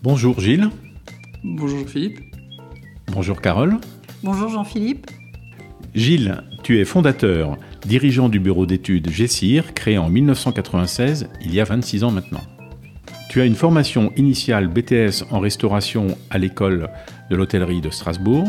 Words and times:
Bonjour 0.00 0.38
Gilles. 0.38 0.70
Bonjour 1.42 1.88
Philippe. 1.88 2.20
Bonjour 3.08 3.40
Carole. 3.40 3.78
Bonjour 4.22 4.48
Jean-Philippe. 4.48 5.10
Gilles, 5.92 6.40
tu 6.62 6.78
es 6.78 6.84
fondateur, 6.84 7.56
dirigeant 7.84 8.28
du 8.28 8.38
bureau 8.38 8.64
d'études 8.64 9.10
GESIR, 9.10 9.74
créé 9.74 9.98
en 9.98 10.08
1996, 10.08 11.28
il 11.44 11.52
y 11.52 11.60
a 11.60 11.64
26 11.64 12.04
ans 12.04 12.12
maintenant. 12.12 12.42
Tu 13.28 13.40
as 13.40 13.44
une 13.44 13.56
formation 13.56 14.12
initiale 14.16 14.68
BTS 14.68 15.24
en 15.32 15.40
restauration 15.40 16.16
à 16.30 16.38
l'école 16.38 16.90
de 17.28 17.34
l'hôtellerie 17.34 17.80
de 17.80 17.90
Strasbourg 17.90 18.46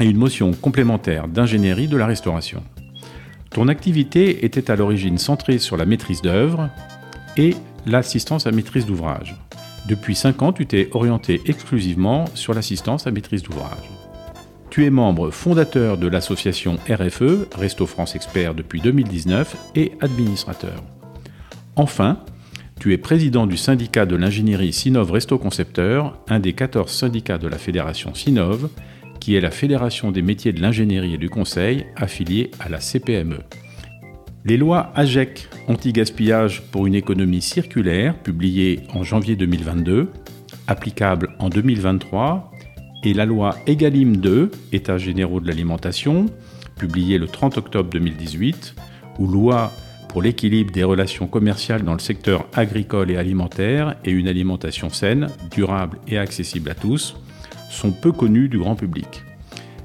et 0.00 0.06
une 0.06 0.18
motion 0.18 0.50
complémentaire 0.54 1.28
d'ingénierie 1.28 1.86
de 1.86 1.96
la 1.96 2.06
restauration. 2.06 2.64
Ton 3.50 3.68
activité 3.68 4.44
était 4.44 4.72
à 4.72 4.76
l'origine 4.76 5.18
centrée 5.18 5.58
sur 5.58 5.76
la 5.76 5.86
maîtrise 5.86 6.20
d'œuvre 6.20 6.68
et 7.36 7.54
l'assistance 7.86 8.48
à 8.48 8.50
maîtrise 8.50 8.86
d'ouvrage. 8.86 9.36
Depuis 9.88 10.14
5 10.14 10.42
ans, 10.42 10.52
tu 10.52 10.66
t'es 10.66 10.88
orienté 10.92 11.40
exclusivement 11.46 12.26
sur 12.34 12.54
l'assistance 12.54 13.06
à 13.06 13.10
maîtrise 13.10 13.42
d'ouvrage. 13.42 13.90
Tu 14.70 14.86
es 14.86 14.90
membre 14.90 15.30
fondateur 15.30 15.98
de 15.98 16.06
l'association 16.06 16.78
RFE, 16.88 17.48
Resto 17.54 17.86
France 17.86 18.14
Expert 18.14 18.54
depuis 18.54 18.80
2019, 18.80 19.56
et 19.74 19.92
administrateur. 20.00 20.82
Enfin, 21.76 22.20
tu 22.80 22.92
es 22.92 22.98
président 22.98 23.46
du 23.46 23.56
syndicat 23.56 24.06
de 24.06 24.16
l'ingénierie 24.16 24.72
Sinov 24.72 25.10
Resto 25.10 25.38
Concepteur, 25.38 26.18
un 26.28 26.40
des 26.40 26.52
14 26.52 26.90
syndicats 26.90 27.38
de 27.38 27.48
la 27.48 27.58
fédération 27.58 28.14
Sinov, 28.14 28.68
qui 29.20 29.36
est 29.36 29.40
la 29.40 29.50
fédération 29.50 30.10
des 30.10 30.22
métiers 30.22 30.52
de 30.52 30.62
l'ingénierie 30.62 31.14
et 31.14 31.18
du 31.18 31.28
conseil 31.28 31.86
affiliée 31.96 32.50
à 32.58 32.68
la 32.68 32.80
CPME. 32.80 33.38
Les 34.44 34.56
lois 34.56 34.90
AGEC 34.96 35.48
anti-gaspillage 35.68 36.62
pour 36.72 36.88
une 36.88 36.96
économie 36.96 37.40
circulaire, 37.40 38.18
publiées 38.18 38.80
en 38.92 39.04
janvier 39.04 39.36
2022, 39.36 40.08
applicables 40.66 41.30
en 41.38 41.48
2023, 41.48 42.50
et 43.04 43.14
la 43.14 43.24
loi 43.24 43.56
EGalim 43.68 44.16
2, 44.16 44.50
États 44.72 44.98
généraux 44.98 45.38
de 45.38 45.46
l'alimentation, 45.46 46.26
publiée 46.76 47.18
le 47.18 47.28
30 47.28 47.58
octobre 47.58 47.88
2018, 47.90 48.74
ou 49.20 49.28
loi 49.28 49.70
pour 50.08 50.22
l'équilibre 50.22 50.72
des 50.72 50.82
relations 50.82 51.28
commerciales 51.28 51.84
dans 51.84 51.92
le 51.92 52.00
secteur 52.00 52.48
agricole 52.52 53.12
et 53.12 53.16
alimentaire 53.16 53.94
et 54.04 54.10
une 54.10 54.26
alimentation 54.26 54.88
saine, 54.88 55.28
durable 55.52 55.98
et 56.08 56.18
accessible 56.18 56.70
à 56.70 56.74
tous, 56.74 57.14
sont 57.70 57.92
peu 57.92 58.10
connues 58.10 58.48
du 58.48 58.58
grand 58.58 58.74
public, 58.74 59.22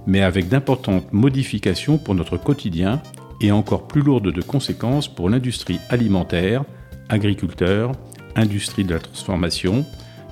mais 0.08 0.24
avec 0.24 0.50
d'importantes 0.50 1.14
modifications 1.14 2.00
pour 2.00 2.16
notre 2.16 2.38
quotidien 2.38 3.04
et 3.42 3.52
encore 3.52 3.88
plus 3.88 4.02
lourde 4.02 4.32
de 4.32 4.42
conséquences 4.42 5.08
pour 5.08 5.30
l'industrie 5.30 5.80
alimentaire, 5.90 6.64
agriculteurs, 7.10 7.92
industrie 8.36 8.84
de 8.84 8.94
la 8.94 9.00
transformation, 9.00 9.86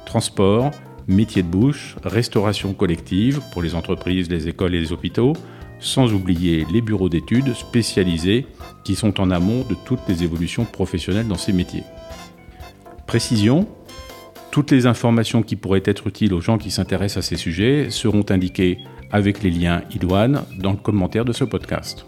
transport, 0.05 0.71
métiers 1.07 1.43
de 1.43 1.47
bouche, 1.47 1.95
restauration 2.03 2.73
collective 2.73 3.41
pour 3.51 3.61
les 3.61 3.75
entreprises, 3.75 4.29
les 4.29 4.47
écoles 4.47 4.75
et 4.75 4.79
les 4.79 4.91
hôpitaux, 4.91 5.33
sans 5.79 6.13
oublier 6.13 6.65
les 6.71 6.81
bureaux 6.81 7.09
d'études 7.09 7.53
spécialisés 7.53 8.47
qui 8.83 8.95
sont 8.95 9.19
en 9.19 9.29
amont 9.29 9.63
de 9.69 9.75
toutes 9.85 10.07
les 10.07 10.23
évolutions 10.23 10.65
professionnelles 10.65 11.27
dans 11.27 11.35
ces 11.35 11.53
métiers. 11.53 11.83
Précision, 13.07 13.67
toutes 14.51 14.71
les 14.71 14.87
informations 14.87 15.43
qui 15.43 15.55
pourraient 15.55 15.83
être 15.85 16.07
utiles 16.07 16.33
aux 16.33 16.41
gens 16.41 16.57
qui 16.57 16.71
s'intéressent 16.71 17.25
à 17.25 17.27
ces 17.27 17.35
sujets 17.35 17.89
seront 17.89 18.25
indiquées 18.29 18.79
avec 19.11 19.43
les 19.43 19.51
liens 19.51 19.83
idoines 19.93 20.43
dans 20.57 20.71
le 20.71 20.77
commentaire 20.77 21.25
de 21.25 21.33
ce 21.33 21.43
podcast. 21.43 22.05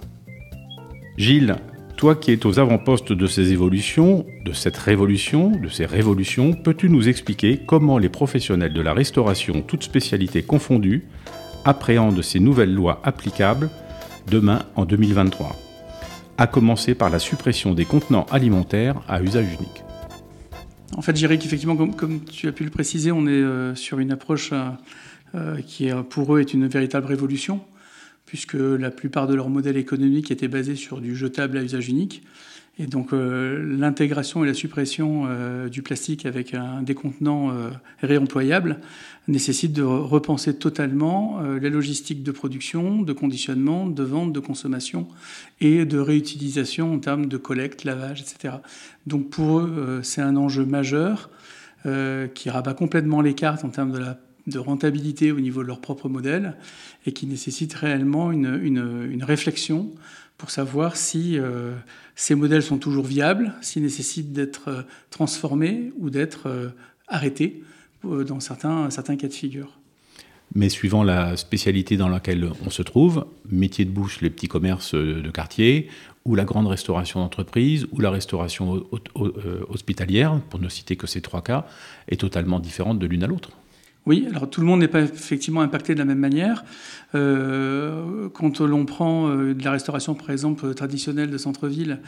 Gilles, 1.17 1.55
toi 1.95 2.15
qui 2.15 2.31
es 2.31 2.45
aux 2.45 2.59
avant-postes 2.59 3.11
de 3.11 3.25
ces 3.25 3.51
évolutions, 3.51 4.27
de 4.45 4.53
cette 4.53 4.77
révolution, 4.77 5.49
de 5.49 5.67
ces 5.67 5.87
révolutions, 5.87 6.53
peux-tu 6.53 6.91
nous 6.91 7.09
expliquer 7.09 7.57
comment 7.65 7.97
les 7.97 8.07
professionnels 8.07 8.73
de 8.73 8.81
la 8.81 8.93
restauration, 8.93 9.63
toutes 9.63 9.81
spécialités 9.81 10.43
confondues, 10.43 11.05
appréhendent 11.65 12.21
ces 12.21 12.39
nouvelles 12.39 12.73
lois 12.73 13.01
applicables 13.03 13.71
demain 14.29 14.61
en 14.75 14.85
2023 14.85 15.55
À 16.37 16.45
commencer 16.45 16.93
par 16.93 17.09
la 17.09 17.17
suppression 17.17 17.73
des 17.73 17.85
contenants 17.85 18.27
alimentaires 18.29 19.01
à 19.07 19.19
usage 19.23 19.47
unique. 19.47 19.83
En 20.95 21.01
fait, 21.01 21.13
je 21.13 21.17
dirais 21.17 21.39
qu'effectivement, 21.39 21.75
comme, 21.75 22.23
tu 22.25 22.47
as 22.47 22.51
pu 22.51 22.63
le 22.63 22.69
préciser, 22.69 23.11
on 23.11 23.25
est 23.25 23.31
euh, 23.31 23.73
sur 23.73 23.97
une 23.97 24.11
approche 24.11 24.51
euh, 24.53 24.69
euh, 25.33 25.57
qui, 25.65 25.89
pour 26.11 26.35
eux, 26.35 26.41
est 26.41 26.53
une 26.53 26.67
véritable 26.67 27.07
révolution 27.07 27.61
puisque 28.27 28.53
la 28.53 28.91
plupart 28.91 29.25
de 29.25 29.33
leurs 29.33 29.49
modèles 29.49 29.77
économiques 29.77 30.29
étaient 30.29 30.47
basés 30.47 30.75
sur 30.75 31.01
du 31.01 31.15
jetable 31.15 31.57
à 31.57 31.63
usage 31.63 31.89
unique. 31.89 32.21
Et 32.79 32.85
donc 32.85 33.11
euh, 33.11 33.75
l'intégration 33.75 34.43
et 34.43 34.47
la 34.47 34.53
suppression 34.53 35.23
euh, 35.25 35.67
du 35.67 35.81
plastique 35.81 36.27
avec 36.27 36.53
un 36.53 36.83
décontenant 36.83 37.49
euh, 37.49 37.69
réemployable 38.01 38.79
nécessite 39.27 39.73
de 39.73 39.81
repenser 39.81 40.55
totalement 40.55 41.41
la 41.41 41.69
logistique 41.69 42.23
de 42.23 42.31
production, 42.31 43.01
de 43.01 43.11
conditionnement, 43.11 43.85
de 43.85 44.03
vente, 44.03 44.31
de 44.31 44.39
consommation 44.39 45.09
et 45.59 45.83
de 45.83 45.97
réutilisation 45.97 46.93
en 46.93 46.99
termes 46.99 47.25
de 47.25 47.35
collecte, 47.35 47.83
lavage, 47.83 48.21
etc. 48.21 48.53
Donc 49.05 49.29
pour 49.29 49.59
eux, 49.59 49.99
c'est 50.01 50.21
un 50.21 50.37
enjeu 50.37 50.65
majeur 50.65 51.29
qui 51.83 52.49
rabat 52.49 52.73
complètement 52.73 53.19
les 53.19 53.33
cartes 53.33 53.65
en 53.65 53.69
termes 53.69 53.91
de 53.91 53.97
la 53.97 54.17
de 54.47 54.59
rentabilité 54.59 55.31
au 55.31 55.39
niveau 55.39 55.61
de 55.61 55.67
leur 55.67 55.81
propre 55.81 56.09
modèle 56.09 56.55
et 57.05 57.11
qui 57.11 57.27
nécessite 57.27 57.73
réellement 57.73 58.31
une, 58.31 59.23
réflexion 59.23 59.91
pour 60.37 60.51
savoir 60.51 60.95
si 60.95 61.37
euh, 61.37 61.73
ces 62.15 62.35
modèles 62.35 62.63
sont 62.63 62.77
toujours 62.77 63.05
viables, 63.05 63.53
s'ils 63.61 63.83
nécessitent 63.83 64.31
d'être 64.31 64.69
euh, 64.69 64.81
transformés 65.09 65.91
ou 65.97 66.09
d'être 66.09 66.47
euh, 66.47 66.69
arrêtés 67.07 67.63
dans 68.03 68.39
certains, 68.39 68.89
certains 68.89 69.17
cas 69.17 69.27
de 69.27 69.33
figure. 69.33 69.79
Mais 70.55 70.69
suivant 70.69 71.03
la 71.03 71.35
spécialité 71.35 71.97
dans 71.97 72.07
laquelle 72.07 72.49
on 72.65 72.69
se 72.69 72.83
trouve, 72.83 73.25
métier 73.49 73.83
de 73.83 73.89
bouche, 73.89 74.21
les 74.21 74.29
petits 74.29 74.47
commerces 74.47 74.93
de 74.93 75.29
quartier, 75.31 75.89
ou 76.23 76.35
la 76.35 76.45
grande 76.45 76.67
restauration 76.67 77.19
d'entreprise, 77.19 77.87
ou 77.91 77.99
la 77.99 78.11
restauration 78.11 78.85
hospitalière, 79.67 80.39
pour 80.49 80.61
ne 80.61 80.69
citer 80.69 80.95
que 80.95 81.07
ces 81.07 81.21
trois 81.21 81.41
cas, 81.41 81.65
est 82.07 82.21
totalement 82.21 82.59
différente 82.59 82.99
de 82.99 83.07
l'une 83.07 83.23
à 83.23 83.27
l'autre. 83.27 83.51
Oui, 84.07 84.25
alors 84.29 84.49
tout 84.49 84.61
le 84.61 84.67
monde 84.67 84.79
n'est 84.79 84.87
pas 84.87 85.01
effectivement 85.01 85.59
impacté 85.59 85.93
de 85.93 85.99
la 85.99 86.05
même 86.05 86.17
manière. 86.17 86.63
Euh, 87.15 88.29
quand 88.29 88.61
l'on 88.61 88.85
prend 88.85 89.29
euh, 89.29 89.53
de 89.53 89.63
la 89.63 89.71
restauration, 89.71 90.13
par 90.13 90.29
exemple, 90.29 90.73
traditionnelle 90.73 91.29
de 91.29 91.37
centre-ville, 91.37 91.99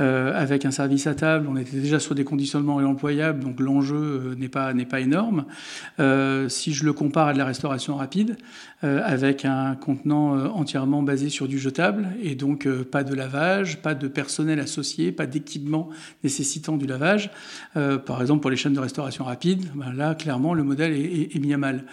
euh, 0.00 0.32
avec 0.34 0.64
un 0.64 0.72
service 0.72 1.06
à 1.06 1.14
table, 1.14 1.46
on 1.48 1.56
était 1.56 1.76
déjà 1.76 2.00
sur 2.00 2.16
des 2.16 2.24
conditionnements 2.24 2.76
réemployables, 2.76 3.38
donc 3.38 3.60
l'enjeu 3.60 4.34
n'est 4.36 4.48
pas, 4.48 4.72
énorme. 5.00 5.44
si 6.48 6.72
je 6.72 6.84
le 6.84 6.92
compare 6.92 7.28
à 7.28 7.32
de 7.32 7.38
la 7.38 7.44
restauration 7.44 7.96
rapide, 7.96 8.36
avec 8.82 9.44
un 9.44 9.74
contenant 9.74 10.36
entièrement 10.54 11.02
basé 11.02 11.30
sur 11.30 11.48
du 11.48 11.58
jetable, 11.58 12.08
et 12.22 12.34
donc 12.34 12.68
pas 12.84 13.02
de 13.02 13.14
lavage, 13.14 13.78
pas 13.82 13.94
de 13.94 14.08
personnel 14.08 14.60
associé, 14.60 15.10
pas 15.10 15.26
d'équipement 15.26 15.88
nécessitant 16.22 16.76
du 16.76 16.86
lavage, 16.86 17.30
par 17.74 18.20
exemple 18.20 18.40
pour 18.40 18.50
les 18.50 18.56
chaînes 18.56 18.74
de 18.74 18.80
restauration 18.80 19.24
rapide, 19.24 19.66
ben 19.74 19.92
là, 19.92 20.14
clairement, 20.14 20.54
le 20.54 20.62
modèle 20.62 20.92
est, 20.92 21.34
est 21.34 21.43
mal. 21.56 21.84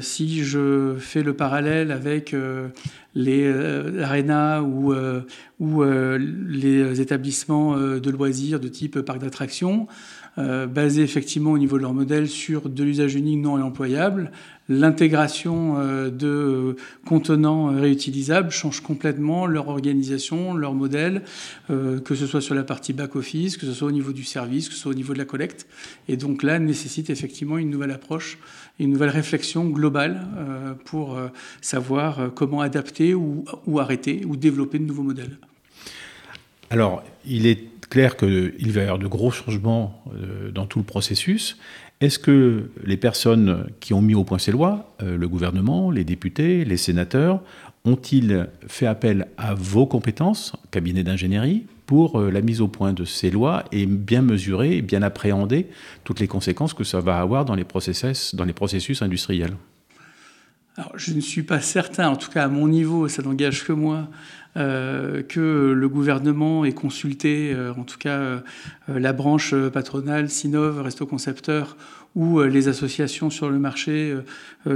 si 0.00 0.42
je 0.44 0.94
fais 0.98 1.22
le 1.22 1.34
parallèle 1.34 1.90
avec 1.92 2.34
euh, 2.34 2.68
les 3.14 3.42
euh, 3.44 4.60
ou, 5.58 5.82
euh, 5.82 6.18
les 6.18 7.00
établissements 7.00 7.76
de 7.76 8.10
loisirs 8.10 8.60
de 8.60 8.68
type 8.68 9.00
parc 9.00 9.20
d'attractions, 9.20 9.88
basés 10.36 11.02
effectivement 11.02 11.50
au 11.50 11.58
niveau 11.58 11.76
de 11.76 11.82
leur 11.82 11.92
modèle 11.92 12.28
sur 12.28 12.70
de 12.70 12.84
l'usage 12.84 13.14
unique 13.14 13.40
non 13.40 13.54
réemployable, 13.54 14.30
l'intégration 14.68 15.74
de 16.08 16.76
contenants 17.04 17.66
réutilisables 17.66 18.50
change 18.50 18.80
complètement 18.80 19.46
leur 19.46 19.68
organisation, 19.68 20.54
leur 20.54 20.72
modèle, 20.72 21.22
que 21.68 22.14
ce 22.14 22.26
soit 22.26 22.40
sur 22.40 22.54
la 22.54 22.62
partie 22.62 22.94
back-office, 22.94 23.58
que 23.58 23.66
ce 23.66 23.72
soit 23.72 23.88
au 23.88 23.92
niveau 23.92 24.12
du 24.12 24.24
service, 24.24 24.68
que 24.68 24.74
ce 24.74 24.80
soit 24.80 24.92
au 24.92 24.94
niveau 24.94 25.12
de 25.12 25.18
la 25.18 25.26
collecte. 25.26 25.66
Et 26.08 26.16
donc 26.16 26.42
là, 26.42 26.58
nécessite 26.58 27.10
effectivement 27.10 27.58
une 27.58 27.68
nouvelle 27.68 27.90
approche 27.90 28.38
une 28.80 28.90
nouvelle 28.90 29.10
réflexion 29.10 29.64
globale 29.68 30.26
euh, 30.36 30.74
pour 30.84 31.16
euh, 31.16 31.28
savoir 31.60 32.18
euh, 32.18 32.28
comment 32.28 32.60
adapter 32.60 33.14
ou, 33.14 33.44
arrêter 33.78 34.22
ou 34.26 34.36
développer 34.36 34.78
de 34.78 34.84
nouveaux 34.84 35.02
modèles. 35.02 35.36
Alors, 36.70 37.02
il 37.26 37.46
est 37.46 37.68
clair 37.88 38.16
qu'il 38.16 38.72
va 38.72 38.80
y 38.80 38.84
avoir 38.84 38.98
de 38.98 39.06
gros 39.08 39.30
changements 39.30 40.04
dans 40.54 40.66
tout 40.66 40.78
le 40.78 40.84
processus. 40.84 41.58
Est-ce 42.00 42.20
que 42.20 42.70
les 42.84 42.96
personnes 42.96 43.66
qui 43.80 43.92
ont 43.92 44.00
mis 44.00 44.14
au 44.14 44.22
point 44.22 44.38
ces 44.38 44.52
lois, 44.52 44.94
le 45.00 45.28
gouvernement, 45.28 45.90
les 45.90 46.04
députés, 46.04 46.64
les 46.64 46.76
sénateurs, 46.76 47.42
ont-ils 47.84 48.48
fait 48.68 48.86
appel 48.86 49.26
à 49.36 49.54
vos 49.54 49.86
compétences, 49.86 50.52
cabinet 50.70 51.02
d'ingénierie, 51.02 51.66
pour 51.90 52.20
euh, 52.20 52.30
la 52.30 52.40
mise 52.40 52.60
au 52.60 52.68
point 52.68 52.92
de 52.92 53.04
ces 53.04 53.32
lois 53.32 53.64
et 53.72 53.84
bien 53.84 54.22
mesurer 54.22 54.76
et 54.76 54.80
bien 54.80 55.02
appréhender 55.02 55.66
toutes 56.04 56.20
les 56.20 56.28
conséquences 56.28 56.72
que 56.72 56.84
ça 56.84 57.00
va 57.00 57.18
avoir 57.18 57.44
dans 57.44 57.56
les 57.56 57.64
processus, 57.64 58.32
industriels. 59.02 59.56
Je 60.94 61.12
ne 61.12 61.20
suis 61.20 61.42
pas 61.42 61.60
certain, 61.60 62.08
en 62.08 62.14
tout 62.14 62.30
cas 62.30 62.44
à 62.44 62.48
mon 62.48 62.68
niveau, 62.68 63.08
ça 63.08 63.22
n'engage 63.22 63.64
que 63.64 63.72
moi, 63.72 64.06
que 64.54 65.74
le 65.76 65.88
gouvernement 65.88 66.64
ait 66.64 66.72
consulté, 66.72 67.54
en 67.76 67.82
tout 67.82 67.98
cas 67.98 68.40
la 68.88 69.12
branche 69.12 69.54
patronale, 69.72 70.30
Sinov, 70.30 70.80
Resto 70.80 71.06
Concepteur, 71.06 71.76
ou 72.16 72.42
les 72.42 72.68
associations 72.68 73.30
sur 73.30 73.50
le 73.50 73.58
marché, 73.58 74.16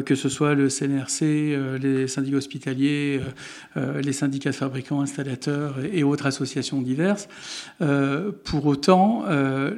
que 0.05 0.15
ce 0.15 0.29
soit 0.29 0.55
le 0.55 0.69
CNRC, 0.69 1.81
les 1.83 2.07
syndicats 2.07 2.37
hospitaliers, 2.37 3.21
les 3.77 4.13
syndicats 4.13 4.51
de 4.51 4.55
fabricants, 4.55 5.01
installateurs 5.01 5.77
et 5.93 6.05
autres 6.05 6.27
associations 6.27 6.81
diverses. 6.81 7.29
Pour 8.45 8.67
autant, 8.67 9.25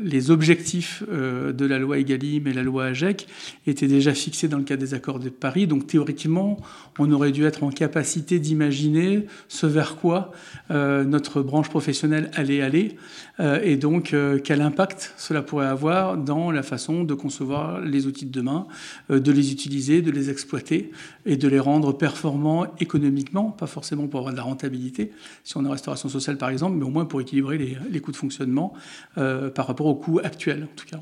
les 0.03 0.31
objectifs 0.31 1.03
de 1.09 1.67
la 1.67 1.79
loi 1.79 1.99
EGalim 1.99 2.47
et 2.47 2.53
la 2.53 2.63
loi 2.63 2.87
AGEC 2.87 3.27
étaient 3.67 3.89
déjà 3.89 4.13
fixés 4.13 4.49
dans 4.49 4.59
le 4.59 4.65
cadre 4.65 4.83
des 4.83 4.95
accords 4.95 5.19
de 5.19 5.31
Paris. 5.31 5.67
Donc 5.67 5.87
théoriquement, 5.87 6.59
on 6.99 7.11
aurait 7.11 7.33
dû 7.33 7.45
être 7.45 7.63
en 7.63 7.71
capacité 7.71 8.39
d'imaginer 8.39 9.27
ce 9.49 9.67
vers 9.67 9.97
quoi 9.97 10.33
euh, 10.71 11.05
notre 11.05 11.43
branche 11.43 11.69
professionnelle 11.69 12.31
allait 12.35 12.63
aller 12.63 12.97
euh, 13.39 13.61
et 13.63 13.77
donc 13.77 14.13
euh, 14.13 14.39
quel 14.43 14.61
impact 14.61 15.15
cela 15.17 15.43
pourrait 15.43 15.67
avoir 15.67 16.17
dans 16.17 16.51
la 16.51 16.63
façon 16.63 17.05
de 17.05 17.15
concevoir 17.15 17.46
les 17.85 18.07
outils 18.07 18.27
de 18.27 18.31
demain, 18.31 18.67
de 19.09 19.33
les 19.33 19.53
utiliser, 19.53 20.03
de 20.03 20.11
les 20.11 20.31
exploiter 20.31 20.91
et 21.25 21.37
de 21.37 21.49
les 21.49 21.59
rendre 21.59 21.93
performants 21.93 22.67
économiquement, 22.81 23.51
pas 23.51 23.67
forcément 23.67 24.07
pour 24.07 24.21
avoir 24.21 24.33
de 24.33 24.39
la 24.39 24.45
rentabilité, 24.45 25.13
si 25.45 25.57
on 25.57 25.65
est 25.65 25.69
en 25.69 25.73
restauration 25.73 26.09
sociale 26.09 26.39
par 26.39 26.51
exemple, 26.51 26.77
mais 26.77 26.85
au 26.85 26.91
moins 26.91 27.05
pour 27.05 27.21
équilibrer 27.21 27.59
les, 27.91 28.01
coûts 28.01 28.13
de 28.13 28.17
fonctionnement 28.17 28.73
par 29.15 29.67
rapport 29.67 29.87
aux 29.87 29.95
coûts 29.95 30.21
actuels 30.23 30.65
en 30.65 30.77
tout 30.77 30.87
cas. 30.87 31.01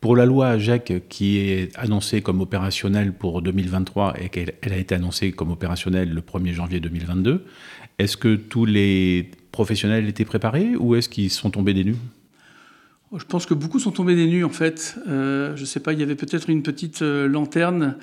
Pour 0.00 0.14
la 0.14 0.26
loi 0.26 0.50
AGEC 0.50 1.08
qui 1.08 1.38
est 1.38 1.76
annoncée 1.76 2.22
comme 2.22 2.40
opérationnelle 2.40 3.12
pour 3.12 3.42
2023 3.42 4.14
et 4.20 4.28
qu'elle 4.28 4.72
a 4.72 4.76
été 4.76 4.94
annoncée 4.94 5.32
comme 5.32 5.50
opérationnelle 5.50 6.12
le 6.14 6.20
1er 6.20 6.52
janvier 6.52 6.78
2022, 6.78 7.44
est-ce 7.98 8.16
que 8.16 8.36
tous 8.36 8.64
les 8.64 9.28
professionnels 9.50 10.08
étaient 10.08 10.24
préparés 10.24 10.76
ou 10.76 10.94
est-ce 10.94 11.08
qu'ils 11.08 11.30
sont 11.30 11.50
tombés 11.50 11.74
des 11.74 11.82
nues? 11.82 11.96
Je 13.16 13.24
pense 13.24 13.46
que 13.46 13.54
beaucoup 13.54 13.78
sont 13.78 13.90
tombés 13.90 14.16
des 14.16 14.26
nues 14.26 14.44
en 14.44 14.50
fait. 14.50 14.96
Euh, 15.08 15.56
je 15.56 15.62
ne 15.62 15.66
sais 15.66 15.80
pas, 15.80 15.92
il 15.92 16.00
y 16.00 16.02
avait 16.02 16.14
peut-être 16.14 16.50
une 16.50 16.62
petite 16.62 17.02
euh, 17.02 17.26
lanterne 17.26 17.96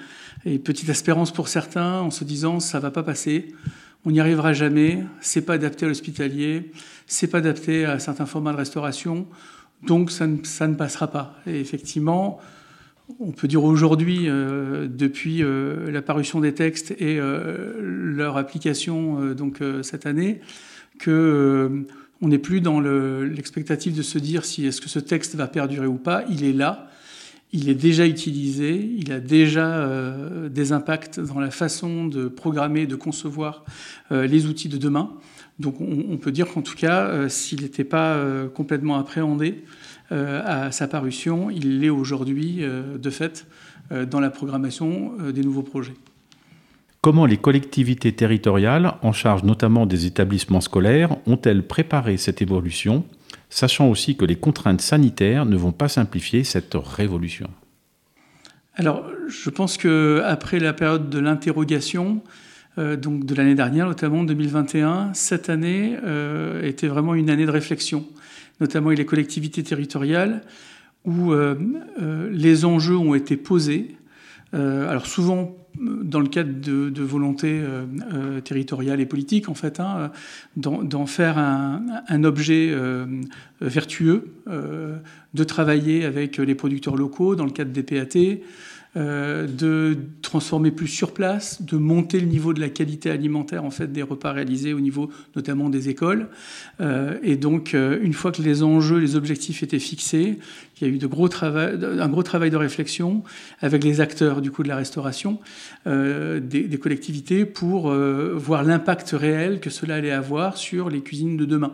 et 0.45 0.57
petite 0.57 0.89
espérance 0.89 1.31
pour 1.31 1.47
certains 1.47 1.99
en 1.99 2.11
se 2.11 2.23
disant 2.23 2.59
ça 2.59 2.79
va 2.79 2.89
pas 2.89 3.03
passer, 3.03 3.53
on 4.05 4.11
n'y 4.11 4.19
arrivera 4.19 4.53
jamais, 4.53 5.03
c'est 5.21 5.41
pas 5.41 5.53
adapté 5.53 5.85
à 5.85 5.89
l'hospitalier, 5.89 6.71
c'est 7.05 7.27
pas 7.27 7.37
adapté 7.37 7.85
à 7.85 7.99
certains 7.99 8.25
formats 8.25 8.51
de 8.51 8.57
restauration. 8.57 9.27
Donc 9.85 10.09
ça 10.09 10.25
ne, 10.25 10.73
passera 10.73 11.07
pas. 11.07 11.37
Et 11.45 11.59
effectivement, 11.59 12.39
on 13.19 13.31
peut 13.31 13.47
dire 13.47 13.63
aujourd'hui, 13.63 14.27
euh, 14.27 14.87
depuis 14.89 15.43
la 15.43 16.01
parution 16.01 16.39
des 16.39 16.53
textes 16.53 16.91
et 16.99 17.19
leur 17.19 18.37
application 18.37 19.33
donc 19.33 19.59
cette 19.83 20.07
année, 20.07 20.41
que 20.97 21.85
on 22.25 22.29
n'est 22.29 22.39
plus 22.39 22.59
dans 22.59 22.79
l'expectative 22.79 23.95
de 23.95 24.01
se 24.01 24.17
dire 24.17 24.45
si 24.45 24.65
est-ce 24.65 24.81
que 24.81 24.89
ce 24.89 24.97
texte 24.97 25.35
va 25.35 25.47
perdurer 25.47 25.85
ou 25.85 25.97
pas. 25.97 26.23
Il 26.27 26.43
est 26.43 26.53
là, 26.53 26.89
il 27.53 27.69
est 27.69 27.75
déjà 27.75 28.07
utilisé, 28.07 28.91
il 28.97 29.11
a 29.11 29.19
déjà 29.19 29.87
des 30.49 30.71
impacts 30.71 31.19
dans 31.19 31.39
la 31.39 31.51
façon 31.51 32.07
de 32.07 32.27
programmer, 32.27 32.87
de 32.87 32.95
concevoir 32.95 33.63
les 34.09 34.47
outils 34.47 34.69
de 34.69 34.77
demain. 34.77 35.11
Donc 35.59 35.79
on, 35.79 36.17
peut 36.17 36.31
dire 36.31 36.51
qu'en 36.51 36.61
tout 36.61 36.75
cas, 36.75 37.07
euh, 37.07 37.29
s'il 37.29 37.61
n'était 37.61 37.85
pas 37.85 38.15
euh, 38.15 38.49
complètement 38.49 38.97
appréhendé 38.97 39.63
euh, 40.11 40.41
à 40.43 40.71
sa 40.71 40.87
parution, 40.87 41.49
il 41.49 41.79
l'est 41.79 41.89
aujourd'hui 41.89 42.61
de 42.63 43.09
fait 43.09 43.47
dans 44.09 44.19
la 44.19 44.31
programmation 44.31 45.13
des 45.31 45.43
nouveaux 45.43 45.61
projets. 45.61 45.93
Comment 47.05 47.27
les 47.27 47.37
collectivités 47.37 48.13
territoriales, 48.13 48.95
en 49.03 49.13
charge 49.13 49.43
notamment 49.43 49.85
des 49.85 50.07
établissements 50.07 50.59
scolaires, 50.59 51.17
ont-elles 51.27 51.61
préparé 51.61 52.17
cette 52.17 52.41
évolution, 52.41 53.05
sachant 53.51 53.91
aussi 53.91 54.17
que 54.17 54.25
les 54.25 54.37
contraintes 54.37 54.81
sanitaires 54.81 55.45
ne 55.45 55.55
vont 55.55 55.71
pas 55.71 55.87
simplifier 55.87 56.43
cette 56.43 56.73
révolution? 56.73 57.47
Alors, 58.73 59.05
je 59.27 59.51
pense 59.51 59.77
qu'après 59.77 60.57
la 60.57 60.73
période 60.73 61.11
de 61.11 61.19
l'interrogation, 61.19 62.23
euh, 62.79 62.95
donc 62.95 63.23
de 63.23 63.35
l'année 63.35 63.53
dernière, 63.53 63.85
notamment 63.85 64.23
2021. 64.23 65.13
Cette 65.13 65.51
année 65.51 65.95
euh, 66.03 66.63
était 66.63 66.87
vraiment 66.87 67.13
une 67.13 67.29
année 67.29 67.45
de 67.45 67.51
réflexion, 67.51 68.07
notamment 68.59 68.89
les 68.89 69.05
collectivités 69.05 69.61
territoriales, 69.61 70.41
où 71.05 71.33
euh, 71.33 71.53
les 72.31 72.65
enjeux 72.65 72.97
ont 72.97 73.13
été 73.13 73.37
posés. 73.37 73.95
alors 74.53 75.05
souvent 75.05 75.55
dans 75.79 76.19
le 76.19 76.27
cadre 76.27 76.59
de, 76.59 76.89
de 76.89 77.03
volonté 77.03 77.61
territoriale 78.43 78.99
et 78.99 79.05
politique, 79.05 79.49
en 79.49 79.53
fait, 79.53 79.79
hein, 79.79 80.11
d'en 80.57 81.05
faire 81.05 81.37
un, 81.37 81.81
un 82.07 82.23
objet 82.23 82.73
vertueux, 83.61 84.33
de 84.47 85.43
travailler 85.43 86.05
avec 86.05 86.37
les 86.37 86.55
producteurs 86.55 86.95
locaux 86.95 87.35
dans 87.35 87.45
le 87.45 87.51
cadre 87.51 87.71
des 87.71 87.83
PAT, 87.83 88.39
euh, 88.97 89.45
de 89.45 89.97
transformer 90.21 90.71
plus 90.71 90.87
sur 90.87 91.13
place, 91.13 91.61
de 91.61 91.75
monter 91.75 92.17
le 92.17 92.27
niveau 92.27 92.53
de 92.53 92.61
la 92.61 92.69
qualité 92.69 93.11
alimentaire 93.11 93.65
en 93.65 93.69
fait 93.69 93.91
des 93.91 94.01
repas 94.01 94.31
réalisés 94.31 94.73
au 94.73 94.79
niveau 94.79 95.11
notamment 95.35 95.69
des 95.69 95.89
écoles. 95.89 96.29
Euh, 96.79 97.17
et 97.21 97.35
donc, 97.35 97.73
euh, 97.73 97.99
une 98.01 98.13
fois 98.13 98.31
que 98.31 98.41
les 98.41 98.63
enjeux, 98.63 98.97
les 98.97 99.17
objectifs 99.17 99.63
étaient 99.63 99.79
fixés, 99.79 100.39
il 100.79 100.87
y 100.87 100.89
a 100.89 100.93
eu 100.93 100.97
de 100.97 101.07
gros 101.07 101.27
travail, 101.27 101.77
un 101.83 102.07
gros 102.07 102.23
travail 102.23 102.51
de 102.51 102.55
réflexion 102.55 103.23
avec 103.59 103.83
les 103.83 103.99
acteurs 103.99 104.39
du 104.39 104.49
coup 104.49 104.63
de 104.63 104.69
la 104.69 104.77
restauration, 104.77 105.39
des, 105.85 106.39
des, 106.41 106.77
collectivités 106.77 107.45
pour 107.45 107.89
voir 107.89 108.63
l'impact 108.63 109.11
réel 109.11 109.61
que 109.61 109.69
cela 109.69 109.95
allait 109.95 110.11
avoir 110.11 110.57
sur 110.57 110.89
les 110.89 110.99
cuisines 110.99 111.37
de 111.37 111.45
demain, 111.45 111.73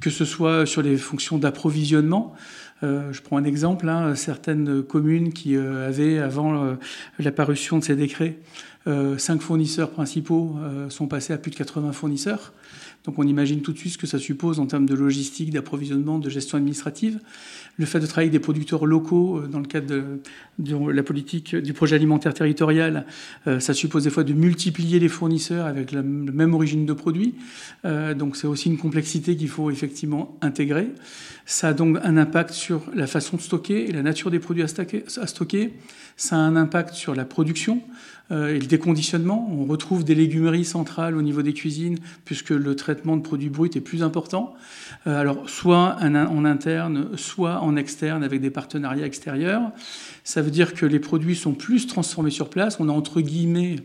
que 0.00 0.10
ce 0.10 0.26
soit 0.26 0.66
sur 0.66 0.82
les 0.82 0.98
fonctions 0.98 1.38
d'approvisionnement. 1.38 2.34
Euh, 2.82 3.12
je 3.12 3.22
prends 3.22 3.36
un 3.36 3.44
exemple, 3.44 3.88
hein, 3.88 4.14
certaines 4.14 4.82
communes 4.82 5.32
qui 5.32 5.56
euh, 5.56 5.88
avaient, 5.88 6.18
avant 6.18 6.62
euh, 6.62 6.74
l'apparition 7.18 7.78
de 7.78 7.84
ces 7.84 7.96
décrets, 7.96 8.38
cinq 9.16 9.40
fournisseurs 9.40 9.88
principaux 9.88 10.58
sont 10.90 11.06
passés 11.06 11.32
à 11.32 11.38
plus 11.38 11.50
de 11.50 11.56
80 11.56 11.92
fournisseurs. 11.92 12.52
Donc 13.04 13.18
on 13.18 13.22
imagine 13.22 13.62
tout 13.62 13.72
de 13.72 13.78
suite 13.78 13.94
ce 13.94 13.98
que 13.98 14.06
ça 14.06 14.18
suppose 14.18 14.60
en 14.60 14.66
termes 14.66 14.84
de 14.84 14.94
logistique, 14.94 15.50
d'approvisionnement, 15.50 16.18
de 16.18 16.28
gestion 16.28 16.58
administrative. 16.58 17.18
Le 17.76 17.86
fait 17.86 17.98
de 18.00 18.06
travailler 18.06 18.28
avec 18.28 18.40
des 18.40 18.44
producteurs 18.44 18.86
locaux 18.86 19.42
dans 19.50 19.58
le 19.58 19.66
cadre 19.66 19.86
de, 20.58 20.92
la 20.92 21.02
politique 21.02 21.56
du 21.56 21.72
projet 21.72 21.96
alimentaire 21.96 22.32
territorial, 22.32 23.04
ça 23.58 23.74
suppose 23.74 24.04
des 24.04 24.10
fois 24.10 24.22
de 24.22 24.32
multiplier 24.32 25.00
les 25.00 25.08
fournisseurs 25.08 25.66
avec 25.66 25.90
la 25.90 26.02
même 26.02 26.54
origine 26.54 26.86
de 26.86 26.92
produits. 26.92 27.34
donc 27.82 28.36
c'est 28.36 28.46
aussi 28.46 28.68
une 28.68 28.78
complexité 28.78 29.36
qu'il 29.36 29.48
faut 29.48 29.72
effectivement 29.72 30.38
intégrer. 30.40 30.88
Ça 31.46 31.68
a 31.68 31.72
donc 31.72 31.98
un 32.02 32.16
impact 32.16 32.50
sur 32.52 32.82
la 32.94 33.06
façon 33.06 33.36
de 33.36 33.42
stocker 33.42 33.88
et 33.88 33.92
la 33.92 34.02
nature 34.02 34.30
des 34.30 34.38
produits 34.38 34.62
à 34.62 34.68
stocker. 34.68 35.72
Ça 36.16 36.36
a 36.36 36.38
un 36.38 36.56
impact 36.56 36.94
sur 36.94 37.14
la 37.14 37.24
production 37.24 37.80
euh, 38.30 38.54
et 38.54 38.58
le 38.58 38.66
déconditionnement. 38.66 39.50
On 39.52 39.64
retrouve 39.64 40.04
des 40.04 40.14
légumeries 40.14 40.64
centrales 40.64 41.16
au 41.16 41.22
niveau 41.22 41.42
des 41.42 41.52
cuisines 41.52 41.98
puisque 42.24 42.50
le 42.50 42.76
traitement 42.76 43.16
de 43.16 43.22
produits 43.22 43.50
bruts 43.50 43.70
est 43.74 43.80
plus 43.80 44.02
important. 44.02 44.54
Euh, 45.06 45.20
alors 45.20 45.48
soit 45.50 45.96
en 46.00 46.44
interne, 46.44 47.16
soit 47.16 47.60
en 47.60 47.76
externe 47.76 48.22
avec 48.22 48.40
des 48.40 48.50
partenariats 48.50 49.06
extérieurs. 49.06 49.72
Ça 50.22 50.40
veut 50.40 50.50
dire 50.50 50.74
que 50.74 50.86
les 50.86 51.00
produits 51.00 51.36
sont 51.36 51.52
plus 51.52 51.86
transformés 51.86 52.30
sur 52.30 52.48
place. 52.48 52.78
On 52.80 52.88
a 52.88 52.92
entre 52.92 53.20
guillemets 53.20 53.76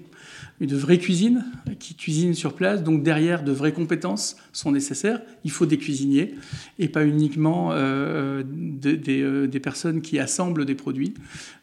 de 0.67 0.75
vraie 0.75 0.97
cuisine 0.97 1.45
qui 1.79 1.95
cuisine 1.95 2.33
sur 2.33 2.53
place. 2.53 2.83
Donc 2.83 3.03
derrière, 3.03 3.43
de 3.43 3.51
vraies 3.51 3.71
compétences 3.71 4.35
sont 4.51 4.71
nécessaires. 4.71 5.21
Il 5.45 5.51
faut 5.51 5.65
des 5.65 5.77
cuisiniers 5.77 6.35
et 6.77 6.89
pas 6.89 7.05
uniquement 7.05 7.71
euh, 7.71 8.43
euh, 8.85 9.47
des 9.47 9.59
personnes 9.59 10.01
qui 10.01 10.19
assemblent 10.19 10.65
des 10.65 10.75
produits. 10.75 11.13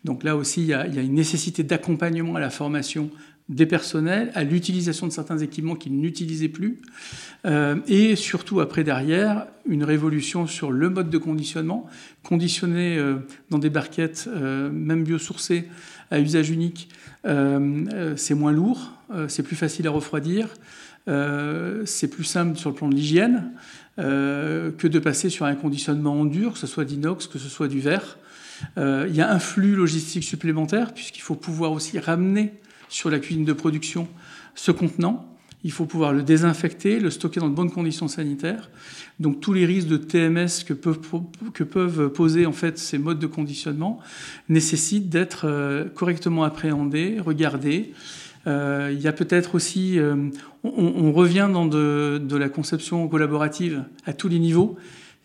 Donc 0.05 0.25
là 0.25 0.37
aussi, 0.37 0.63
il 0.63 0.69
y 0.69 0.75
a, 0.75 0.87
une 0.87 1.15
nécessité 1.15 1.63
d'accompagnement 1.63 2.37
à 2.37 2.41
la 2.41 2.51
formation 2.51 3.11
des 3.49 3.67
personnels, 3.67 4.33
à 4.35 4.43
l'utilisation 4.43 5.07
de 5.07 5.13
certains 5.13 5.39
équipements 5.39 5.77
qu'ils 5.77 5.97
n'utilisaient 5.97 6.49
plus, 6.49 6.81
euh, 7.45 7.77
et 7.87 8.17
surtout 8.17 8.59
après 8.59 8.83
derrière, 8.83 9.47
une 9.69 9.85
révolution 9.85 10.49
sur 10.49 10.73
le 10.73 10.91
mode 10.91 11.11
de 11.11 11.19
conditionnement, 11.19 11.87
conditionné 12.25 12.99
dans 13.51 13.59
des 13.59 13.71
barquettes, 13.71 14.29
même 14.33 15.05
biosourcées, 15.05 15.67
à 16.11 16.21
usage 16.21 16.51
unique, 16.51 16.89
euh, 17.27 17.85
euh, 17.93 18.17
c'est 18.17 18.35
moins 18.35 18.53
lourd, 18.53 18.93
euh, 19.13 19.29
c'est 19.29 19.43
plus 19.43 19.57
facile 19.57 19.87
à 19.87 19.91
refroidir, 19.91 20.49
c'est 21.85 22.09
plus 22.09 22.25
simple 22.25 22.59
sur 22.59 22.71
le 22.71 22.75
plan 22.75 22.89
de 22.89 22.95
l'hygiène 22.95 23.53
que 23.97 24.87
de 24.89 24.99
passer 24.99 25.31
sur 25.31 25.47
un 25.47 25.55
conditionnement 25.55 26.21
en 26.21 26.25
dur, 26.25 26.55
que 26.55 26.59
ce 26.59 26.67
soit 26.67 26.85
d'inox, 26.85 27.29
que 27.29 27.39
ce 27.39 27.49
soit 27.49 27.69
du 27.69 27.79
verre. 27.79 28.19
il 28.77 29.15
y 29.15 29.21
a 29.21 29.31
un 29.31 29.39
flux 29.39 29.77
logistique 29.77 30.25
supplémentaire 30.25 30.93
puisqu'il 30.93 31.21
faut 31.21 31.37
pouvoir 31.37 31.71
aussi 31.71 32.01
ramener 32.01 32.55
sur 32.89 33.09
la 33.09 33.21
cuisine 33.21 33.45
de 33.45 33.53
production 33.53 34.09
ce 34.57 34.73
contenant. 34.73 35.36
Il 35.67 35.73
faut 35.73 35.85
pouvoir 35.85 36.13
le 36.13 36.23
désinfecter, 36.23 37.01
le 37.01 37.11
stocker 37.11 37.41
dans 37.41 37.49
de 37.49 37.55
bonnes 37.55 37.73
conditions 37.73 38.07
sanitaires. 38.07 38.71
Donc 39.19 39.41
tous 39.41 39.53
les 39.53 39.67
risques 39.67 39.89
de 39.89 39.97
TMS 39.97 40.63
que 40.65 40.73
peuvent, 40.73 41.01
que 41.53 41.65
peuvent 41.65 42.09
poser 42.09 42.47
en 42.47 42.53
fait 42.53 42.79
ces 42.79 42.99
modes 42.99 43.19
de 43.19 43.27
conditionnement 43.27 43.99
nécessitent 44.49 45.09
d'être 45.09 45.47
euh, 45.49 45.87
correctement 45.93 46.45
appréhendés, 46.45 47.17
regardés, 47.19 47.93
il 48.47 49.01
y 49.01 49.09
a 49.09 49.13
peut-être 49.13 49.57
aussi, 49.57 49.99
on, 50.63 51.13
revient 51.13 51.51
dans 51.53 51.67
de, 51.67 52.23
de, 52.23 52.37
la 52.37 52.49
conception 52.49 53.09
collaborative 53.09 53.83
à 54.05 54.13
tous 54.13 54.29
les 54.29 54.39
niveaux. 54.39 54.77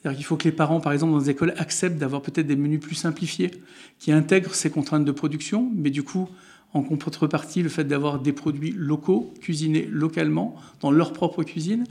C'est-à-dire 0.01 0.17
qu'il 0.17 0.25
faut 0.25 0.37
que 0.37 0.45
les 0.45 0.51
parents, 0.51 0.79
par 0.79 0.91
exemple, 0.91 1.13
dans 1.13 1.19
les 1.19 1.29
écoles, 1.29 1.53
acceptent 1.57 1.99
d'avoir 1.99 2.23
peut-être 2.23 2.47
des 2.47 2.55
menus 2.55 2.79
plus 2.79 2.95
simplifiés, 2.95 3.51
qui 3.99 4.11
intègrent 4.11 4.55
ces 4.55 4.71
contraintes 4.71 5.05
de 5.05 5.11
production, 5.11 5.71
mais 5.75 5.91
du 5.91 6.01
coup, 6.01 6.27
en 6.73 6.83
contrepartie, 6.83 7.61
le 7.63 7.69
fait 7.69 7.83
d'avoir 7.83 8.19
des 8.19 8.31
produits 8.31 8.73
locaux, 8.75 9.33
cuisinés 9.41 9.87
localement, 9.91 10.55
dans 10.79 10.91
leur 10.91 11.11
propre 11.11 11.43
cuisine. 11.43 11.83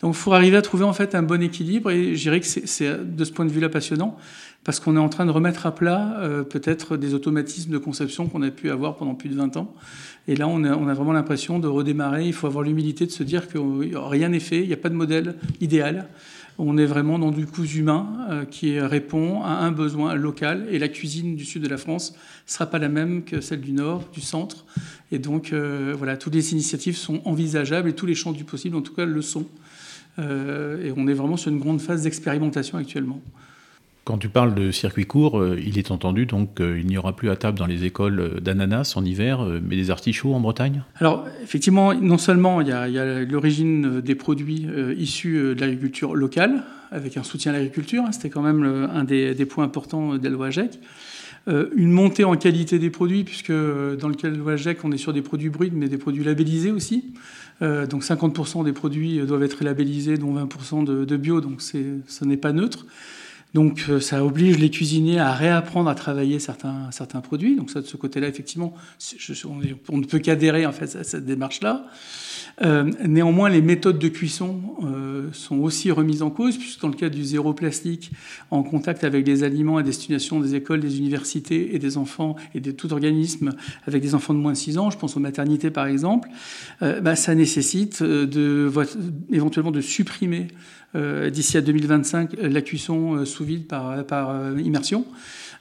Donc, 0.00 0.14
il 0.14 0.18
faut 0.18 0.32
arriver 0.32 0.56
à 0.56 0.62
trouver 0.62 0.84
en 0.84 0.92
fait 0.92 1.14
un 1.14 1.22
bon 1.22 1.42
équilibre, 1.42 1.90
et 1.90 2.14
je 2.14 2.22
dirais 2.22 2.40
que 2.40 2.46
c'est 2.46 3.16
de 3.16 3.24
ce 3.24 3.32
point 3.32 3.46
de 3.46 3.50
vue-là 3.50 3.68
passionnant, 3.68 4.16
parce 4.68 4.80
qu'on 4.80 4.96
est 4.96 5.00
en 5.00 5.08
train 5.08 5.24
de 5.24 5.30
remettre 5.30 5.64
à 5.64 5.74
plat 5.74 6.18
euh, 6.18 6.42
peut-être 6.42 6.98
des 6.98 7.14
automatismes 7.14 7.72
de 7.72 7.78
conception 7.78 8.26
qu'on 8.26 8.42
a 8.42 8.50
pu 8.50 8.68
avoir 8.68 8.96
pendant 8.96 9.14
plus 9.14 9.30
de 9.30 9.34
20 9.34 9.56
ans. 9.56 9.72
Et 10.26 10.36
là, 10.36 10.46
on 10.46 10.62
a, 10.62 10.92
vraiment 10.92 11.14
l'impression 11.14 11.58
de 11.58 11.66
redémarrer. 11.66 12.26
Il 12.26 12.34
faut 12.34 12.48
avoir 12.48 12.64
l'humilité 12.64 13.06
de 13.06 13.10
se 13.10 13.22
dire 13.22 13.48
que 13.48 13.56
rien 13.96 14.28
n'est 14.28 14.40
fait, 14.40 14.60
il 14.60 14.66
n'y 14.66 14.74
a 14.74 14.76
pas 14.76 14.90
de 14.90 14.94
modèle 14.94 15.36
idéal. 15.62 16.10
On 16.58 16.76
est 16.76 16.84
vraiment 16.84 17.18
dans 17.18 17.30
du 17.30 17.46
cousu 17.46 17.78
humain 17.78 18.26
euh, 18.28 18.44
qui 18.44 18.78
répond 18.78 19.42
à 19.42 19.52
un 19.52 19.72
besoin 19.72 20.14
local. 20.14 20.66
Et 20.70 20.78
la 20.78 20.88
cuisine 20.88 21.34
du 21.34 21.46
sud 21.46 21.62
de 21.62 21.68
la 21.68 21.78
France 21.78 22.12
ne 22.12 22.52
sera 22.52 22.66
pas 22.66 22.78
la 22.78 22.90
même 22.90 23.24
que 23.24 23.40
celle 23.40 23.62
du 23.62 23.72
nord, 23.72 24.04
du 24.12 24.20
centre. 24.20 24.66
Et 25.12 25.18
donc, 25.18 25.54
euh, 25.54 25.94
voilà, 25.96 26.18
toutes 26.18 26.34
les 26.34 26.52
initiatives 26.52 26.98
sont 26.98 27.22
envisageables 27.24 27.88
et 27.88 27.94
tous 27.94 28.04
les 28.04 28.14
champs 28.14 28.32
du 28.32 28.44
possible, 28.44 28.76
en 28.76 28.82
tout 28.82 28.92
cas, 28.92 29.06
le 29.06 29.22
sont. 29.22 29.46
Euh, 30.18 30.84
et 30.84 30.92
on 30.94 31.08
est 31.08 31.14
vraiment 31.14 31.38
sur 31.38 31.50
une 31.50 31.58
grande 31.58 31.80
phase 31.80 32.02
d'expérimentation 32.02 32.76
actuellement. 32.76 33.22
Quand 34.08 34.16
tu 34.16 34.30
parles 34.30 34.54
de 34.54 34.70
circuit 34.70 35.04
court, 35.04 35.38
euh, 35.38 35.60
il 35.62 35.78
est 35.78 35.90
entendu 35.90 36.24
donc 36.24 36.62
euh, 36.62 36.82
n'y 36.82 36.96
aura 36.96 37.14
plus 37.14 37.28
à 37.28 37.36
table 37.36 37.58
dans 37.58 37.66
les 37.66 37.84
écoles 37.84 38.20
euh, 38.20 38.40
d'ananas 38.40 38.94
en 38.96 39.04
hiver, 39.04 39.46
mais 39.62 39.76
des 39.76 39.90
artichauts 39.90 40.32
en 40.32 40.40
Bretagne? 40.40 40.82
Alors, 40.96 41.26
effectivement, 41.42 41.92
non 41.92 42.16
seulement 42.16 42.62
il 42.62 42.68
y 42.68 42.72
a, 42.72 43.24
l'origine 43.26 44.00
des 44.00 44.14
produits 44.14 44.66
issus 44.96 45.54
de 45.54 45.60
l'agriculture 45.60 46.14
locale, 46.14 46.62
avec 46.90 47.18
un 47.18 47.22
soutien 47.22 47.52
à 47.52 47.56
l'agriculture, 47.56 48.02
hein, 48.06 48.12
c'était 48.12 48.30
quand 48.30 48.40
même 48.40 48.64
un 48.90 49.04
des, 49.04 49.34
points 49.44 49.64
importants 49.64 50.16
de 50.16 50.24
la 50.24 50.30
loi 50.30 50.46
AGEC. 50.46 50.78
une 51.46 51.92
montée 51.92 52.24
en 52.24 52.34
qualité 52.36 52.78
des 52.78 52.88
produits, 52.88 53.24
puisque 53.24 53.52
dans 53.52 54.08
le 54.08 54.14
cas 54.14 54.28
de 54.30 54.36
la 54.36 54.38
loi 54.38 54.52
AGEC, 54.52 54.82
on 54.84 54.92
est 54.92 54.96
sur 54.96 55.12
des 55.12 55.20
produits 55.20 55.50
bruts, 55.50 55.70
mais 55.74 55.88
des 55.88 55.98
produits 55.98 56.24
labellisés 56.24 56.70
aussi. 56.70 57.12
donc 57.60 58.02
50% 58.02 58.64
des 58.64 58.72
produits 58.72 59.18
doivent 59.26 59.42
être 59.42 59.62
labellisés, 59.62 60.16
dont 60.16 60.34
20% 60.34 60.84
de, 60.84 61.04
de 61.04 61.16
bio, 61.18 61.42
donc 61.42 61.60
ce 61.60 62.24
n'est 62.24 62.38
pas 62.38 62.52
neutre. 62.52 62.86
Donc 63.54 63.86
euh, 63.88 63.98
ça 63.98 64.24
oblige 64.24 64.58
les 64.58 64.70
cuisiniers 64.70 65.18
à 65.18 65.32
réapprendre 65.32 65.88
à 65.88 65.94
travailler 65.94 66.38
certains, 66.38 66.90
certains 66.90 67.20
produits. 67.20 67.56
Donc 67.56 67.70
ça, 67.70 67.80
de 67.80 67.86
ce 67.86 67.96
côté-là, 67.96 68.28
effectivement, 68.28 68.74
on, 69.88 69.96
ne 69.98 70.04
peut 70.04 70.18
qu'adhérer 70.18 70.66
en 70.66 70.72
fait 70.72 70.96
à 70.96 71.04
cette 71.04 71.24
démarche-là. 71.24 71.86
Euh, 72.60 72.90
néanmoins, 73.06 73.48
les 73.48 73.62
méthodes 73.62 73.98
de 73.98 74.08
cuisson 74.08 74.60
euh, 74.84 75.28
sont 75.32 75.58
aussi 75.58 75.90
remises 75.90 76.22
en 76.22 76.30
cause, 76.30 76.58
puisque 76.58 76.80
dans 76.80 76.88
le 76.88 76.94
cas 76.94 77.08
du 77.08 77.24
zéro 77.24 77.54
plastique, 77.54 78.10
en 78.50 78.62
contact 78.62 79.04
avec 79.04 79.26
les 79.26 79.44
aliments 79.44 79.78
à 79.78 79.82
destination 79.82 80.40
des 80.40 80.54
écoles, 80.54 80.80
des 80.80 80.98
universités 80.98 81.74
et 81.74 81.78
des 81.78 81.96
enfants 81.96 82.36
et 82.54 82.60
de 82.60 82.70
tout 82.70 82.92
organisme 82.92 83.52
avec 83.86 84.02
des 84.02 84.14
enfants 84.14 84.34
de 84.34 84.40
moins 84.40 84.52
de 84.52 84.56
6 84.56 84.76
ans, 84.76 84.90
je 84.90 84.98
pense 84.98 85.16
aux 85.16 85.20
maternités 85.20 85.70
par 85.70 85.86
exemple, 85.86 86.28
bah, 86.80 87.16
ça 87.16 87.34
nécessite 87.34 88.02
éventuellement 89.30 89.70
de 89.70 89.80
supprimer 89.80 90.48
d'ici 90.94 91.56
à 91.56 91.60
2025 91.60 92.34
la 92.40 92.62
cuisson 92.62 93.14
euh, 93.14 93.24
sous 93.24 93.44
vide 93.44 93.66
par, 93.66 94.30
euh, 94.30 94.60
immersion. 94.60 95.04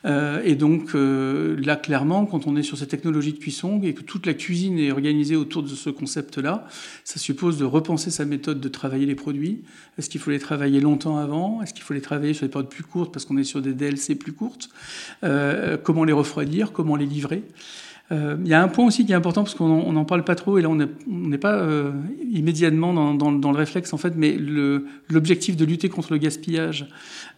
et 0.06 0.56
donc 0.56 0.92
là, 0.94 1.76
clairement, 1.76 2.26
quand 2.26 2.48
on 2.48 2.56
est 2.56 2.64
sur 2.64 2.78
cette 2.78 2.90
technologie 2.90 3.34
de 3.34 3.40
cuisson 3.40 3.82
et 3.84 3.94
que 3.94 4.04
toute 4.04 4.26
la 4.26 4.34
cuisine 4.34 4.80
est 4.80 4.92
organisée 4.92 5.36
autour 5.36 5.64
de 5.64 5.68
ce 5.68 5.90
concept-là, 5.90 6.66
ça 7.04 7.20
suppose 7.20 7.58
de 7.58 7.66
repenser 7.66 8.10
sa 8.10 8.24
méthode 8.24 8.62
de 8.62 8.70
travailler 8.70 9.06
les 9.06 9.16
produits. 9.16 9.64
Est-ce 9.98 10.10
qu'il 10.10 10.22
faut 10.22 10.32
les 10.32 10.40
travailler 10.40 10.80
longtemps 10.80 11.18
avant? 11.18 11.62
Est-ce 11.62 11.74
qu'il 11.74 11.84
faut 11.84 11.94
les 11.94 12.02
travailler 12.02 12.34
sur 12.34 12.46
des 12.46 12.52
périodes 12.52 12.70
plus 12.70 12.84
courtes 12.84 13.12
parce 13.12 13.26
qu'on 13.26 13.38
est 13.38 13.44
sur 13.44 13.62
des 13.62 13.74
DLC 13.74 14.16
plus 14.16 14.32
courtes? 14.32 14.70
Comment 15.22 16.06
les 16.06 16.14
refroidir? 16.14 16.72
Comment 16.72 16.96
les 16.96 17.06
livrer? 17.06 17.44
euh, 17.44 17.97
il 18.10 18.48
y 18.48 18.54
a 18.54 18.64
un 18.64 18.70
point 18.70 18.86
aussi 18.86 19.06
qui 19.06 19.12
est 19.12 19.16
important 19.16 19.44
parce 19.44 19.54
qu'on 19.54 19.92
n'en 19.92 20.06
parle 20.06 20.24
pas 20.24 20.36
trop 20.36 20.58
et 20.58 20.62
là 20.62 20.70
on 20.70 20.76
n'est 20.76 21.38
pas 21.38 21.56
euh, 21.56 21.92
immédiatement 22.32 22.94
dans, 23.14 23.52
le 23.52 23.58
réflexe 23.58 23.94
en 23.94 23.98
fait, 23.98 24.14
mais 24.16 24.38
l'objectif 25.10 25.58
de 25.58 25.66
lutter 25.66 25.90
contre 25.90 26.12
le 26.12 26.18
gaspillage 26.18 26.88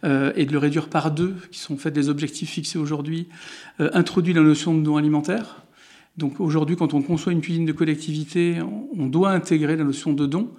euh, 0.04 0.32
et 0.36 0.46
de 0.46 0.52
le 0.52 0.58
réduire 0.58 0.88
par 0.88 1.10
deux, 1.10 1.34
qui 1.50 1.58
sont 1.58 1.74
en 1.74 1.78
fait 1.78 1.90
des 1.90 2.08
objectifs 2.08 2.50
fixés 2.50 2.78
aujourd'hui, 2.78 3.28
euh, 3.80 3.90
introduit 3.92 4.32
la 4.32 4.42
notion 4.42 4.76
de 4.76 4.82
don 4.82 4.96
alimentaire. 4.96 5.62
Donc 6.16 6.40
aujourd'hui, 6.40 6.76
quand 6.76 6.92
on 6.94 7.02
conçoit 7.02 7.32
une 7.32 7.40
cuisine 7.40 7.66
de 7.66 7.72
collectivité, 7.72 8.58
on 8.96 9.06
doit 9.06 9.30
intégrer 9.30 9.76
la 9.76 9.84
notion 9.84 10.12
de 10.12 10.26
don 10.26 10.50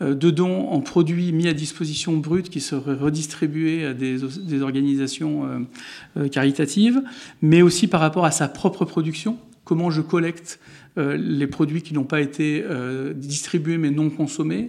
euh, 0.00 0.14
de 0.14 0.30
dons 0.30 0.68
en 0.68 0.80
produits 0.80 1.32
mis 1.32 1.48
à 1.48 1.52
disposition 1.52 2.16
brut 2.16 2.48
qui 2.48 2.60
seraient 2.60 2.94
redistribués 2.94 3.84
à 3.84 3.94
des 3.94 4.62
organisations 4.62 5.66
caritatives, 6.30 7.02
mais 7.42 7.62
aussi 7.62 7.88
par 7.88 8.00
rapport 8.00 8.24
à 8.24 8.30
sa 8.30 8.48
propre 8.48 8.84
production 8.84 9.36
comment 9.72 9.90
je 9.90 10.02
collecte 10.02 10.60
euh, 10.98 11.16
les 11.16 11.46
produits 11.46 11.80
qui 11.80 11.94
n'ont 11.94 12.04
pas 12.04 12.20
été 12.20 12.62
euh, 12.62 13.14
distribués 13.14 13.78
mais 13.78 13.90
non 13.90 14.10
consommés, 14.10 14.66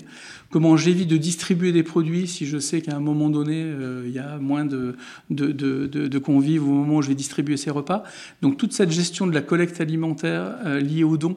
comment 0.50 0.78
j'évite 0.78 1.10
de 1.10 1.18
distribuer 1.18 1.74
des 1.74 1.84
produits 1.84 2.26
si 2.26 2.46
je 2.46 2.58
sais 2.58 2.80
qu'à 2.80 2.96
un 2.96 3.02
moment 3.02 3.30
donné, 3.30 3.62
euh, 3.62 4.06
il 4.06 4.14
y 4.14 4.20
a 4.20 4.38
moins 4.38 4.64
de, 4.64 4.96
de, 5.30 6.20
convives 6.20 6.64
au 6.64 6.72
moment 6.72 6.96
où 6.96 7.02
je 7.02 7.10
vais 7.10 7.16
distribuer 7.16 7.58
ces 7.58 7.70
repas. 7.70 8.04
Donc 8.42 8.56
toute 8.56 8.72
cette 8.72 8.92
gestion 8.92 9.28
de 9.28 9.34
la 9.34 9.42
collecte 9.42 9.82
alimentaire 9.82 10.56
liée 10.80 11.04
aux 11.04 11.18
dons 11.18 11.36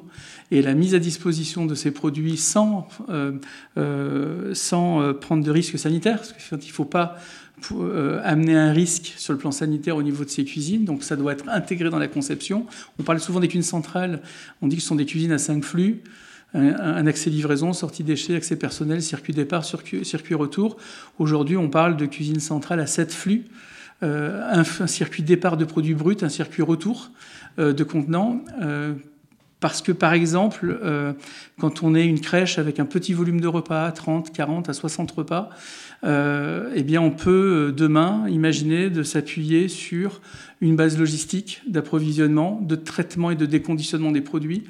et 0.53 0.63
la 0.63 0.75
mise 0.75 0.95
à 0.95 1.01
disposition 1.01 1.67
de 1.67 1.75
ces 1.75 1.91
produits 1.91 2.37
sans, 2.37 2.87
sans 4.53 5.15
prendre 5.15 5.43
de 5.43 5.51
risques 5.51 5.81
sanitaires, 5.81 6.19
parce 6.19 6.33
qu'il 6.33 6.69
ne 6.69 6.73
faut 6.73 6.85
pas 6.85 7.19
pour, 7.61 7.83
euh, 7.83 8.21
amener 8.25 8.55
un 8.55 8.73
risque 8.73 9.15
sur 9.17 9.33
le 9.33 9.39
plan 9.39 9.51
sanitaire 9.51 9.97
au 9.97 10.03
niveau 10.03 10.25
de 10.25 10.31
ces 10.31 10.45
cuisines. 10.45 10.85
Donc 10.85 11.03
ça 11.03 11.17
doit 11.17 11.33
être 11.33 11.49
intégré 11.49 11.91
dans 11.91 11.99
la 11.99 12.09
conception. 12.09 12.67
On 12.99 13.03
parle 13.03 13.21
souvent 13.21 13.41
des 13.41 13.49
cuisines 13.49 13.63
centrales. 13.63 14.23
On 14.63 14.69
dit 14.69 14.77
que 14.77 14.83
ce 14.83 14.89
sont 14.89 14.97
des 14.97 15.07
cuisines 15.07 15.33
à 15.33 15.39
cinq 15.39 15.65
flux. 15.65 16.03
Un, 16.55 17.07
accès 17.07 17.29
livraison, 17.29 17.75
sortie 17.75 18.03
déchets, 18.03 18.35
accès 18.35 18.57
personnel, 18.57 19.03
circuit 19.03 19.35
départ, 19.35 19.65
circuit, 19.65 20.35
retour. 20.35 20.79
Aujourd'hui, 21.19 21.57
on 21.57 21.69
parle 21.69 21.97
de 21.97 22.07
cuisine 22.07 22.41
centrale 22.41 22.81
à 22.81 22.87
sept 22.87 23.13
flux. 23.13 23.45
Euh, 24.03 24.43
un, 24.51 24.87
circuit 24.87 25.23
départ 25.23 25.57
de 25.57 25.65
produits 25.65 25.95
bruts, 25.95 26.17
un 26.23 26.29
circuit 26.31 26.63
retour 26.63 27.11
euh, 27.59 27.73
de 27.73 27.85
contenants. 27.85 28.43
Parce 29.61 29.81
que, 29.81 29.93
par 29.93 30.13
exemple, 30.13 30.79
euh, 30.85 31.15
quand 31.59 31.83
on 31.83 31.95
est 31.95 32.05
une 32.05 32.21
crèche 32.21 32.59
avec 32.59 32.79
un 32.79 32.85
petit 32.85 33.15
volume 33.15 33.41
de 33.41 33.49
repas, 33.49 33.91
30, 33.91 34.31
40 34.31 34.69
à 34.69 34.75
60 34.75 35.11
repas, 35.13 35.49
euh, 36.05 36.71
eh 36.75 36.83
bien, 36.83 37.01
on 37.01 37.11
peut 37.11 37.69
euh, 37.69 37.73
demain 37.73 38.29
imaginer 38.29 38.91
de 38.91 39.03
s'appuyer 39.03 39.69
sur 39.69 40.21
une 40.61 40.77
base 40.77 40.99
logistique 40.99 41.63
d'approvisionnement, 41.67 42.61
de 42.63 42.77
traitement 42.77 43.31
et 43.31 43.35
de 43.35 43.47
déconditionnement 43.47 44.13
des 44.13 44.21
produits 44.21 44.65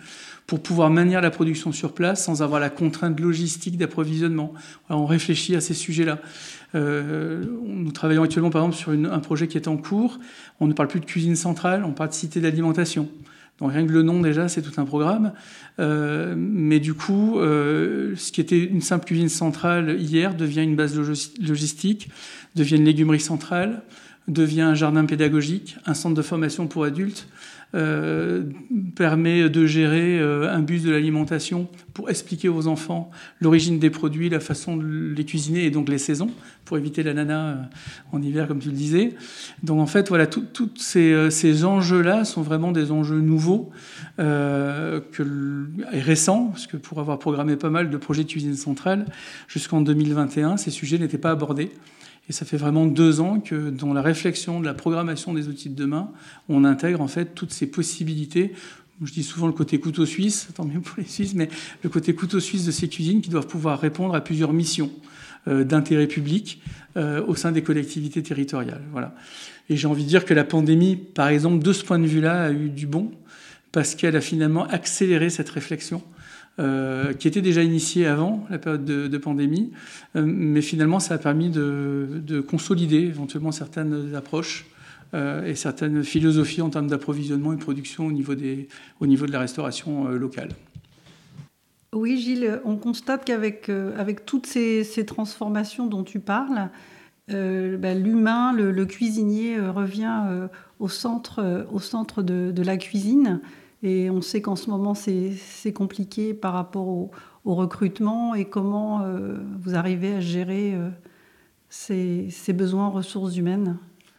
pour 0.47 0.63
pouvoir 0.63 0.91
maintenir 0.91 1.21
la 1.21 1.33
production 1.33 1.73
sur 1.73 1.93
place 1.93 2.25
sans 2.25 2.41
avoir 2.41 2.61
la 2.61 2.71
contrainte 2.71 3.19
logistique 3.19 3.77
d'approvisionnement. 3.77 4.55
on 4.89 5.05
réfléchit 5.05 5.57
à 5.57 5.61
ces 5.61 5.75
sujets-là. 5.75 6.21
Nous 6.75 7.91
travaillons 7.91 8.23
actuellement, 8.23 8.51
par 8.51 8.63
exemple, 8.63 8.77
sur 8.77 8.93
un 8.93 9.19
projet 9.19 9.49
qui 9.49 9.57
est 9.57 9.67
en 9.67 9.77
cours. 9.77 10.21
On 10.61 10.69
ne 10.69 10.73
parle 10.73 10.89
plus 10.89 11.01
de 11.01 11.05
cuisine 11.05 11.35
centrale, 11.35 11.83
on 11.85 11.91
parle 11.91 12.11
de 12.11 12.15
cité 12.15 12.41
d'alimentation. 12.41 13.09
Donc 13.61 13.73
rien 13.73 13.87
que 13.87 13.93
le 13.93 14.03
nom 14.03 14.21
déjà, 14.21 14.49
c'est 14.49 14.63
tout 14.63 14.79
un 14.81 14.85
programme. 14.85 15.33
Euh, 15.79 16.35
mais 16.37 16.79
du 16.79 16.95
coup, 16.95 17.39
euh, 17.39 18.15
ce 18.17 18.31
qui 18.31 18.41
était 18.41 18.63
une 18.63 18.83
simple 18.83 19.07
cuisine 19.07 19.29
centrale 19.29 19.99
hier 19.99 20.35
devient 20.35 20.63
une 20.63 20.77
base 20.77 20.97
logistique, 20.97 22.11
devient 22.55 22.77
une 22.77 22.85
légumerie 22.85 23.21
centrale, 23.21 23.83
devient 24.29 24.63
un 24.63 24.75
jardin 24.75 25.05
pédagogique, 25.05 25.77
un 25.87 25.95
centre 25.95 26.15
de 26.15 26.23
formation 26.23 26.67
pour 26.67 26.85
adultes, 26.85 27.29
euh, 27.75 28.45
permet 28.95 29.51
de 29.51 29.67
gérer 29.67 30.21
euh, 30.21 30.49
un 30.51 30.61
bus 30.61 30.85
de 30.85 30.91
l'alimentation 30.91 31.69
pour 31.95 32.09
expliquer 32.09 32.49
aux 32.49 32.69
enfants 32.69 33.11
l'origine 33.41 33.81
des 33.81 33.91
produits, 33.91 34.31
la 34.31 34.39
façon 34.39 34.77
de 34.77 35.13
les 35.15 35.25
cuisiner 35.25 35.65
et 35.65 35.71
donc 35.71 35.89
les 35.89 35.99
saisons 35.99 36.31
pour 36.65 36.79
éviter 36.79 37.03
l'ananas 37.03 37.51
euh, 37.51 37.57
en 38.13 38.23
hiver, 38.23 38.47
comme 38.47 38.61
tu 38.61 38.69
le 38.69 38.77
disais. 38.77 39.15
Donc 39.65 39.81
en 39.81 39.87
fait, 39.87 40.09
voilà, 40.09 40.27
tous 40.27 40.71
ces, 40.77 41.31
ces 41.31 41.65
enjeux-là 41.65 42.25
sont 42.25 42.43
vraiment 42.43 42.71
des 42.71 42.93
enjeux 42.93 43.21
nouveaux 43.21 43.71
et 44.19 44.23
récents, 46.01 46.47
parce 46.47 46.67
que 46.67 46.77
pour 46.77 47.01
avoir 47.01 47.19
programmé 47.19 47.57
pas 47.57 47.71
mal 47.71 47.91
de 47.91 47.97
projets 47.97 48.23
de 48.25 48.29
cuisine 48.29 48.55
centrale, 48.55 49.07
jusqu'en 49.49 49.81
2021, 49.81 50.57
ces 50.57 50.71
sujets 50.71 50.99
n'étaient 50.99 51.19
pas 51.19 51.33
abordés. 51.33 51.73
Et 52.29 52.33
ça 52.33 52.45
fait 52.45 52.57
vraiment 52.57 52.87
deux 52.87 53.21
ans 53.21 53.41
que 53.41 53.71
dans 53.71 53.93
la 53.93 54.03
réflexion 54.03 54.61
de 54.61 54.65
la 54.65 54.75
programmation 54.75 55.33
des 55.33 55.49
outils 55.49 55.69
de 55.69 55.77
demain, 55.77 56.11
on 56.49 56.65
intègre 56.65 57.01
en 57.01 57.09
fait 57.09 57.35
toutes 57.35 57.53
ces 57.53 57.67
possibilités. 57.67 58.53
Je 59.03 59.13
dis 59.13 59.23
souvent 59.23 59.47
le 59.47 59.53
côté 59.53 59.79
couteau 59.79 60.07
suisse, 60.07 60.49
tant 60.55 60.65
mieux 60.65 60.81
pour 60.81 60.97
les 60.99 61.05
Suisses, 61.05 61.35
mais 61.35 61.49
le 61.83 61.91
côté 61.91 62.15
couteau 62.15 62.41
suisse 62.41 62.65
de 62.65 62.73
ces 62.73 62.89
cuisines 62.89 63.21
qui 63.21 63.31
doivent 63.31 63.47
pouvoir 63.47 63.79
répondre 63.79 64.15
à 64.15 64.23
plusieurs 64.23 64.53
missions 64.53 64.91
euh, 65.49 65.63
d'intérêt 65.63 66.09
public 66.09 66.61
euh, 66.97 67.25
au 67.27 67.37
sein 67.37 67.53
des 67.53 67.63
collectivités 67.63 68.23
territoriales. 68.23 68.83
Voilà. 68.91 69.15
Et 69.69 69.77
j'ai 69.77 69.87
envie 69.87 70.03
de 70.03 70.09
dire 70.09 70.25
que 70.25 70.35
la 70.35 70.45
pandémie, 70.45 70.97
par 70.97 71.29
exemple, 71.29 71.63
de 71.63 71.73
ce 71.73 71.85
point 71.85 71.99
de 71.99 72.07
vue-là, 72.07 72.47
a 72.47 72.51
eu 72.51 72.71
du 72.71 72.87
bon, 72.87 73.13
parce 73.71 73.95
qu'elle 73.95 74.17
a 74.17 74.21
finalement 74.21 74.67
accéléré 74.67 75.31
cette 75.31 75.51
réflexion. 75.51 76.03
Qui 76.59 77.29
était 77.29 77.43
déjà 77.43 77.63
initiée 77.63 78.07
avant 78.07 78.47
la 78.49 78.59
période 78.59 78.85
de, 78.85 79.19
pandémie, 79.19 79.73
mais 80.15 80.63
finalement 80.63 81.01
ça 81.01 81.15
a 81.15 81.19
permis 81.19 81.51
de, 81.51 82.41
consolider 82.49 82.99
éventuellement 82.99 83.53
certaines 83.53 84.15
approches 84.15 84.67
et 85.15 85.55
certaines 85.55 86.03
philosophies 86.03 86.63
en 86.63 86.71
termes 86.71 86.89
d'approvisionnement 86.89 87.53
et 87.53 87.57
de 87.57 87.61
production 87.61 88.07
au 88.07 88.13
niveau, 88.13 88.35
des, 88.35 88.69
au 89.01 89.07
niveau 89.07 89.27
de 89.27 89.33
la 89.33 89.41
restauration 89.41 90.09
locale. 90.09 90.49
Oui, 91.97 92.19
Gilles, 92.19 92.61
on 92.65 92.77
constate 92.77 93.25
qu'avec 93.25 93.71
euh, 93.71 93.99
avec 93.99 94.27
toutes 94.27 94.47
ces, 94.47 94.85
transformations 95.07 95.87
dont 95.87 96.05
tu 96.05 96.21
parles, 96.21 96.69
euh, 97.31 97.79
ben, 97.79 98.03
l'humain, 98.03 98.53
le, 98.53 98.85
cuisinier 98.85 99.57
euh, 99.57 99.73
revient 99.73 100.49
au 100.79 100.89
centre, 100.89 101.67
au 101.73 101.79
centre 101.79 102.23
de, 102.23 102.63
la 102.63 102.77
cuisine. 102.77 103.41
Et 103.87 104.11
on 104.11 104.21
sait 104.21 104.43
qu'en 104.43 104.57
ce 104.57 104.69
moment, 104.69 104.95
c'est 104.95 105.73
compliqué 105.73 106.35
par 106.35 106.53
rapport 106.53 106.89
au, 106.89 107.11
recrutement 107.45 108.35
et 108.35 108.47
comment 108.47 109.07
vous 109.61 109.77
arrivez 109.77 110.15
à 110.15 110.21
gérer 110.21 110.77
ces, 111.69 112.27
ces 112.31 112.53
besoins 112.53 112.87
en 112.87 112.91
ressources 112.91 113.37
humaines. 113.37 113.79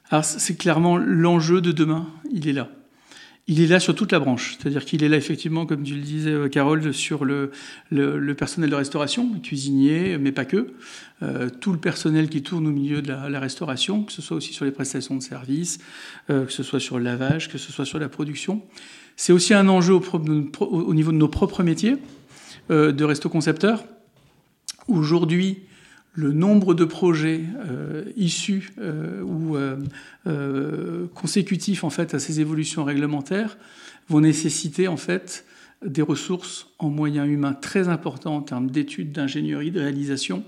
Alors 0.10 0.24
c'est 0.24 0.56
clairement 0.56 0.96
l'enjeu 0.96 1.60
de 1.60 1.74
demain, 1.74 2.08
il 2.32 2.48
est 2.48 2.54
là 2.54 2.70
il 3.50 3.62
est 3.62 3.68
là 3.68 3.80
sur 3.80 3.96
toute 3.96 4.12
la 4.12 4.20
branche. 4.20 4.58
C'est-à-dire 4.58 4.84
qu'il 4.84 5.04
est 5.04 5.10
là, 5.10 5.16
effectivement, 5.16 5.66
comme 5.66 5.84
tu 5.84 5.94
le 5.94 6.02
disais, 6.02 6.32
euh, 6.32 6.50
Carole, 6.50 6.94
sur 6.94 7.24
le, 7.24 7.52
personnel 8.38 8.70
de 8.70 8.76
restauration, 8.76 9.40
cuisinier, 9.40 10.18
mais 10.18 10.34
pas 10.34 10.46
que. 10.46 10.74
Euh, 11.24 11.50
tout 11.50 11.72
le 11.72 11.80
personnel 11.80 12.30
qui 12.30 12.44
tourne 12.44 12.68
au 12.68 12.72
milieu 12.72 13.02
de 13.02 13.08
la, 13.08 13.40
restauration, 13.40 14.04
que 14.04 14.12
ce 14.12 14.22
soit 14.22 14.36
aussi 14.36 14.54
sur 14.54 14.66
les 14.66 14.72
prestations 14.72 15.16
de 15.16 15.24
services, 15.24 15.80
euh, 16.30 16.46
que 16.46 16.52
ce 16.52 16.62
soit 16.62 16.82
sur 16.82 16.98
le 16.98 17.06
lavage, 17.06 17.50
que 17.50 17.58
ce 17.58 17.72
soit 17.72 17.86
sur 17.86 18.00
la 18.00 18.10
production. 18.10 18.62
C'est 19.16 19.32
aussi 19.32 19.54
un 19.54 19.70
enjeu 19.70 19.94
au, 19.94 20.04
au, 20.60 20.94
niveau 20.94 21.12
de 21.12 21.18
nos 21.18 21.30
propres 21.30 21.64
métiers 21.64 21.96
de 22.70 23.04
resto-concepteurs. 23.04 23.86
Aujourd'hui, 24.90 25.60
le 26.18 26.34
nombre 26.34 26.74
de 26.74 26.84
projets 26.84 27.44
euh, 27.70 28.04
issus 28.18 28.72
euh, 28.80 29.22
ou 29.22 29.56
euh, 29.56 31.08
consécutifs 31.14 31.84
en 31.84 31.92
fait 31.92 32.16
à 32.16 32.20
ces 32.20 32.42
évolutions 32.42 32.84
réglementaires 32.84 33.60
vont 34.10 34.22
nécessiter 34.22 34.88
en 34.88 34.98
fait 34.98 35.46
des 35.86 36.02
ressources 36.02 36.70
en 36.80 36.90
moyens 36.90 37.30
humains 37.30 37.54
très 37.54 37.88
importants 37.88 38.38
en 38.38 38.42
termes 38.42 38.72
d'études, 38.72 39.12
d'ingénierie, 39.12 39.70
de 39.70 39.80
réalisation, 39.80 40.44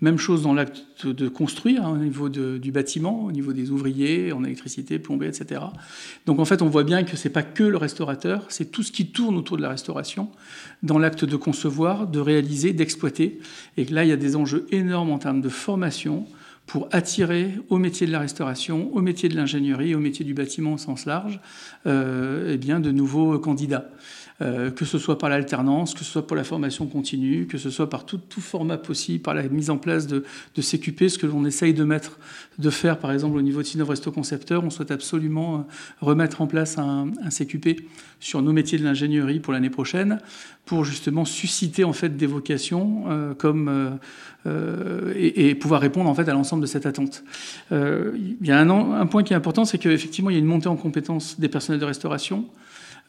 même 0.00 0.18
chose 0.18 0.42
dans 0.42 0.54
l'acte 0.54 1.06
de 1.06 1.28
construire, 1.28 1.84
hein, 1.84 1.92
au 1.92 1.96
niveau 1.96 2.28
du 2.28 2.72
bâtiment, 2.72 3.24
au 3.24 3.32
niveau 3.32 3.52
des 3.52 3.70
ouvriers, 3.70 4.32
en 4.32 4.44
électricité, 4.44 4.98
plomberie, 4.98 5.28
etc. 5.28 5.60
Donc 6.26 6.38
en 6.38 6.44
fait, 6.44 6.62
on 6.62 6.68
voit 6.68 6.84
bien 6.84 7.04
que 7.04 7.16
ce 7.16 7.28
n'est 7.28 7.32
pas 7.32 7.42
que 7.42 7.64
le 7.64 7.76
restaurateur, 7.76 8.46
c'est 8.48 8.70
tout 8.70 8.82
ce 8.82 8.92
qui 8.92 9.12
tourne 9.12 9.36
autour 9.36 9.56
de 9.56 9.62
la 9.62 9.68
restauration, 9.68 10.30
dans 10.82 10.98
l'acte 10.98 11.24
de 11.24 11.36
concevoir, 11.36 12.06
de 12.06 12.18
réaliser, 12.18 12.72
d'exploiter. 12.72 13.40
Et 13.76 13.84
là, 13.86 14.04
il 14.04 14.08
y 14.08 14.12
a 14.12 14.16
des 14.16 14.36
enjeux 14.36 14.66
énormes 14.70 15.10
en 15.10 15.18
termes 15.18 15.40
de 15.40 15.48
formation 15.48 16.26
pour 16.66 16.88
attirer 16.92 17.54
au 17.68 17.78
métier 17.78 18.06
de 18.06 18.12
la 18.12 18.20
restauration, 18.20 18.94
au 18.94 19.00
métier 19.00 19.28
de 19.28 19.34
l'ingénierie, 19.34 19.94
au 19.96 19.98
métier 19.98 20.24
du 20.24 20.34
bâtiment 20.34 20.74
au 20.74 20.78
sens 20.78 21.04
large, 21.04 21.40
euh, 21.86 22.52
eh 22.52 22.58
bien, 22.58 22.78
de 22.78 22.92
nouveaux 22.92 23.40
candidats. 23.40 23.90
Euh, 24.42 24.70
que 24.70 24.86
ce 24.86 24.96
soit 24.96 25.18
par 25.18 25.28
l'alternance, 25.28 25.92
que 25.92 25.98
ce 25.98 26.12
soit 26.12 26.26
pour 26.26 26.34
la 26.34 26.44
formation 26.44 26.86
continue, 26.86 27.46
que 27.46 27.58
ce 27.58 27.68
soit 27.68 27.90
par 27.90 28.06
tout, 28.06 28.20
format 28.40 28.78
possible, 28.78 29.20
par 29.20 29.34
la 29.34 29.42
mise 29.42 29.68
en 29.68 29.76
place 29.76 30.06
de, 30.06 30.24
de 30.54 30.62
CQP, 30.62 31.08
ce 31.08 31.18
que 31.18 31.26
l'on 31.26 31.44
essaye 31.44 31.74
de 31.74 31.84
mettre, 31.84 32.18
de 32.58 32.70
faire 32.70 32.98
par 32.98 33.12
exemple 33.12 33.36
au 33.36 33.42
niveau 33.42 33.60
de 33.60 33.66
Sinov 33.66 33.90
Resto 33.90 34.10
Concepteur, 34.10 34.64
on 34.64 34.70
souhaite 34.70 34.92
absolument 34.92 35.56
euh, 35.56 35.58
remettre 36.00 36.40
en 36.40 36.46
place 36.46 36.78
un, 36.78 37.10
un 37.22 37.28
CQP 37.28 37.82
sur 38.18 38.40
nos 38.40 38.54
métiers 38.54 38.78
de 38.78 38.84
l'ingénierie 38.84 39.40
pour 39.40 39.52
l'année 39.52 39.68
prochaine, 39.68 40.20
pour 40.64 40.86
justement 40.86 41.26
susciter 41.26 41.84
en 41.84 41.92
fait 41.92 42.16
des 42.16 42.26
vocations 42.26 43.04
euh, 43.08 43.34
comme 43.34 43.98
et, 44.46 45.50
et, 45.50 45.54
pouvoir 45.54 45.82
répondre 45.82 46.08
en 46.08 46.14
fait 46.14 46.26
à 46.30 46.32
l'ensemble 46.32 46.62
de 46.62 46.66
cette 46.66 46.86
attente. 46.86 47.24
il 47.70 48.36
y 48.40 48.50
a 48.50 48.58
un, 48.58 48.70
un 48.70 49.06
point 49.06 49.22
qui 49.22 49.34
est 49.34 49.36
important, 49.36 49.66
c'est 49.66 49.76
qu'effectivement 49.76 50.30
il 50.30 50.32
y 50.32 50.36
a 50.36 50.38
une 50.38 50.46
montée 50.46 50.68
en 50.68 50.76
compétences 50.76 51.38
des 51.38 51.48
personnels 51.48 51.78
de 51.78 51.84
restauration. 51.84 52.46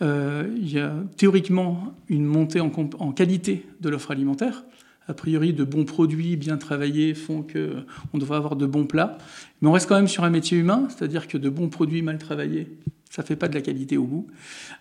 Euh, 0.02 0.48
il 0.58 0.72
y 0.72 0.80
a 0.80 0.94
théoriquement 1.18 1.94
une 2.10 2.26
montée 2.26 2.60
en, 2.60 2.70
qualité 3.12 3.66
de 3.82 3.90
l'offre 3.90 4.12
alimentaire. 4.12 4.64
A 5.08 5.14
priori, 5.14 5.54
de 5.54 5.64
bons 5.64 5.86
produits 5.86 6.38
bien 6.38 6.58
travaillés 6.58 7.14
font 7.14 7.44
qu'on 7.44 8.18
devrait 8.18 8.38
avoir 8.38 8.56
de 8.56 8.66
bons 8.66 8.86
plats. 8.86 9.18
Mais 9.62 9.68
on 9.68 9.72
reste 9.72 9.88
quand 9.88 9.96
même 9.96 10.08
sur 10.08 10.24
un 10.24 10.30
métier 10.30 10.58
humain, 10.58 10.88
c'est-à-dire 10.90 11.28
que 11.28 11.38
de 11.38 11.50
bons 11.50 11.70
produits 11.70 12.02
mal 12.02 12.18
travaillés, 12.18 12.68
ça 13.10 13.22
ne 13.22 13.28
fait 13.28 13.36
pas 13.36 13.48
de 13.48 13.54
la 13.54 13.62
qualité 13.62 13.98
au 13.98 14.06
goût. 14.06 14.28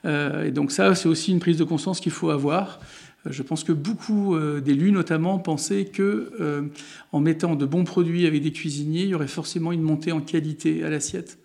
Euh, 0.04 0.46
et 0.46 0.50
donc 0.50 0.72
ça, 0.72 0.94
c'est 0.94 1.08
aussi 1.08 1.32
une 1.32 1.40
prise 1.40 1.56
de 1.56 1.64
conscience 1.64 2.00
qu'il 2.00 2.12
faut 2.12 2.30
avoir. 2.30 2.80
Euh, 3.26 3.32
je 3.32 3.42
pense 3.42 3.64
que 3.64 3.72
beaucoup 3.72 4.38
d'élus, 4.60 4.92
notamment, 4.92 5.38
pensaient 5.38 5.86
que 5.86 6.70
en 7.12 7.20
mettant 7.20 7.56
de 7.56 7.66
bons 7.66 7.84
produits 7.84 8.26
avec 8.26 8.42
des 8.42 8.52
cuisiniers, 8.52 9.02
il 9.02 9.08
y 9.08 9.14
aurait 9.14 9.26
forcément 9.26 9.72
une 9.72 9.82
montée 9.82 10.12
en 10.12 10.20
qualité 10.20 10.84
à 10.84 10.90
l'assiette. 10.90 11.38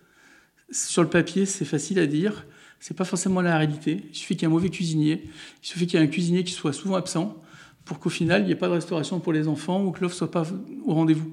Sur 0.70 1.02
le 1.02 1.08
papier, 1.08 1.44
c'est 1.44 1.64
facile 1.64 1.98
à 1.98 2.06
dire. 2.06 2.46
C'est 2.80 2.96
pas 2.96 3.04
forcément 3.04 3.40
la 3.40 3.56
réalité. 3.56 4.04
Il 4.10 4.14
suffit 4.14 4.36
qu'il 4.36 4.42
y 4.42 4.44
ait 4.44 4.52
un 4.52 4.54
mauvais 4.54 4.70
cuisinier, 4.70 5.24
il 5.24 5.66
suffit 5.66 5.86
qu'il 5.86 5.98
y 5.98 6.02
ait 6.02 6.06
un 6.06 6.10
cuisinier 6.10 6.44
qui 6.44 6.52
soit 6.52 6.72
souvent 6.72 6.96
absent 6.96 7.36
pour 7.86 8.00
qu'au 8.00 8.10
final, 8.10 8.42
il 8.42 8.46
n'y 8.46 8.52
ait 8.52 8.56
pas 8.56 8.66
de 8.66 8.72
restauration 8.72 9.20
pour 9.20 9.32
les 9.32 9.48
enfants 9.48 9.82
ou 9.84 9.92
que 9.92 10.02
l'offre 10.02 10.16
soit 10.16 10.30
pas 10.30 10.44
au 10.84 10.92
rendez-vous. 10.92 11.32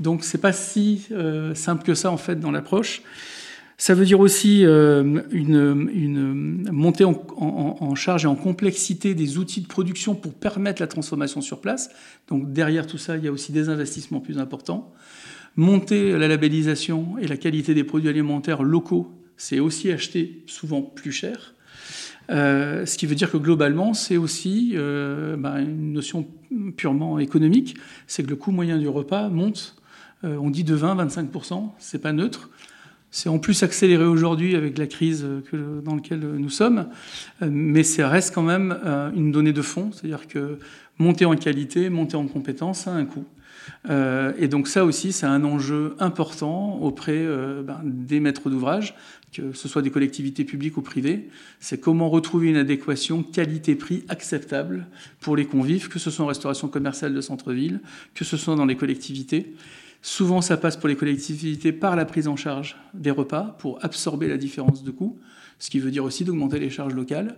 Donc 0.00 0.22
c'est 0.24 0.38
pas 0.38 0.52
si 0.52 1.06
euh, 1.10 1.54
simple 1.54 1.84
que 1.84 1.94
ça 1.94 2.10
en 2.10 2.16
fait 2.16 2.36
dans 2.36 2.52
l'approche. 2.52 3.02
Ça 3.80 3.94
veut 3.94 4.04
dire 4.04 4.18
aussi 4.18 4.64
euh, 4.64 5.22
une, 5.30 6.68
montée 6.72 7.04
en, 7.04 7.14
en, 7.36 7.94
charge 7.94 8.24
et 8.24 8.28
en 8.28 8.34
complexité 8.34 9.14
des 9.14 9.38
outils 9.38 9.60
de 9.60 9.68
production 9.68 10.16
pour 10.16 10.34
permettre 10.34 10.82
la 10.82 10.88
transformation 10.88 11.40
sur 11.40 11.60
place. 11.60 11.90
Donc 12.28 12.52
derrière 12.52 12.86
tout 12.86 12.98
ça, 12.98 13.16
il 13.16 13.24
y 13.24 13.28
a 13.28 13.32
aussi 13.32 13.52
des 13.52 13.68
investissements 13.68 14.20
plus 14.20 14.38
importants. 14.38 14.92
Monter 15.56 16.16
la 16.16 16.26
labellisation 16.26 17.18
et 17.18 17.26
la 17.26 17.36
qualité 17.36 17.74
des 17.74 17.84
produits 17.84 18.08
alimentaires 18.08 18.62
locaux 18.62 19.17
c'est 19.38 19.60
aussi 19.60 19.90
acheté 19.90 20.42
souvent 20.46 20.82
plus 20.82 21.12
cher. 21.12 21.54
Euh, 22.30 22.84
ce 22.84 22.98
qui 22.98 23.06
veut 23.06 23.14
dire 23.14 23.30
que 23.30 23.38
globalement, 23.38 23.94
c'est 23.94 24.18
aussi 24.18 24.72
euh, 24.74 25.36
bah, 25.36 25.60
une 25.60 25.94
notion 25.94 26.28
purement 26.76 27.18
économique, 27.18 27.76
c'est 28.06 28.22
que 28.22 28.28
le 28.28 28.36
coût 28.36 28.50
moyen 28.50 28.76
du 28.76 28.88
repas 28.88 29.30
monte, 29.30 29.76
euh, 30.24 30.36
on 30.36 30.50
dit 30.50 30.64
de 30.64 30.76
20-25%, 30.76 31.70
c'est 31.78 32.02
pas 32.02 32.12
neutre. 32.12 32.50
C'est 33.10 33.30
en 33.30 33.38
plus 33.38 33.62
accéléré 33.62 34.04
aujourd'hui 34.04 34.54
avec 34.54 34.76
la 34.76 34.86
crise 34.86 35.26
dans 35.82 35.94
laquelle 35.94 36.20
nous 36.20 36.50
sommes, 36.50 36.88
mais 37.40 37.82
ça 37.82 38.06
reste 38.06 38.34
quand 38.34 38.42
même 38.42 38.78
une 39.16 39.32
donnée 39.32 39.54
de 39.54 39.62
fond, 39.62 39.92
c'est-à-dire 39.92 40.28
que 40.28 40.58
monter 40.98 41.24
en 41.24 41.34
qualité, 41.34 41.88
monter 41.88 42.18
en 42.18 42.26
compétence, 42.26 42.80
ça 42.80 42.92
a 42.92 42.96
un 42.96 43.06
coût. 43.06 43.24
Euh, 43.88 44.32
et 44.38 44.48
donc 44.48 44.68
ça 44.68 44.84
aussi, 44.84 45.12
c'est 45.12 45.26
un 45.26 45.44
enjeu 45.44 45.94
important 45.98 46.78
auprès 46.80 47.16
euh, 47.16 47.62
ben, 47.62 47.80
des 47.84 48.20
maîtres 48.20 48.50
d'ouvrage, 48.50 48.94
que 49.32 49.52
ce 49.52 49.68
soit 49.68 49.82
des 49.82 49.90
collectivités 49.90 50.44
publiques 50.44 50.76
ou 50.76 50.82
privées. 50.82 51.28
C'est 51.60 51.80
comment 51.80 52.08
retrouver 52.08 52.48
une 52.48 52.56
adéquation 52.56 53.22
qualité-prix 53.22 54.04
acceptable 54.08 54.86
pour 55.20 55.36
les 55.36 55.46
convives, 55.46 55.88
que 55.88 55.98
ce 55.98 56.10
soit 56.10 56.24
en 56.24 56.28
restauration 56.28 56.68
commerciale 56.68 57.14
de 57.14 57.20
centre-ville, 57.20 57.80
que 58.14 58.24
ce 58.24 58.36
soit 58.36 58.56
dans 58.56 58.66
les 58.66 58.76
collectivités. 58.76 59.54
Souvent, 60.00 60.40
ça 60.40 60.56
passe 60.56 60.76
pour 60.76 60.88
les 60.88 60.96
collectivités 60.96 61.72
par 61.72 61.96
la 61.96 62.04
prise 62.04 62.28
en 62.28 62.36
charge 62.36 62.76
des 62.94 63.10
repas 63.10 63.56
pour 63.58 63.84
absorber 63.84 64.28
la 64.28 64.36
différence 64.36 64.84
de 64.84 64.90
coût 64.90 65.18
ce 65.58 65.70
qui 65.70 65.80
veut 65.80 65.90
dire 65.90 66.04
aussi 66.04 66.24
d'augmenter 66.24 66.58
les 66.58 66.70
charges 66.70 66.94
locales. 66.94 67.36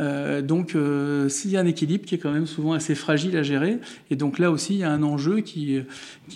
Euh, 0.00 0.42
donc, 0.42 0.74
euh, 0.74 1.28
un 1.54 1.66
équilibre 1.66 2.04
qui 2.04 2.14
est 2.14 2.18
quand 2.18 2.32
même 2.32 2.46
souvent 2.46 2.72
assez 2.72 2.94
fragile 2.94 3.36
à 3.36 3.42
gérer, 3.42 3.78
et 4.10 4.16
donc 4.16 4.38
là 4.38 4.50
aussi, 4.50 4.74
il 4.74 4.78
y 4.78 4.84
a 4.84 4.90
un 4.90 5.02
enjeu 5.02 5.40
qui, 5.40 5.82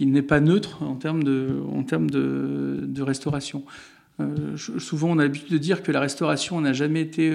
n'est 0.00 0.22
pas 0.22 0.40
neutre 0.40 0.82
en 0.82 0.94
termes 0.96 1.22
de, 1.22 3.02
restauration. 3.02 3.64
Euh, 4.20 4.56
souvent, 4.56 5.10
on 5.10 5.18
a 5.18 5.22
l'habitude 5.22 5.52
de 5.52 5.58
dire 5.58 5.82
que 5.82 5.92
la 5.92 6.00
restauration 6.00 6.60
n'a 6.60 6.72
jamais 6.72 7.00
été 7.00 7.32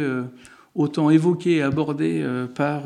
autant 0.75 1.09
évoquée 1.09 1.57
et 1.57 1.61
abordée 1.61 2.25
par 2.55 2.83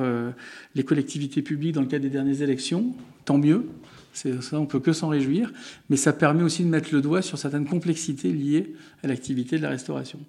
les 0.76 0.84
collectivités 0.84 1.42
publiques 1.42 1.74
dans 1.74 1.82
le 1.82 1.88
cadre 1.88 2.04
des 2.04 2.10
dernières 2.10 2.42
élections. 2.42 2.94
Tant 3.26 3.38
mieux. 3.38 3.66
C'est 4.14 4.42
ça, 4.42 4.60
on 4.60 4.66
peut 4.66 4.82
que 4.82 4.92
s'en 4.92 5.08
réjouir, 5.08 5.54
mais 5.90 5.96
ça 5.96 6.12
permet 6.12 6.44
aussi 6.44 6.64
de 6.64 6.70
mettre 6.70 6.90
le 6.94 7.02
doigt 7.02 7.22
sur 7.22 7.38
certaines 7.38 7.66
complexités 7.66 8.32
liées 8.32 8.74
à 9.04 9.08
l'activité 9.08 9.58
de 9.58 9.62
la 9.62 9.70
restauration. 9.70 10.20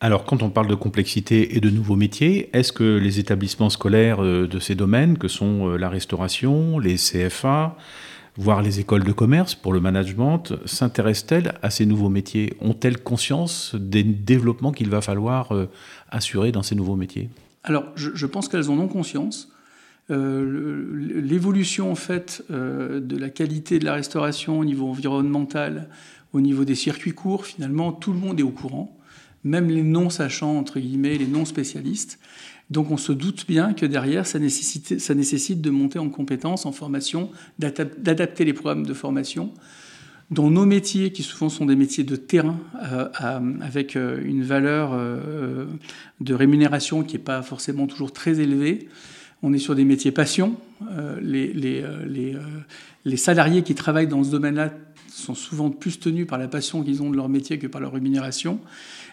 Alors, 0.00 0.24
quand 0.24 0.42
on 0.42 0.50
parle 0.50 0.66
de 0.66 0.74
complexité 0.74 1.56
et 1.56 1.60
de 1.60 1.70
nouveaux 1.70 1.96
métiers, 1.96 2.50
est-ce 2.52 2.70
que 2.70 2.98
les 2.98 3.18
établissements 3.18 3.70
scolaires 3.70 4.22
euh, 4.22 4.46
de 4.46 4.58
ces 4.58 4.74
domaines, 4.74 5.16
que 5.16 5.28
sont 5.28 5.70
euh, 5.70 5.78
la 5.78 5.88
restauration, 5.88 6.78
les 6.78 6.96
CFA, 6.96 7.78
voire 8.36 8.60
les 8.60 8.78
écoles 8.78 9.04
de 9.04 9.12
commerce 9.12 9.54
pour 9.54 9.72
le 9.72 9.80
management, 9.80 10.52
s'intéressent-elles 10.66 11.54
à 11.62 11.70
ces 11.70 11.86
nouveaux 11.86 12.10
métiers? 12.10 12.52
Ont-elles 12.60 12.98
conscience 12.98 13.74
des 13.74 14.04
développements 14.04 14.72
qu'il 14.72 14.90
va 14.90 15.00
falloir 15.00 15.52
euh, 15.52 15.70
assurer 16.10 16.52
dans 16.52 16.62
ces 16.62 16.74
nouveaux 16.74 16.96
métiers? 16.96 17.30
Alors, 17.64 17.84
je, 17.96 18.26
pense 18.26 18.48
qu'elles 18.48 18.70
en 18.70 18.78
ont 18.78 18.88
conscience. 18.88 19.50
L'évolution 20.08 21.90
en 21.90 21.96
fait 21.96 22.44
de 22.48 23.16
la 23.16 23.28
qualité 23.28 23.80
de 23.80 23.84
la 23.84 23.94
restauration 23.94 24.60
au 24.60 24.64
niveau 24.64 24.88
environnemental, 24.88 25.88
au 26.32 26.40
niveau 26.40 26.64
des 26.64 26.76
circuits 26.76 27.10
courts, 27.10 27.44
finalement, 27.44 27.90
tout 27.90 28.12
le 28.12 28.20
monde 28.20 28.38
est 28.38 28.44
au 28.44 28.50
courant. 28.50 28.95
Même 29.46 29.68
les 29.70 29.82
non-sachants, 29.82 30.58
entre 30.58 30.80
guillemets, 30.80 31.16
les 31.16 31.26
non-spécialistes. 31.26 32.18
Donc 32.70 32.90
on 32.90 32.96
se 32.96 33.12
doute 33.12 33.46
bien 33.46 33.72
que 33.74 33.86
derrière, 33.86 34.26
ça 34.26 34.38
nécessite, 34.38 34.98
ça 34.98 35.14
nécessite 35.14 35.60
de 35.60 35.70
monter 35.70 35.98
en 35.98 36.08
compétences, 36.08 36.66
en 36.66 36.72
formation, 36.72 37.30
d'adapter 37.58 38.44
les 38.44 38.52
programmes 38.52 38.84
de 38.84 38.94
formation 38.94 39.52
dans 40.30 40.50
nos 40.50 40.66
métiers, 40.66 41.12
qui 41.12 41.22
souvent 41.22 41.48
sont 41.48 41.66
des 41.66 41.76
métiers 41.76 42.02
de 42.02 42.16
terrain, 42.16 42.58
euh, 42.82 43.08
avec 43.60 43.94
euh, 43.94 44.20
une 44.24 44.42
valeur 44.42 44.90
euh, 44.92 45.66
de 46.20 46.34
rémunération 46.34 47.04
qui 47.04 47.14
n'est 47.14 47.22
pas 47.22 47.42
forcément 47.42 47.86
toujours 47.86 48.12
très 48.12 48.40
élevée. 48.40 48.88
On 49.42 49.52
est 49.52 49.58
sur 49.58 49.74
des 49.74 49.84
métiers 49.84 50.10
passion. 50.10 50.56
Les, 51.22 51.52
les, 51.52 51.84
les, 52.06 52.34
les, 53.04 53.16
salariés 53.16 53.62
qui 53.62 53.74
travaillent 53.74 54.08
dans 54.08 54.24
ce 54.24 54.30
domaine-là 54.30 54.72
sont 55.08 55.34
souvent 55.34 55.70
plus 55.70 56.00
tenus 56.00 56.26
par 56.26 56.38
la 56.38 56.48
passion 56.48 56.82
qu'ils 56.82 57.02
ont 57.02 57.10
de 57.10 57.16
leur 57.16 57.28
métier 57.28 57.58
que 57.58 57.66
par 57.66 57.80
leur 57.80 57.92
rémunération. 57.92 58.58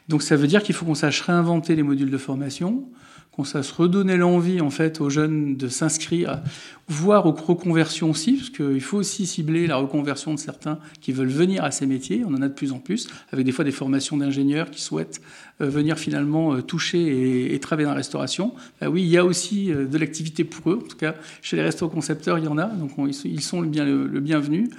Donc 0.09 0.21
ça 0.21 0.35
veut 0.35 0.47
dire 0.47 0.63
qu'il 0.63 0.75
faut 0.75 0.85
qu'on 0.85 0.95
sache 0.95 1.21
réinventer 1.21 1.75
les 1.75 1.83
modules 1.83 2.11
de 2.11 2.17
formation, 2.17 2.89
qu'on 3.35 3.43
sache 3.43 3.71
redonner 3.71 4.15
l'envie 4.15 4.61
en 4.61 4.69
fait 4.69 5.01
aux 5.01 5.09
jeunes 5.09 5.57
de 5.57 5.67
s'inscrire, 5.67 6.41
voire 6.87 7.25
aux 7.25 7.31
reconversions 7.31 8.11
aussi, 8.11 8.33
parce 8.33 8.51
qu'il 8.51 8.81
faut 8.81 8.97
aussi 8.97 9.25
cibler 9.25 9.65
la 9.65 9.77
reconversion 9.77 10.35
de 10.35 10.39
certains 10.39 10.77
qui 11.01 11.11
veulent 11.13 11.29
venir 11.29 11.63
à 11.63 11.71
ces 11.71 11.87
métiers. 11.87 12.23
On 12.27 12.33
en 12.35 12.41
a 12.43 12.47
de 12.47 12.53
plus 12.53 12.73
en 12.73 12.79
plus, 12.79 13.07
avec 13.31 13.45
des 13.45 13.51
fois 13.51 13.65
des 13.65 13.71
formations 13.71 14.17
d'ingénieurs 14.17 14.69
qui 14.69 14.81
souhaitent 14.81 15.19
euh, 15.61 15.67
venir 15.67 15.97
finalement 15.97 16.53
euh, 16.53 16.61
toucher 16.61 17.55
et, 17.55 17.59
travailler 17.59 17.85
dans 17.85 17.91
la 17.91 17.97
restauration. 17.97 18.53
Bah 18.79 18.89
oui, 18.89 19.01
il 19.01 19.09
y 19.09 19.17
a 19.17 19.25
aussi 19.25 19.71
euh, 19.71 19.85
de 19.85 19.97
l'activité 19.97 20.43
pour 20.43 20.71
eux. 20.71 20.79
En 20.83 20.87
tout 20.87 20.97
cas, 20.97 21.15
chez 21.41 21.55
les 21.55 21.63
restos 21.63 21.89
concepteurs, 21.89 22.37
il 22.37 22.45
y 22.45 22.47
en 22.47 22.59
a, 22.59 22.67
donc 22.67 22.91
ils 23.25 23.41
sont 23.41 23.61
le, 23.61 23.67
bien, 23.67 23.85
le, 23.85 24.19
bienvenu. 24.19 24.69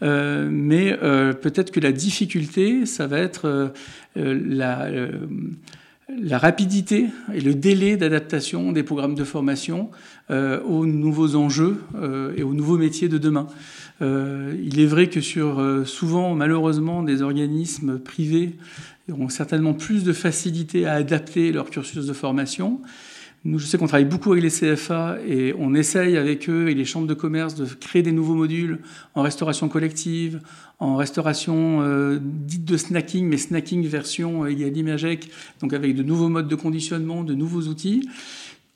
mais 0.00 0.96
peut-être 1.42 1.70
que 1.70 1.80
la 1.80 1.92
difficulté, 1.92 2.86
ça 2.86 3.06
va 3.06 3.18
être 3.18 3.72
la 4.16 4.88
la 6.08 6.38
rapidité 6.38 7.06
et 7.34 7.40
le 7.40 7.54
délai 7.54 7.96
d'adaptation 7.96 8.72
des 8.72 8.82
programmes 8.82 9.14
de 9.14 9.24
formation 9.24 9.90
euh, 10.30 10.60
aux 10.62 10.86
nouveaux 10.86 11.36
enjeux 11.36 11.82
euh, 11.96 12.32
et 12.36 12.42
aux 12.42 12.54
nouveaux 12.54 12.78
métiers 12.78 13.08
de 13.08 13.18
demain. 13.18 13.46
Euh, 14.00 14.56
il 14.62 14.80
est 14.80 14.86
vrai 14.86 15.08
que 15.08 15.20
sur 15.20 15.62
souvent, 15.86 16.34
malheureusement, 16.34 17.02
des 17.02 17.22
organismes 17.22 17.98
privés 17.98 18.56
auront 19.10 19.28
certainement 19.28 19.74
plus 19.74 20.04
de 20.04 20.12
facilité 20.12 20.86
à 20.86 20.94
adapter 20.94 21.52
leur 21.52 21.70
cursus 21.70 22.06
de 22.06 22.12
formation. 22.12 22.80
Nous, 23.44 23.60
je 23.60 23.66
sais 23.66 23.78
qu'on 23.78 23.86
travaille 23.86 24.04
beaucoup 24.04 24.32
avec 24.32 24.42
les 24.42 24.50
CFA 24.50 25.18
et 25.26 25.54
on 25.56 25.72
essaye 25.74 26.16
avec 26.16 26.48
eux 26.48 26.68
et 26.68 26.74
les 26.74 26.84
chambres 26.84 27.06
de 27.06 27.14
commerce 27.14 27.54
de 27.54 27.66
créer 27.66 28.02
des 28.02 28.10
nouveaux 28.10 28.34
modules 28.34 28.80
en 29.14 29.22
restauration 29.22 29.68
collective, 29.68 30.40
en 30.80 30.96
restauration 30.96 31.82
euh, 31.82 32.18
dite 32.20 32.64
de 32.64 32.76
snacking, 32.76 33.28
mais 33.28 33.36
snacking 33.36 33.86
version 33.86 34.44
euh, 34.44 34.50
Imagec, 34.50 35.30
donc 35.60 35.72
avec 35.72 35.94
de 35.94 36.02
nouveaux 36.02 36.28
modes 36.28 36.48
de 36.48 36.54
conditionnement, 36.56 37.22
de 37.22 37.34
nouveaux 37.34 37.62
outils. 37.62 38.08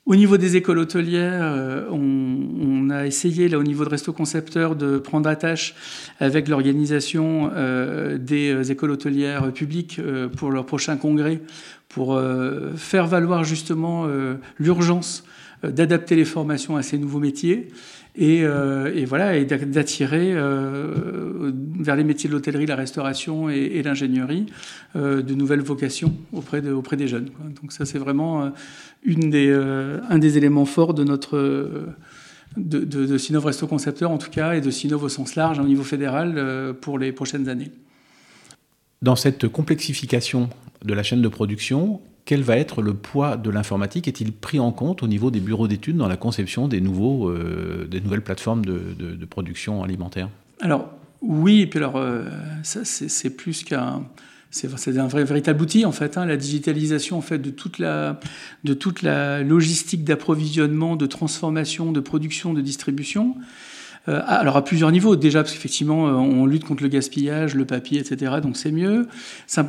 Au 0.05 0.17
niveau 0.17 0.35
des 0.35 0.57
écoles 0.57 0.79
hôtelières, 0.79 1.43
euh, 1.43 1.87
on, 1.89 2.89
a 2.89 3.05
essayé, 3.05 3.47
là, 3.47 3.57
au 3.57 3.63
niveau 3.63 3.85
de 3.85 3.89
Resto 3.89 4.11
Concepteur, 4.11 4.75
de 4.75 4.97
prendre 4.97 5.29
attache 5.29 5.75
avec 6.19 6.49
l'organisation 6.49 7.49
euh, 7.55 8.17
des 8.17 8.69
écoles 8.71 8.91
hôtelières 8.91 9.53
publiques 9.53 10.01
pour 10.35 10.51
leur 10.51 10.65
prochain 10.65 10.97
congrès 10.97 11.39
pour 11.87 12.19
faire 12.75 13.05
valoir 13.05 13.43
justement 13.43 14.07
l'urgence 14.57 15.23
d'adapter 15.61 16.15
les 16.15 16.25
formations 16.25 16.75
à 16.75 16.81
ces 16.81 16.97
nouveaux 16.97 17.19
métiers 17.19 17.67
et, 18.15 18.43
euh, 18.43 18.93
et 18.95 19.05
voilà, 19.05 19.43
d'attirer 19.43 20.33
euh, 20.33 21.51
vers 21.79 21.95
les 21.95 22.03
métiers 22.03 22.29
de 22.29 22.33
l'hôtellerie, 22.35 22.67
la 22.67 22.75
restauration 22.75 23.49
et, 23.49 23.55
et 23.55 23.83
l'ingénierie 23.83 24.45
euh, 24.95 25.23
de 25.23 25.33
nouvelles 25.33 25.61
vocations 25.61 26.15
auprès, 26.31 26.61
de, 26.61 26.71
auprès 26.71 26.95
des 26.95 27.07
jeunes. 27.07 27.29
Donc 27.61 27.71
ça, 27.71 27.85
c'est 27.85 27.97
vraiment 27.97 28.51
un 29.05 29.29
des 30.19 30.37
éléments 30.37 30.65
forts 30.65 30.93
de 30.93 31.03
notre 31.03 31.87
de, 32.55 32.79
de 32.83 33.17
Sinov 33.17 33.45
Resto 33.45 33.65
Concepteur 33.65 34.11
en 34.11 34.19
tout 34.19 34.29
cas, 34.29 34.53
et 34.53 34.61
de 34.61 34.69
Sinov 34.69 35.03
au 35.03 35.09
sens 35.09 35.35
large 35.35 35.57
au 35.59 35.63
niveau 35.63 35.83
fédéral 35.83 36.75
pour 36.81 36.99
les 36.99 37.11
prochaines 37.11 37.49
années. 37.49 37.71
Dans 39.01 39.15
cette 39.15 39.47
complexification 39.47 40.49
de 40.85 40.93
la 40.93 41.01
chaîne 41.01 41.23
de 41.23 41.27
production, 41.27 41.99
quel 42.25 42.41
va 42.41 42.57
être 42.57 42.81
le 42.81 42.93
poids 42.93 43.35
de 43.35 43.49
l'informatique 43.49 44.07
Est-il 44.07 44.31
pris 44.31 44.59
en 44.59 44.71
compte 44.71 45.03
au 45.03 45.07
niveau 45.07 45.31
des 45.31 45.39
bureaux 45.39 45.67
d'études 45.67 45.97
dans 45.97 46.07
la 46.07 46.15
conception 46.15 46.67
des, 46.67 46.79
nouveaux, 46.79 47.29
euh, 47.29 47.87
des 47.89 47.99
nouvelles 47.99 48.21
plateformes 48.21 48.63
de, 48.63 49.25
production 49.29 49.83
alimentaire? 49.83 50.29
Alors 50.61 50.89
oui, 51.21 51.61
et 51.61 51.67
puis 51.67 51.79
alors 51.79 51.97
euh, 51.97 52.25
c'est 52.63 53.35
plus 53.35 53.63
qu'un 53.63 54.03
c'est 54.51 54.99
un 54.99 55.07
véritable 55.07 55.63
outil 55.63 55.83
en 55.83 55.91
fait, 55.91 56.15
hein, 56.15 56.27
la 56.27 56.37
digitalisation 56.37 57.17
en 57.17 57.21
fait 57.21 57.39
de 57.39 57.49
toute 57.49 57.79
la, 57.79 58.19
de 58.63 58.75
toute 58.75 59.01
la 59.01 59.41
logistique 59.41 60.03
d'approvisionnement, 60.03 60.95
de 60.95 61.07
transformation, 61.07 61.91
de 61.91 61.99
production, 61.99 62.53
de 62.53 62.61
distribution. 62.61 63.35
Euh, 64.09 64.21
alors 64.25 64.57
à 64.57 64.63
plusieurs 64.63 64.91
niveaux, 64.91 65.15
déjà 65.15 65.41
parce 65.43 65.53
qu'effectivement 65.53 66.07
euh, 66.07 66.13
on 66.13 66.45
lutte 66.45 66.65
contre 66.65 66.83
le 66.83 66.89
gaspillage, 66.89 67.55
le 67.55 67.65
papier, 67.65 67.99
etc. 67.99 68.33
Donc 68.41 68.57
c'est 68.57 68.71
mieux. 68.71 69.07
D'un 69.55 69.63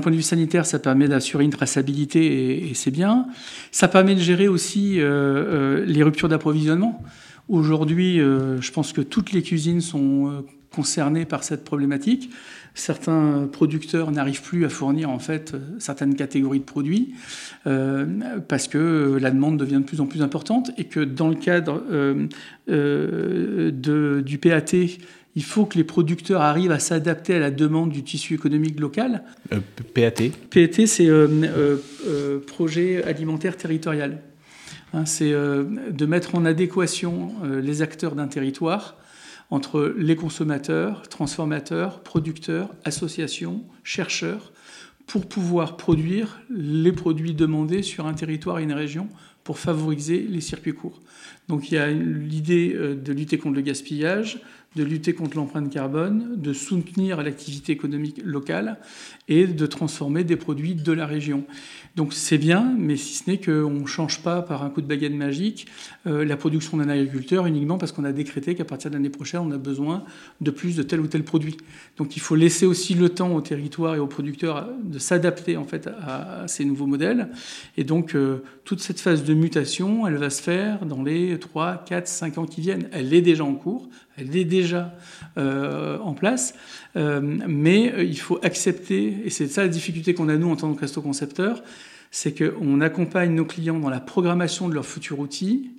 point 0.00 0.10
de 0.10 0.16
vue 0.16 0.22
sanitaire, 0.22 0.66
ça 0.66 0.78
permet 0.78 1.06
d'assurer 1.06 1.44
une 1.44 1.50
traçabilité 1.50 2.24
et, 2.24 2.70
et 2.70 2.74
c'est 2.74 2.90
bien. 2.90 3.26
Ça 3.70 3.86
permet 3.86 4.14
de 4.14 4.20
gérer 4.20 4.48
aussi 4.48 4.96
euh, 4.98 5.84
les 5.86 6.02
ruptures 6.02 6.28
d'approvisionnement. 6.28 7.02
Aujourd'hui, 7.48 8.18
je 8.18 8.70
pense 8.70 8.92
que 8.92 9.00
toutes 9.00 9.32
les 9.32 9.42
cuisines 9.42 9.80
sont 9.80 10.44
concernées 10.72 11.24
par 11.24 11.42
cette 11.42 11.64
problématique 11.64 12.30
certains 12.74 13.48
producteurs 13.50 14.10
n'arrivent 14.10 14.42
plus 14.42 14.64
à 14.64 14.68
fournir 14.68 15.10
en 15.10 15.18
fait 15.18 15.54
certaines 15.78 16.14
catégories 16.14 16.60
de 16.60 16.64
produits 16.64 17.14
euh, 17.66 18.06
parce 18.48 18.68
que 18.68 19.18
la 19.20 19.30
demande 19.30 19.58
devient 19.58 19.78
de 19.78 19.84
plus 19.84 20.00
en 20.00 20.06
plus 20.06 20.22
importante 20.22 20.70
et 20.78 20.84
que 20.84 21.00
dans 21.00 21.28
le 21.28 21.34
cadre 21.34 21.82
euh, 21.90 22.26
euh, 22.68 23.70
de, 23.70 24.22
du 24.24 24.38
PAT, 24.38 24.72
il 25.36 25.44
faut 25.44 25.64
que 25.64 25.76
les 25.76 25.84
producteurs 25.84 26.40
arrivent 26.40 26.72
à 26.72 26.78
s'adapter 26.78 27.34
à 27.34 27.38
la 27.38 27.50
demande 27.50 27.90
du 27.90 28.02
tissu 28.02 28.34
économique 28.34 28.80
local. 28.80 29.22
PAT 29.94 30.30
PAT, 30.50 30.86
c'est 30.86 31.08
projet 32.46 33.04
alimentaire 33.04 33.56
territorial. 33.56 34.18
Hein, 34.92 35.06
c'est 35.06 35.30
de 35.30 36.06
mettre 36.06 36.34
en 36.34 36.44
adéquation 36.44 37.32
les 37.62 37.82
acteurs 37.82 38.16
d'un 38.16 38.26
territoire 38.26 38.96
entre 39.50 39.94
les 39.96 40.16
consommateurs, 40.16 41.02
transformateurs, 41.08 42.00
producteurs, 42.00 42.70
associations, 42.84 43.64
chercheurs, 43.82 44.52
pour 45.06 45.26
pouvoir 45.26 45.76
produire 45.76 46.40
les 46.50 46.92
produits 46.92 47.34
demandés 47.34 47.82
sur 47.82 48.06
un 48.06 48.14
territoire 48.14 48.60
et 48.60 48.62
une 48.62 48.72
région 48.72 49.08
pour 49.42 49.58
favoriser 49.58 50.20
les 50.20 50.40
circuits 50.40 50.74
courts. 50.74 51.00
Donc 51.48 51.70
il 51.70 51.74
y 51.74 51.78
a 51.78 51.90
l'idée 51.90 52.72
euh, 52.74 52.94
de 52.94 53.12
lutter 53.12 53.38
contre 53.38 53.56
le 53.56 53.62
gaspillage, 53.62 54.40
de 54.76 54.84
lutter 54.84 55.14
contre 55.14 55.36
l'empreinte 55.36 55.68
carbone, 55.72 56.40
de 56.40 56.52
soutenir 56.52 57.20
l'activité 57.22 57.72
économique 57.72 58.20
locale 58.24 58.78
et 59.26 59.48
de 59.48 59.66
transformer 59.66 60.22
des 60.22 60.36
produits 60.36 60.76
de 60.76 60.92
la 60.92 61.06
région. 61.06 61.44
Donc 61.96 62.12
c'est 62.12 62.38
bien, 62.38 62.74
mais 62.78 62.96
si 62.96 63.14
ce 63.14 63.30
n'est 63.30 63.40
qu'on 63.40 63.70
ne 63.70 63.86
change 63.86 64.22
pas 64.22 64.42
par 64.42 64.62
un 64.62 64.70
coup 64.70 64.80
de 64.80 64.86
baguette 64.86 65.12
magique 65.12 65.66
euh, 66.06 66.24
la 66.24 66.36
production 66.36 66.76
d'un 66.76 66.88
agriculteur 66.88 67.46
uniquement 67.46 67.78
parce 67.78 67.92
qu'on 67.92 68.04
a 68.04 68.12
décrété 68.12 68.54
qu'à 68.54 68.64
partir 68.64 68.90
de 68.90 68.96
l'année 68.96 69.10
prochaine, 69.10 69.40
on 69.40 69.50
a 69.50 69.58
besoin 69.58 70.04
de 70.40 70.50
plus 70.50 70.76
de 70.76 70.82
tel 70.82 71.00
ou 71.00 71.08
tel 71.08 71.24
produit. 71.24 71.56
Donc 71.96 72.16
il 72.16 72.20
faut 72.20 72.36
laisser 72.36 72.64
aussi 72.64 72.94
le 72.94 73.08
temps 73.08 73.34
au 73.34 73.40
territoire 73.40 73.96
et 73.96 73.98
aux 73.98 74.06
producteurs 74.06 74.68
de 74.82 74.98
s'adapter 74.98 75.56
en 75.56 75.64
fait 75.64 75.88
à, 75.88 76.46
ces 76.46 76.64
nouveaux 76.64 76.86
modèles. 76.86 77.28
Et 77.76 77.84
donc 77.84 78.14
euh, 78.14 78.42
toute 78.64 78.80
cette 78.80 79.00
phase 79.00 79.24
de 79.24 79.34
mutation, 79.34 80.06
elle 80.06 80.16
va 80.16 80.30
se 80.30 80.42
faire 80.42 80.86
dans 80.86 81.02
les 81.02 81.38
3, 81.38 81.84
4, 81.86 82.06
5 82.06 82.38
ans 82.38 82.46
qui 82.46 82.60
viennent. 82.60 82.88
Elle 82.92 83.12
est 83.12 83.22
déjà 83.22 83.44
en 83.44 83.54
cours, 83.54 83.88
elle 84.16 84.36
est 84.36 84.44
déjà 84.44 84.94
euh, 85.38 85.98
en 85.98 86.14
place, 86.14 86.54
mais 86.94 87.92
euh, 87.92 88.04
il 88.04 88.18
faut 88.18 88.38
accepter, 88.42 89.18
et 89.24 89.30
c'est 89.30 89.48
ça 89.48 89.62
la 89.62 89.68
difficulté 89.68 90.14
qu'on 90.14 90.28
a 90.28 90.36
nous 90.36 90.50
en 90.50 90.56
tant 90.56 90.72
que 90.74 90.80
resto 90.80 91.00
concepteur, 91.00 91.62
c'est 92.10 92.34
qu'on 92.36 92.80
accompagne 92.80 93.34
nos 93.34 93.44
clients 93.44 93.78
dans 93.78 93.90
la 93.90 94.00
programmation 94.00 94.68
de 94.68 94.74
leur 94.74 94.86
futur 94.86 95.20
outil, 95.20 95.70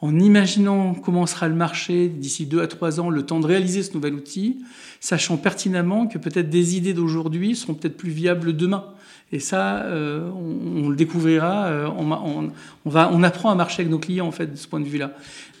en 0.00 0.18
imaginant 0.18 0.94
comment 0.94 1.26
sera 1.26 1.48
le 1.48 1.54
marché 1.54 2.08
d'ici 2.08 2.46
deux 2.46 2.60
à 2.60 2.66
trois 2.66 2.98
ans, 3.00 3.08
le 3.08 3.24
temps 3.24 3.38
de 3.38 3.46
réaliser 3.46 3.82
ce 3.84 3.94
nouvel 3.94 4.14
outil, 4.14 4.58
sachant 5.00 5.36
pertinemment 5.36 6.08
que 6.08 6.18
peut-être 6.18 6.50
des 6.50 6.76
idées 6.76 6.92
d'aujourd'hui 6.92 7.54
seront 7.54 7.74
peut-être 7.74 7.96
plus 7.96 8.10
viables 8.10 8.56
demain. 8.56 8.84
Et 9.30 9.38
ça, 9.38 9.84
euh, 9.84 10.28
on, 10.30 10.90
le 10.90 10.96
découvrira. 10.96 11.66
Euh, 11.66 11.88
on, 11.96 12.90
va, 12.90 13.10
on 13.12 13.22
apprend 13.22 13.50
à 13.50 13.54
marcher 13.54 13.80
avec 13.80 13.90
nos 13.90 13.98
clients 13.98 14.26
en 14.26 14.32
fait 14.32 14.48
de 14.48 14.56
ce 14.56 14.68
point 14.68 14.80
de 14.80 14.84
vue-là. 14.84 15.12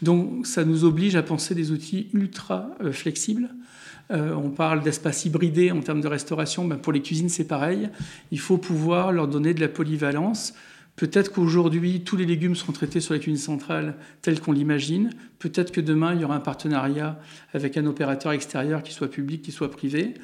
Donc, 0.02 0.46
ça 0.46 0.64
nous 0.64 0.84
oblige 0.84 1.16
à 1.16 1.22
penser 1.22 1.54
des 1.54 1.70
outils 1.70 2.08
ultra 2.12 2.68
euh, 2.82 2.92
flexibles. 2.92 3.48
On 4.12 4.50
parle 4.50 4.82
d'espace 4.82 5.24
hybridé 5.24 5.72
en 5.72 5.80
termes 5.80 6.00
de 6.00 6.08
restauration. 6.08 6.64
Ben, 6.66 6.76
pour 6.76 6.92
les 6.92 7.02
cuisines, 7.02 7.28
c'est 7.28 7.46
pareil. 7.46 7.88
Il 8.30 8.40
faut 8.40 8.58
pouvoir 8.58 9.12
leur 9.12 9.28
donner 9.28 9.54
de 9.54 9.60
la 9.60 9.68
polyvalence 9.68 10.54
Peut-être 10.94 11.32
qu'aujourd'hui, 11.32 12.02
tous 12.02 12.16
les 12.16 12.26
légumes 12.26 12.54
seront 12.54 12.72
traités 12.72 13.00
sur 13.00 13.14
la 13.14 13.18
cuisine 13.18 13.40
centrale 13.40 13.94
telle 14.20 14.40
qu'on 14.40 14.52
l'imagine. 14.52 15.10
Peut-être 15.38 15.72
que 15.72 15.80
demain, 15.80 16.14
il 16.14 16.20
y 16.20 16.24
aura 16.24 16.36
un 16.36 16.40
partenariat 16.40 17.18
avec 17.54 17.78
un 17.78 17.86
opérateur 17.86 18.32
extérieur, 18.32 18.82
qui 18.82 18.92
soit 18.92 19.08
public, 19.08 19.40
qui 19.40 19.52
soit 19.52 19.70
privé. 19.70 20.14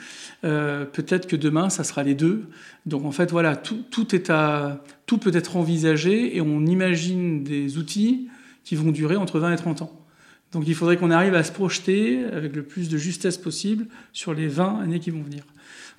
Euh, 0.45 0.85
peut-être 0.85 1.27
que 1.27 1.37
demain, 1.37 1.71
ça 1.71 1.85
sera 1.85 2.03
les 2.03 2.15
deux. 2.15 2.49
Donc 2.85 3.07
en 3.07 3.13
fait, 3.13 3.31
voilà, 3.31 3.57
tout, 3.57 3.83
tout 3.91 5.19
peut 5.19 5.35
être 5.35 5.57
envisagé 5.57 6.37
et 6.37 6.43
on 6.43 6.67
imagine 6.67 7.45
des 7.45 7.79
outils 7.79 8.29
qui 8.63 8.77
vont 8.77 8.91
durer 8.91 9.17
entre 9.17 9.39
20 9.39 9.55
et 9.55 9.57
30 9.57 9.83
ans. 9.83 9.98
Donc 10.53 10.65
il 10.67 10.75
faudrait 10.75 10.97
qu'on 10.97 11.11
arrive 11.11 11.35
à 11.35 11.45
se 11.45 11.53
projeter 11.53 12.25
avec 12.25 12.57
le 12.57 12.63
plus 12.63 12.89
de 12.89 12.97
justesse 12.97 13.37
possible 13.37 13.87
sur 14.13 14.33
les 14.33 14.49
20 14.49 14.81
années 14.81 15.01
qui 15.01 15.11
vont 15.11 15.23
venir. 15.23 15.45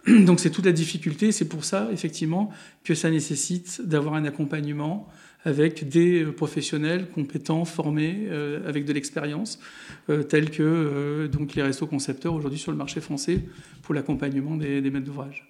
Donc 0.26 0.40
c'est 0.40 0.50
toute 0.50 0.66
la 0.66 0.72
difficulté, 0.72 1.32
c'est 1.32 1.48
pour 1.48 1.66
ça 1.66 1.90
effectivement 1.92 2.52
que 2.84 2.96
ça 2.96 3.10
nécessite 3.10 3.82
d'avoir 3.86 4.16
un 4.16 4.26
accompagnement 4.26 5.08
avec 5.46 5.88
des 5.88 6.24
euh, 6.24 6.32
professionnels 6.32 7.08
compétents, 7.10 7.66
formés, 7.66 8.28
euh, 8.28 8.68
avec 8.68 8.86
de 8.86 8.94
l'expérience, 8.94 9.60
euh, 10.10 10.24
tels 10.24 10.50
que 10.50 11.30
donc 11.32 11.56
les 11.56 11.64
restos 11.64 11.88
concepteurs 11.88 12.34
aujourd'hui 12.34 12.60
sur 12.60 12.72
le 12.72 12.78
marché 12.78 13.00
français 13.00 13.44
pour 13.84 13.94
l'accompagnement 13.94 14.56
des, 14.56 14.82
maîtres 14.82 15.06
d'ouvrage. 15.06 15.49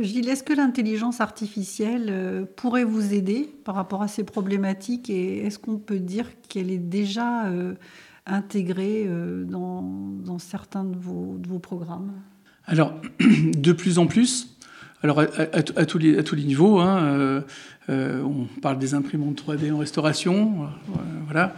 Gilles, 0.00 0.28
est-ce 0.28 0.42
que 0.42 0.52
l'intelligence 0.52 1.20
artificielle 1.20 2.46
pourrait 2.56 2.84
vous 2.84 3.14
aider 3.14 3.48
par 3.64 3.76
rapport 3.76 4.02
à 4.02 4.08
ces 4.08 4.24
problématiques 4.24 5.08
et 5.08 5.46
est-ce 5.46 5.58
qu'on 5.58 5.78
peut 5.78 6.00
dire 6.00 6.26
qu'elle 6.48 6.70
est 6.70 6.78
déjà 6.78 7.44
intégrée 8.26 9.08
dans, 9.46 10.38
certains 10.38 10.84
de 10.84 10.96
vos 10.98 11.58
programmes? 11.60 12.12
Alors, 12.66 12.94
de 13.20 13.72
plus 13.72 13.98
en 13.98 14.06
plus, 14.06 14.58
alors 15.02 15.20
à, 15.20 15.86
tous, 15.86 15.98
les, 15.98 16.44
niveaux, 16.44 16.80
hein, 16.80 16.98
euh, 16.98 17.40
euh, 17.88 18.20
on 18.22 18.46
parle 18.60 18.78
des 18.78 18.94
imprimantes 18.94 19.40
3D 19.40 19.72
en 19.72 19.78
restauration, 19.78 20.64
euh, 20.64 20.98
voilà. 21.24 21.54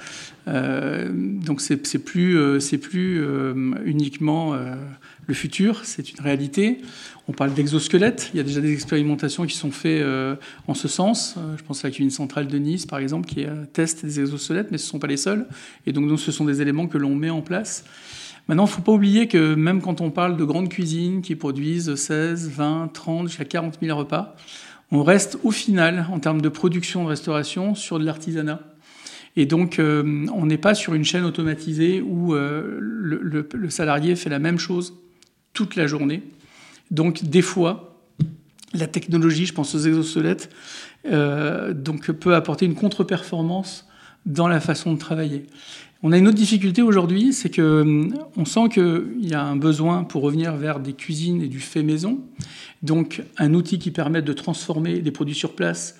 donc 1.42 1.60
c'est 1.60 2.04
plus, 2.04 2.60
c'est 2.60 2.78
plus 2.78 3.24
uniquement 3.84 4.54
le 5.30 5.34
futur, 5.34 5.84
c'est 5.84 6.10
une 6.10 6.20
réalité. 6.20 6.80
On 7.28 7.32
parle 7.32 7.54
d'exosquelettes. 7.54 8.30
Il 8.34 8.38
y 8.38 8.40
a 8.40 8.42
déjà 8.42 8.60
des 8.60 8.72
expérimentations 8.72 9.46
qui 9.46 9.56
sont 9.56 9.70
faites 9.70 10.04
en 10.66 10.74
ce 10.74 10.88
sens. 10.88 11.36
je 11.56 11.62
pense 11.62 11.84
à 11.84 11.88
la 11.88 11.92
cuisine 11.92 12.10
centrale 12.10 12.48
de 12.48 12.58
Nice, 12.58 12.84
par 12.84 12.98
exemple, 12.98 13.28
qui 13.28 13.46
teste 13.72 14.04
des 14.04 14.18
exosquelettes, 14.18 14.72
mais 14.72 14.78
ce 14.78 14.86
ne 14.86 14.90
sont 14.90 14.98
pas 14.98 15.06
les 15.06 15.16
seuls. 15.16 15.46
Et 15.86 15.92
donc, 15.92 16.18
ce 16.18 16.32
sont 16.32 16.44
des 16.44 16.60
éléments 16.60 16.88
que 16.88 16.98
l'on 16.98 17.14
met 17.14 17.30
en 17.30 17.42
place. 17.42 17.84
Maintenant, 18.48 18.64
il 18.64 18.70
ne 18.70 18.74
faut 18.74 18.82
pas 18.82 18.90
oublier 18.90 19.28
que 19.28 19.54
même 19.54 19.80
quand 19.80 20.00
on 20.00 20.10
parle 20.10 20.36
de 20.36 20.44
grandes 20.44 20.68
cuisines 20.68 21.22
qui 21.22 21.36
produisent 21.36 21.94
16, 21.94 22.50
20, 22.50 22.90
30, 22.92 23.28
jusqu'à 23.28 23.44
40 23.44 23.78
000 23.80 23.96
repas, 23.96 24.34
on 24.90 25.04
reste 25.04 25.38
au 25.44 25.52
final, 25.52 26.08
en 26.10 26.18
termes 26.18 26.40
de 26.40 26.48
production 26.48 27.04
de 27.04 27.08
restauration, 27.10 27.76
sur 27.76 28.00
de 28.00 28.04
l'artisanat. 28.04 28.60
Et 29.36 29.46
donc, 29.46 29.78
euh, 29.78 30.26
on 30.34 30.46
n'est 30.46 30.58
pas 30.58 30.74
sur 30.74 30.94
une 30.94 31.04
chaîne 31.04 31.24
automatisée 31.24 32.02
où 32.02 32.34
euh, 32.34 32.78
le, 32.80 33.70
salarié 33.70 34.16
fait 34.16 34.30
la 34.30 34.40
même 34.40 34.58
chose 34.58 34.96
toute 35.52 35.76
la 35.76 35.86
journée. 35.86 36.22
Donc, 36.90 37.24
des 37.24 37.42
fois, 37.42 37.98
la 38.72 38.86
technologie, 38.86 39.46
je 39.46 39.52
pense 39.52 39.74
aux 39.74 39.80
exosquelettes, 39.80 40.50
euh, 41.06 41.72
donc, 41.72 42.10
peut 42.10 42.34
apporter 42.34 42.66
une 42.66 42.74
contre-performance 42.74 43.86
dans 44.26 44.48
la 44.48 44.60
façon 44.60 44.92
de 44.92 44.98
travailler. 44.98 45.46
On 46.02 46.12
a 46.12 46.18
une 46.18 46.28
autre 46.28 46.36
difficulté 46.36 46.80
aujourd'hui, 46.80 47.32
c'est 47.32 47.50
que 47.50 47.82
hum, 47.82 48.14
on 48.36 48.44
sent 48.44 48.70
qu'il 48.72 49.28
y 49.28 49.34
a 49.34 49.42
un 49.42 49.56
besoin 49.56 50.04
pour 50.04 50.22
revenir 50.22 50.56
vers 50.56 50.80
des 50.80 50.94
cuisines 50.94 51.42
et 51.42 51.48
du 51.48 51.60
fait 51.60 51.82
maison. 51.82 52.20
Donc 52.82 53.22
un 53.36 53.52
outil 53.52 53.78
qui 53.78 53.90
permet 53.90 54.22
de 54.22 54.32
transformer 54.32 55.00
des 55.00 55.10
produits 55.10 55.34
sur 55.34 55.54
place, 55.54 55.98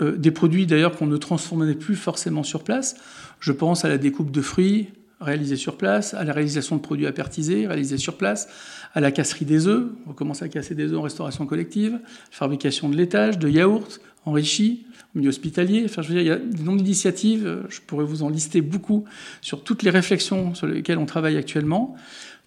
euh, 0.00 0.16
des 0.16 0.30
produits 0.30 0.66
d'ailleurs 0.66 0.96
qu'on 0.96 1.06
ne 1.06 1.16
transformait 1.16 1.74
plus 1.74 1.96
forcément 1.96 2.44
sur 2.44 2.62
place. 2.62 2.96
Je 3.40 3.50
pense 3.50 3.84
à 3.84 3.88
la 3.88 3.98
découpe 3.98 4.30
de 4.30 4.42
fruits 4.42 4.88
réalisée 5.22 5.56
sur 5.56 5.76
place, 5.76 6.14
à 6.14 6.24
la 6.24 6.32
réalisation 6.32 6.76
de 6.76 6.80
produits 6.80 7.06
apertisés 7.06 7.66
réalisés 7.66 7.98
sur 7.98 8.16
place, 8.16 8.48
à 8.94 9.00
la 9.00 9.10
casserie 9.10 9.44
des 9.44 9.66
œufs, 9.66 9.86
on 10.06 10.12
commence 10.12 10.42
à 10.42 10.48
casser 10.48 10.74
des 10.74 10.92
œufs 10.92 10.98
en 10.98 11.02
restauration 11.02 11.46
collective, 11.46 11.98
fabrication 12.30 12.88
de 12.88 12.96
laitage, 12.96 13.38
de 13.38 13.48
yaourts 13.48 13.98
enrichis, 14.24 14.86
milieu 15.14 15.30
hospitalier. 15.30 15.82
Enfin, 15.84 16.02
je 16.02 16.08
veux 16.08 16.14
dire, 16.14 16.22
il 16.22 16.28
y 16.28 16.30
a 16.30 16.36
des 16.36 16.62
nombre 16.62 16.80
d'initiatives, 16.80 17.64
je 17.68 17.80
pourrais 17.80 18.04
vous 18.04 18.22
en 18.22 18.28
lister 18.28 18.60
beaucoup 18.60 19.04
sur 19.40 19.64
toutes 19.64 19.82
les 19.82 19.90
réflexions 19.90 20.54
sur 20.54 20.66
lesquelles 20.66 20.98
on 20.98 21.06
travaille 21.06 21.36
actuellement. 21.36 21.96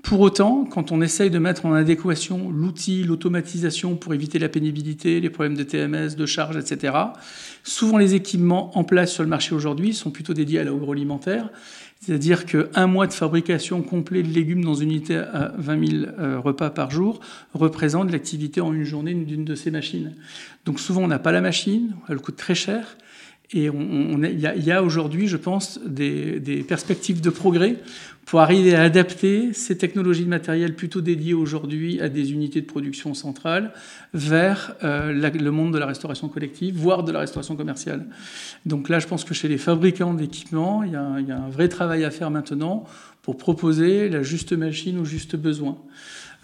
Pour 0.05 0.19
autant, 0.19 0.65
quand 0.65 0.91
on 0.91 1.01
essaye 1.01 1.31
de 1.31 1.39
mettre 1.39 1.65
en 1.65 1.73
adéquation 1.73 2.51
l'outil, 2.51 3.03
l'automatisation 3.03 3.95
pour 3.95 4.13
éviter 4.13 4.38
la 4.38 4.49
pénibilité, 4.49 5.19
les 5.19 5.31
problèmes 5.31 5.57
de 5.57 5.63
TMS, 5.63 6.15
de 6.15 6.25
charge, 6.27 6.57
etc., 6.57 6.93
souvent 7.63 7.97
les 7.97 8.13
équipements 8.13 8.77
en 8.77 8.83
place 8.83 9.11
sur 9.11 9.23
le 9.23 9.29
marché 9.29 9.55
aujourd'hui 9.55 9.95
sont 9.95 10.11
plutôt 10.11 10.35
dédiés 10.35 10.59
à 10.59 10.63
l'agroalimentaire 10.63 11.49
c'est-à-dire 12.05 12.45
qu'un 12.45 12.85
mois 12.85 13.07
de 13.07 13.13
fabrication 13.13 13.81
complet 13.81 14.21
de 14.21 14.31
légumes 14.31 14.63
dans 14.63 14.75
une 14.75 14.91
unité 14.91 15.17
à 15.17 15.53
20 15.57 15.87
000 15.87 16.03
euh, 16.19 16.39
repas 16.39 16.69
par 16.69 16.91
jour 16.91 17.19
représente 17.55 18.11
l'activité 18.11 18.61
en 18.61 18.73
une 18.73 18.83
journée 18.83 19.15
d'une 19.15 19.43
de 19.43 19.55
ces 19.55 19.71
machines. 19.71 20.13
Donc 20.65 20.79
souvent, 20.79 21.01
on 21.01 21.07
n'a 21.07 21.17
pas 21.17 21.31
la 21.31 21.41
machine, 21.41 21.95
elle 22.07 22.19
coûte 22.19 22.35
très 22.35 22.53
cher. 22.53 22.95
Et 23.51 23.65
il 23.67 24.39
y 24.39 24.71
a, 24.71 24.84
aujourd'hui, 24.84 25.27
je 25.27 25.38
pense, 25.38 25.79
des, 25.86 26.65
perspectives 26.67 27.21
de 27.21 27.29
progrès 27.29 27.77
pour 28.25 28.39
arriver 28.39 28.73
à 28.73 28.81
adapter 28.81 29.53
ces 29.53 29.77
technologies 29.77 30.23
de 30.23 30.29
matériel 30.29 30.73
plutôt 30.73 30.99
dédiées 31.01 31.36
aujourd'hui 31.36 32.01
à 32.01 32.10
des 32.10 32.34
unités 32.34 32.60
de 32.60 32.65
production 32.65 33.13
centrales 33.13 33.71
vers 34.15 34.73
euh, 34.84 35.12
le 35.12 35.51
monde 35.51 35.73
de 35.73 35.77
la 35.77 35.86
restauration 35.86 36.27
collective, 36.27 36.75
voire 36.75 37.03
de 37.03 37.12
la 37.12 37.19
restauration 37.19 37.55
commerciale. 37.55 38.08
Donc 38.65 38.89
là, 38.89 38.97
je 38.97 39.05
pense 39.05 39.23
que 39.23 39.36
chez 39.36 39.47
les 39.47 39.60
fabricants 39.60 40.15
d'équipements, 40.15 40.81
il, 40.81 40.99
il 41.19 41.27
y 41.27 41.31
a 41.31 41.38
un 41.38 41.49
vrai 41.49 41.69
travail 41.69 42.03
à 42.03 42.10
faire 42.10 42.31
maintenant 42.31 42.86
pour 43.21 43.38
proposer 43.38 44.10
la 44.10 44.23
juste 44.23 44.53
machine 44.53 44.97
au 44.97 45.05
juste 45.05 45.36
besoin. 45.36 45.77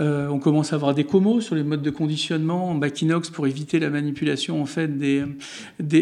Euh, 0.01 0.27
on 0.29 0.39
commence 0.39 0.73
à 0.73 0.75
avoir 0.75 0.95
des 0.95 1.03
comos 1.03 1.41
sur 1.41 1.55
les 1.55 1.63
modes 1.63 1.83
de 1.83 1.89
conditionnement 1.91 2.69
en 2.69 2.75
back 2.75 3.01
inox 3.01 3.29
pour 3.29 3.45
éviter 3.45 3.79
la 3.79 3.89
manipulation 3.89 4.61
en 4.61 4.65
fait 4.65 4.97
des, 4.97 5.25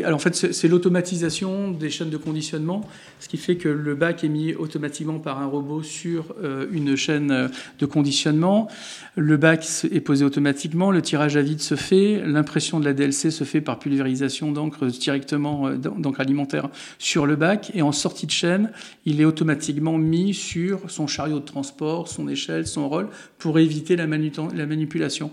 alors 0.04 0.16
en 0.16 0.20
fait 0.20 0.36
c'est 0.36 0.68
l'automatisation 0.70 1.72
des 1.72 1.90
chaînes 1.90 2.10
de 2.10 2.18
conditionnement, 2.18 2.88
ce 3.20 3.28
qui 3.28 3.38
fait 3.38 3.58
que 3.58 3.68
le 3.68 3.96
bac 3.96 4.24
est 4.24 4.30
mis 4.30 4.54
automatiquement 4.54 5.20
par 5.20 5.42
un 5.42 5.48
robot 5.48 5.84
sur 5.84 6.34
euh, 6.42 6.68
une 6.72 6.96
chaîne 6.96 7.50
de 7.80 7.86
conditionnement. 7.86 8.70
Le 9.16 9.36
bac 9.36 9.68
est 9.92 10.00
posé 10.02 10.24
automatiquement, 10.24 10.92
le 10.92 11.02
tirage 11.02 11.36
à 11.36 11.42
vide 11.42 11.60
se 11.60 11.76
fait, 11.76 12.22
l'impression 12.26 12.80
de 12.80 12.86
la 12.86 12.94
DLC 12.94 13.32
se 13.32 13.44
fait 13.44 13.62
par 13.62 13.80
pulvérisation 13.80 14.52
d'encre 14.52 14.86
directement 14.86 15.68
euh, 15.68 15.76
d'encre 15.76 16.22
alimentaire 16.22 16.70
sur 17.00 17.26
le 17.26 17.36
bac 17.36 17.72
et 17.74 17.82
en 17.82 17.92
sortie 17.92 18.28
de 18.28 18.32
chaîne, 18.32 18.72
il 19.06 19.20
est 19.20 19.26
automatiquement 19.26 19.98
mis 19.98 20.34
sur 20.34 20.90
son 20.90 21.08
chariot 21.08 21.40
de 21.40 21.46
transport, 21.46 22.08
son 22.08 22.30
échelle, 22.30 22.66
son 22.66 22.88
rôle 22.88 23.10
pour 23.38 23.60
éviter 23.60 23.89
la, 23.96 24.06
la 24.06 24.66
manipulation. 24.66 25.32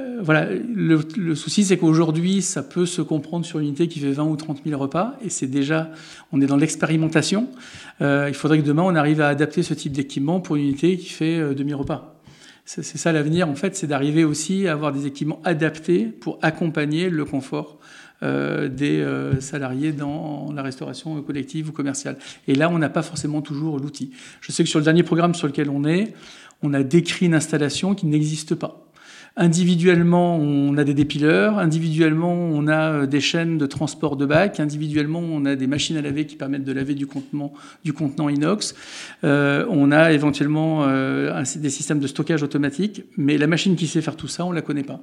Euh, 0.00 0.18
voilà, 0.20 0.48
le, 0.52 1.34
souci, 1.34 1.64
c'est 1.64 1.76
qu'aujourd'hui, 1.76 2.42
ça 2.42 2.62
peut 2.62 2.86
se 2.86 3.00
comprendre 3.00 3.46
sur 3.46 3.60
une 3.60 3.66
unité 3.66 3.86
qui 3.86 4.00
fait 4.00 4.10
20 4.10 4.24
ou 4.24 4.36
30 4.36 4.62
000 4.66 4.80
repas, 4.80 5.16
et 5.24 5.30
c'est 5.30 5.46
déjà, 5.46 5.90
on 6.32 6.40
est 6.40 6.46
dans 6.46 6.56
l'expérimentation. 6.56 7.48
Euh, 8.00 8.26
il 8.28 8.34
faudrait 8.34 8.58
que 8.58 8.66
demain, 8.66 8.82
on 8.82 8.96
arrive 8.96 9.20
à 9.20 9.28
adapter 9.28 9.62
ce 9.62 9.72
type 9.72 9.92
d'équipement 9.92 10.40
pour 10.40 10.56
une 10.56 10.64
unité 10.64 10.96
qui 10.96 11.10
fait 11.10 11.38
euh, 11.38 11.54
demi 11.54 11.74
repas. 11.74 12.20
C'est 12.66 12.82
ça 12.82 13.12
l'avenir, 13.12 13.46
en 13.46 13.54
fait, 13.54 13.76
c'est 13.76 13.86
d'arriver 13.86 14.24
aussi 14.24 14.66
à 14.66 14.72
avoir 14.72 14.90
des 14.90 15.06
équipements 15.06 15.40
adaptés 15.44 16.06
pour 16.06 16.38
accompagner 16.40 17.10
le 17.10 17.26
confort 17.26 17.78
des 18.22 19.06
salariés 19.40 19.92
dans 19.92 20.50
la 20.50 20.62
restauration 20.62 21.20
collective 21.20 21.68
ou 21.68 21.72
commerciale. 21.72 22.16
Et 22.48 22.54
là, 22.54 22.70
on 22.70 22.78
n'a 22.78 22.88
pas 22.88 23.02
forcément 23.02 23.42
toujours 23.42 23.78
l'outil. 23.78 24.12
Je 24.40 24.50
sais 24.50 24.64
que 24.64 24.70
sur 24.70 24.78
le 24.78 24.84
dernier 24.86 25.02
programme 25.02 25.34
sur 25.34 25.46
lequel 25.46 25.68
on 25.68 25.84
est, 25.84 26.14
on 26.62 26.74
a 26.74 26.82
décrit 26.82 27.26
une 27.26 27.34
installation 27.34 27.94
qui 27.94 28.06
n'existe 28.06 28.54
pas. 28.54 28.84
Individuellement, 29.36 30.36
on 30.36 30.76
a 30.76 30.84
des 30.84 30.94
dépileurs, 30.94 31.58
individuellement, 31.58 32.32
on 32.32 32.68
a 32.68 32.92
euh, 32.92 33.06
des 33.06 33.20
chaînes 33.20 33.58
de 33.58 33.66
transport 33.66 34.16
de 34.16 34.26
bac, 34.26 34.60
individuellement, 34.60 35.18
on 35.18 35.44
a 35.44 35.56
des 35.56 35.66
machines 35.66 35.96
à 35.96 36.02
laver 36.02 36.24
qui 36.24 36.36
permettent 36.36 36.62
de 36.62 36.70
laver 36.70 36.94
du 36.94 37.08
contenant, 37.08 38.28
inox, 38.28 38.76
euh, 39.24 39.66
on 39.70 39.90
a 39.90 40.12
éventuellement 40.12 40.84
euh, 40.84 41.42
des 41.56 41.70
systèmes 41.70 41.98
de 41.98 42.06
stockage 42.06 42.44
automatique, 42.44 43.02
mais 43.16 43.36
la 43.36 43.48
machine 43.48 43.74
qui 43.74 43.88
sait 43.88 44.02
faire 44.02 44.14
tout 44.14 44.28
ça, 44.28 44.44
on 44.44 44.50
ne 44.50 44.54
la 44.54 44.62
connaît 44.62 44.84
pas. 44.84 45.00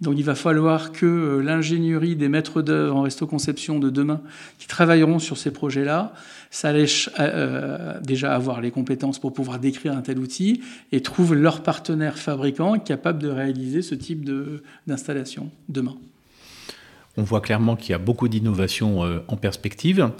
Donc 0.00 0.14
il 0.16 0.24
va 0.24 0.34
falloir 0.34 0.92
que 0.92 1.40
l'ingénierie 1.44 2.16
des 2.16 2.28
maîtres 2.28 2.62
d'œuvre 2.62 2.96
en 2.96 3.02
resto-conception 3.02 3.78
de 3.78 3.90
demain 3.90 4.22
qui 4.58 4.68
travailleront 4.68 5.18
sur 5.18 5.36
ces 5.36 5.50
projets-là 5.50 6.14
ça 6.56 6.72
laisse 6.72 7.10
euh, 7.20 8.00
déjà 8.00 8.34
avoir 8.34 8.62
les 8.62 8.70
compétences 8.70 9.18
pour 9.18 9.34
pouvoir 9.34 9.58
décrire 9.58 9.94
un 9.94 10.00
tel 10.00 10.18
outil 10.18 10.62
et 10.90 11.02
trouvent 11.02 11.34
leur 11.34 11.62
partenaire 11.62 12.16
fabricant 12.16 12.78
capable 12.78 13.18
de 13.18 13.28
réaliser 13.28 13.82
ce 13.82 13.94
type 13.94 14.24
d'installation 14.86 15.50
demain. 15.68 15.96
On 17.18 17.22
voit 17.24 17.42
clairement 17.42 17.76
qu'il 17.76 17.90
y 17.90 17.94
a 17.94 17.98
beaucoup 17.98 18.28
d'innovations 18.28 19.04
euh, 19.04 19.18
en 19.28 19.36
perspective, 19.36 20.10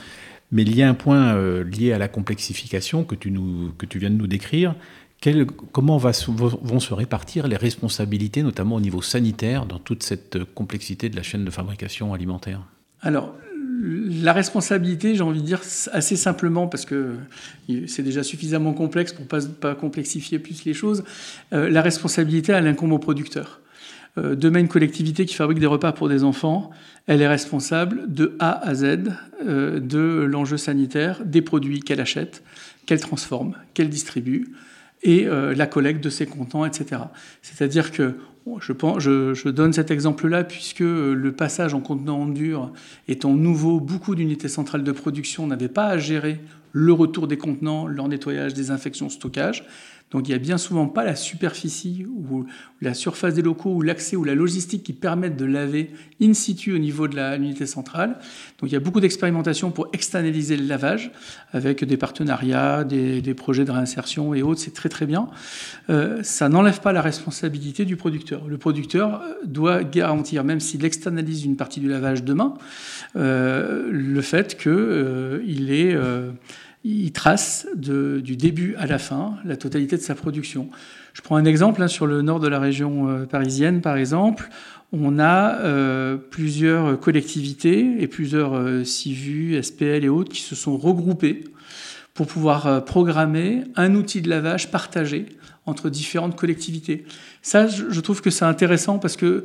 mais 0.53 0.61
il 0.61 0.77
y 0.77 0.83
a 0.83 0.88
un 0.90 0.94
point 0.94 1.35
euh, 1.35 1.64
lié 1.64 1.94
à 1.94 1.99
la 1.99 2.09
complexification 2.09 3.05
que 3.05 3.14
tu, 3.14 3.31
nous, 3.31 3.72
que 3.79 3.87
tu 3.87 3.99
viens 3.99 4.11
de 4.11 4.16
nous 4.16 4.27
décrire. 4.27 4.75
comment 5.72 5.96
va, 5.96 6.11
vont 6.29 6.81
se 6.81 6.92
répartir 6.92 7.49
les 7.49 7.57
responsabilités, 7.57 8.42
notamment 8.42 8.77
au 8.77 8.81
niveau 8.81 9.01
sanitaire, 9.01 9.64
dans 9.64 9.79
toute 9.79 10.03
cette 10.03 10.44
complexité 10.44 11.09
de 11.09 11.16
la 11.16 11.22
chaîne 11.22 11.46
de 11.46 11.51
fabrication 11.51 12.12
alimentaire? 12.12 12.61
Alors, 13.01 13.33
la 13.79 14.33
responsabilité, 14.33 15.15
j'ai 15.15 15.23
envie 15.23 15.41
de 15.41 15.47
dire 15.47 15.61
assez 15.93 16.17
simplement, 16.17 16.67
parce 16.67 16.85
que 16.85 17.15
c'est 17.87 18.03
déjà 18.03 18.23
suffisamment 18.23 18.73
complexe 18.73 19.12
pour 19.12 19.25
ne 19.25 19.47
pas, 19.47 19.75
complexifier 19.75 20.39
plus 20.39 20.65
les 20.65 20.75
choses, 20.75 21.05
euh, 21.53 21.69
la 21.69 21.83
responsabilité, 21.83 22.53
elle 22.53 22.67
incombe 22.67 22.93
au 22.93 22.99
producteur. 22.99 23.61
Euh, 24.19 24.35
demain, 24.35 24.61
une 24.61 24.69
collectivité 24.69 25.27
qui 25.27 25.35
fabrique 25.35 25.59
des 25.59 25.67
repas 25.67 25.93
pour 25.93 26.09
des 26.09 26.25
enfants, 26.25 26.71
elle 27.07 27.21
est 27.21 27.29
responsable 27.29 28.12
de 28.12 28.37
A 28.39 28.67
à 28.67 28.75
Z 28.75 28.85
euh, 29.45 29.79
de 29.81 30.25
l'enjeu 30.29 30.57
sanitaire, 30.57 31.23
des 31.25 31.43
produits 31.43 31.81
qu'elle 31.81 32.01
achète, 32.01 32.43
qu'elle 32.87 33.01
transforme, 33.01 33.55
qu'elle 33.75 33.91
distribue, 33.91 34.53
et 35.03 35.27
la 35.27 35.67
collecte 35.67 36.03
de 36.03 36.11
ses 36.11 36.27
comptants, 36.27 36.65
etc. 36.65 37.03
C'est-à-dire 37.41 37.93
que 37.93 38.17
je, 38.59 39.49
donne 39.49 39.73
cet 39.73 39.91
exemple-là 39.91 40.45
puisque 40.45 40.83
euh, 40.83 41.15
le 41.15 41.33
passage 41.33 41.75
en 41.75 41.81
contenant 41.81 42.23
en 42.23 42.27
dur 42.27 42.73
étant 43.09 43.35
nouveau, 43.35 43.81
beaucoup 43.81 44.15
d'unités 44.15 44.49
centrales 44.49 44.85
de 44.85 44.93
production 44.93 45.47
n'avaient 45.47 45.69
pas 45.69 45.87
à 45.87 45.99
gérer 45.99 46.41
le 46.73 46.93
retour 46.93 47.27
des 47.27 47.39
contenants, 47.39 47.87
leur 47.87 48.07
nettoyage, 48.07 48.55
désinfection, 48.55 49.09
stockage. 49.09 49.65
Donc 50.12 50.29
il 50.29 50.31
n'y 50.31 50.37
a 50.37 50.38
bien 50.38 50.57
souvent 50.57 50.87
pas 50.87 51.05
la 51.05 51.16
superficie 51.16 52.07
ou 52.09 52.47
la 52.81 52.95
surface 52.95 53.35
des 53.35 53.42
locaux 53.42 53.75
ou 53.75 53.83
l'accès 53.83 54.14
ou 54.14 54.23
la 54.23 54.37
logistique 54.37 54.85
qui 54.85 54.92
permettent 54.92 55.37
de 55.37 55.45
laver 55.45 55.90
in 56.23 56.33
situ 56.33 56.73
au 56.73 56.79
niveau 56.79 57.09
de 57.09 57.16
l'unité 57.37 57.66
centrale. 57.66 58.19
Donc 58.61 58.71
il 58.71 58.73
y 58.73 58.77
a 58.77 58.81
beaucoup 58.81 59.01
d'expérimentations 59.01 59.73
pour 59.73 59.88
externaliser 59.92 60.57
le 60.57 60.66
lavage 60.66 61.11
avec 61.53 61.83
des 61.85 61.97
partenariats, 61.97 62.85
des, 62.85 63.35
projets 63.35 63.64
de 63.64 63.73
réinsertion 63.73 64.33
et 64.33 64.42
autres. 64.42 64.61
C'est 64.61 64.75
très 64.75 64.88
très 64.88 65.07
bien. 65.07 65.29
Euh, 65.90 66.23
ça 66.23 66.49
n'enlève 66.49 66.81
pas 66.81 66.92
la 66.92 67.03
responsabilité 67.03 67.85
du 67.85 67.97
producteur. 67.97 68.47
Le 68.47 68.59
producteur 68.59 69.21
euh, 69.23 69.35
doit 69.45 69.83
garantir, 69.83 70.45
même 70.45 70.61
s'il 70.61 70.85
externalise 70.85 71.45
une 71.45 71.57
partie 71.57 71.81
du 71.81 71.88
lavage 71.88 72.23
demain, 72.23 72.55
euh, 73.16 73.88
le 73.90 74.21
fait 74.21 74.57
qu'il 74.57 75.71
est 75.71 75.97
il 76.87 77.11
trace 77.11 77.66
du 77.75 78.37
début 78.37 78.77
à 78.79 78.87
la 78.87 78.99
fin 78.99 79.35
la 79.44 79.57
totalité 79.57 79.96
de 79.96 80.03
sa 80.03 80.14
production. 80.14 80.68
Je 81.14 81.20
prends 81.20 81.37
un 81.37 81.44
exemple 81.44 81.83
hein, 81.83 81.88
sur 81.88 82.07
le 82.07 82.22
nord 82.22 82.38
de 82.38 82.46
la 82.46 82.61
région 82.61 83.09
euh, 83.09 83.25
parisienne, 83.25 83.81
par 83.81 83.96
exemple. 83.96 84.49
On 84.92 85.18
a 85.18 85.59
euh, 85.61 86.16
plusieurs 86.16 87.01
collectivités 87.01 87.96
et 87.99 88.07
plusieurs 88.07 88.55
euh, 88.55 88.85
SPL 88.85 90.05
et 90.05 90.09
autres 90.09 90.31
qui 90.31 90.42
se 90.42 90.55
sont 90.55 90.77
regroupés 90.77 91.42
pour 92.14 92.29
pouvoir 92.29 92.85
programmer 92.85 93.64
un 93.75 93.94
outil 93.94 94.22
de 94.22 94.31
lavage 94.31 94.70
partagé 94.70 95.27
entre 95.66 95.90
différentes 95.90 96.37
collectivités. 96.37 97.05
Ça, 97.42 97.66
je 97.66 98.01
trouve 98.01 98.22
que 98.22 98.31
c'est 98.31 98.46
intéressant 98.46 98.99
parce 98.99 99.16
que 99.16 99.44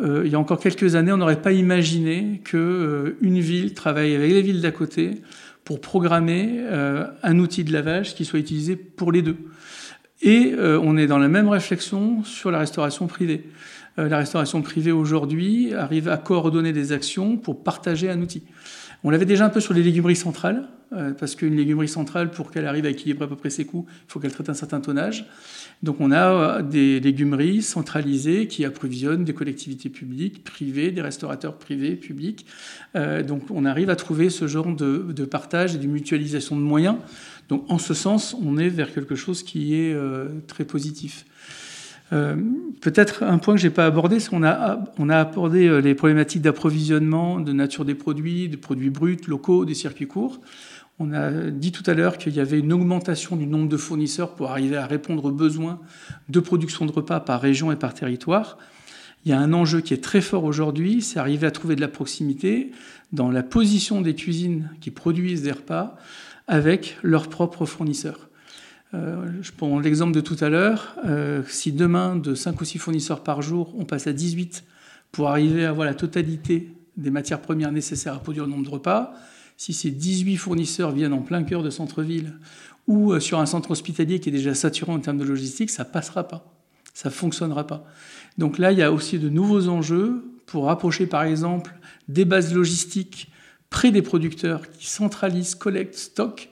il 0.00 0.28
y 0.28 0.34
a 0.34 0.38
encore 0.38 0.60
quelques 0.60 0.94
années, 0.94 1.10
on 1.10 1.16
n'aurait 1.16 1.40
pas 1.40 1.52
imaginé 1.52 2.42
que 2.44 3.16
une 3.22 3.40
ville 3.40 3.74
travaille 3.74 4.14
avec 4.14 4.30
les 4.30 4.42
villes 4.42 4.60
d'à 4.60 4.70
côté 4.70 5.22
pour 5.66 5.80
programmer 5.80 6.60
euh, 6.60 7.08
un 7.24 7.40
outil 7.40 7.64
de 7.64 7.72
lavage 7.72 8.14
qui 8.14 8.24
soit 8.24 8.38
utilisé 8.38 8.76
pour 8.76 9.10
les 9.10 9.20
deux. 9.20 9.36
Et 10.22 10.52
euh, 10.54 10.80
on 10.80 10.96
est 10.96 11.08
dans 11.08 11.18
la 11.18 11.26
même 11.26 11.48
réflexion 11.48 12.22
sur 12.22 12.52
la 12.52 12.60
restauration 12.60 13.08
privée. 13.08 13.50
Euh, 13.98 14.08
la 14.08 14.18
restauration 14.18 14.62
privée 14.62 14.92
aujourd'hui 14.92 15.74
arrive 15.74 16.08
à 16.08 16.18
coordonner 16.18 16.72
des 16.72 16.92
actions 16.92 17.36
pour 17.36 17.64
partager 17.64 18.08
un 18.08 18.22
outil. 18.22 18.44
On 19.06 19.10
l'avait 19.10 19.24
déjà 19.24 19.46
un 19.46 19.50
peu 19.50 19.60
sur 19.60 19.72
les 19.72 19.84
légumeries 19.84 20.16
centrales, 20.16 20.66
parce 21.20 21.36
qu'une 21.36 21.54
légumerie 21.54 21.86
centrale, 21.86 22.32
pour 22.32 22.50
qu'elle 22.50 22.66
arrive 22.66 22.86
à 22.86 22.88
équilibrer 22.88 23.26
à 23.26 23.28
peu 23.28 23.36
près 23.36 23.50
ses 23.50 23.64
coûts, 23.64 23.86
il 23.88 24.10
faut 24.10 24.18
qu'elle 24.18 24.32
traite 24.32 24.48
un 24.48 24.54
certain 24.54 24.80
tonnage. 24.80 25.26
Donc 25.84 26.00
on 26.00 26.10
a 26.10 26.60
des 26.60 26.98
légumeries 26.98 27.62
centralisées 27.62 28.48
qui 28.48 28.64
approvisionnent 28.64 29.22
des 29.22 29.32
collectivités 29.32 29.90
publiques, 29.90 30.42
privées, 30.42 30.90
des 30.90 31.02
restaurateurs 31.02 31.56
privés, 31.56 31.94
publics. 31.94 32.46
donc 32.96 33.44
on 33.50 33.64
arrive 33.64 33.90
à 33.90 33.96
trouver 33.96 34.28
ce 34.28 34.48
genre 34.48 34.74
de, 34.74 35.24
partage 35.24 35.76
et 35.76 35.78
de 35.78 35.86
mutualisation 35.86 36.56
de 36.56 36.62
moyens. 36.62 36.96
Donc 37.48 37.64
en 37.68 37.78
ce 37.78 37.94
sens, 37.94 38.34
on 38.44 38.58
est 38.58 38.70
vers 38.70 38.92
quelque 38.92 39.14
chose 39.14 39.44
qui 39.44 39.76
est 39.76 39.94
euh, 39.94 40.26
très 40.48 40.64
positif. 40.64 41.26
Euh, 42.12 42.36
peut-être 42.80 43.24
un 43.24 43.38
point 43.38 43.54
que 43.54 43.60
j'ai 43.60 43.70
pas 43.70 43.86
abordé, 43.86 44.20
c'est 44.20 44.30
qu'on 44.30 44.44
a, 44.44 44.84
on 44.98 45.08
a 45.08 45.18
abordé 45.18 45.66
euh, 45.66 45.80
les 45.80 45.94
problématiques 45.94 46.42
d'approvisionnement, 46.42 47.40
de 47.40 47.52
nature 47.52 47.84
des 47.84 47.96
produits, 47.96 48.48
des 48.48 48.56
produits 48.56 48.90
bruts, 48.90 49.18
locaux, 49.26 49.64
des 49.64 49.74
circuits 49.74 50.06
courts. 50.06 50.40
On 50.98 51.12
a 51.12 51.50
dit 51.50 51.72
tout 51.72 51.82
à 51.86 51.94
l'heure 51.94 52.16
qu'il 52.16 52.34
y 52.34 52.40
avait 52.40 52.58
une 52.58 52.72
augmentation 52.72 53.36
du 53.36 53.46
nombre 53.46 53.68
de 53.68 53.76
fournisseurs 53.76 54.34
pour 54.34 54.50
arriver 54.50 54.76
à 54.76 54.86
répondre 54.86 55.26
aux 55.26 55.32
besoins 55.32 55.80
de 56.28 56.40
production 56.40 56.86
de 56.86 56.92
repas 56.92 57.20
par 57.20 57.40
région 57.40 57.70
et 57.70 57.76
par 57.76 57.92
territoire. 57.92 58.56
Il 59.24 59.30
y 59.30 59.32
a 59.32 59.40
un 59.40 59.52
enjeu 59.52 59.80
qui 59.80 59.92
est 59.92 60.02
très 60.02 60.20
fort 60.20 60.44
aujourd'hui, 60.44 61.02
c'est 61.02 61.18
arriver 61.18 61.46
à 61.46 61.50
trouver 61.50 61.74
de 61.76 61.80
la 61.80 61.88
proximité 61.88 62.70
dans 63.12 63.30
la 63.30 63.42
position 63.42 64.00
des 64.00 64.14
cuisines 64.14 64.70
qui 64.80 64.90
produisent 64.90 65.42
des 65.42 65.52
repas 65.52 65.96
avec 66.46 66.96
leurs 67.02 67.28
propres 67.28 67.66
fournisseurs. 67.66 68.25
Euh, 68.94 69.26
je 69.42 69.52
prends 69.52 69.78
l'exemple 69.80 70.12
de 70.12 70.20
tout 70.20 70.36
à 70.40 70.48
l'heure. 70.48 70.96
Euh, 71.06 71.42
si 71.48 71.72
demain, 71.72 72.16
de 72.16 72.34
5 72.34 72.60
ou 72.60 72.64
6 72.64 72.78
fournisseurs 72.78 73.22
par 73.22 73.42
jour, 73.42 73.74
on 73.78 73.84
passe 73.84 74.06
à 74.06 74.12
18 74.12 74.64
pour 75.12 75.28
arriver 75.28 75.64
à 75.64 75.70
avoir 75.70 75.86
la 75.86 75.94
totalité 75.94 76.72
des 76.96 77.10
matières 77.10 77.40
premières 77.40 77.72
nécessaires 77.72 78.14
à 78.14 78.18
produire 78.18 78.44
le 78.44 78.50
nombre 78.50 78.64
de 78.64 78.70
repas, 78.70 79.12
si 79.56 79.72
ces 79.72 79.90
18 79.90 80.36
fournisseurs 80.36 80.92
viennent 80.92 81.12
en 81.12 81.22
plein 81.22 81.42
cœur 81.42 81.62
de 81.62 81.70
centre-ville 81.70 82.34
ou 82.86 83.12
euh, 83.12 83.20
sur 83.20 83.40
un 83.40 83.46
centre 83.46 83.70
hospitalier 83.70 84.20
qui 84.20 84.28
est 84.28 84.32
déjà 84.32 84.54
saturé 84.54 84.92
en 84.92 85.00
termes 85.00 85.18
de 85.18 85.24
logistique, 85.24 85.70
ça 85.70 85.84
passera 85.84 86.28
pas. 86.28 86.52
Ça 86.94 87.10
fonctionnera 87.10 87.66
pas. 87.66 87.84
Donc 88.38 88.58
là, 88.58 88.72
il 88.72 88.78
y 88.78 88.82
a 88.82 88.92
aussi 88.92 89.18
de 89.18 89.28
nouveaux 89.28 89.68
enjeux 89.68 90.24
pour 90.46 90.66
rapprocher, 90.66 91.06
par 91.06 91.24
exemple, 91.24 91.74
des 92.08 92.24
bases 92.24 92.54
logistiques 92.54 93.30
près 93.68 93.90
des 93.90 94.02
producteurs 94.02 94.70
qui 94.70 94.86
centralisent, 94.86 95.54
collectent, 95.54 95.98
stockent 95.98 96.48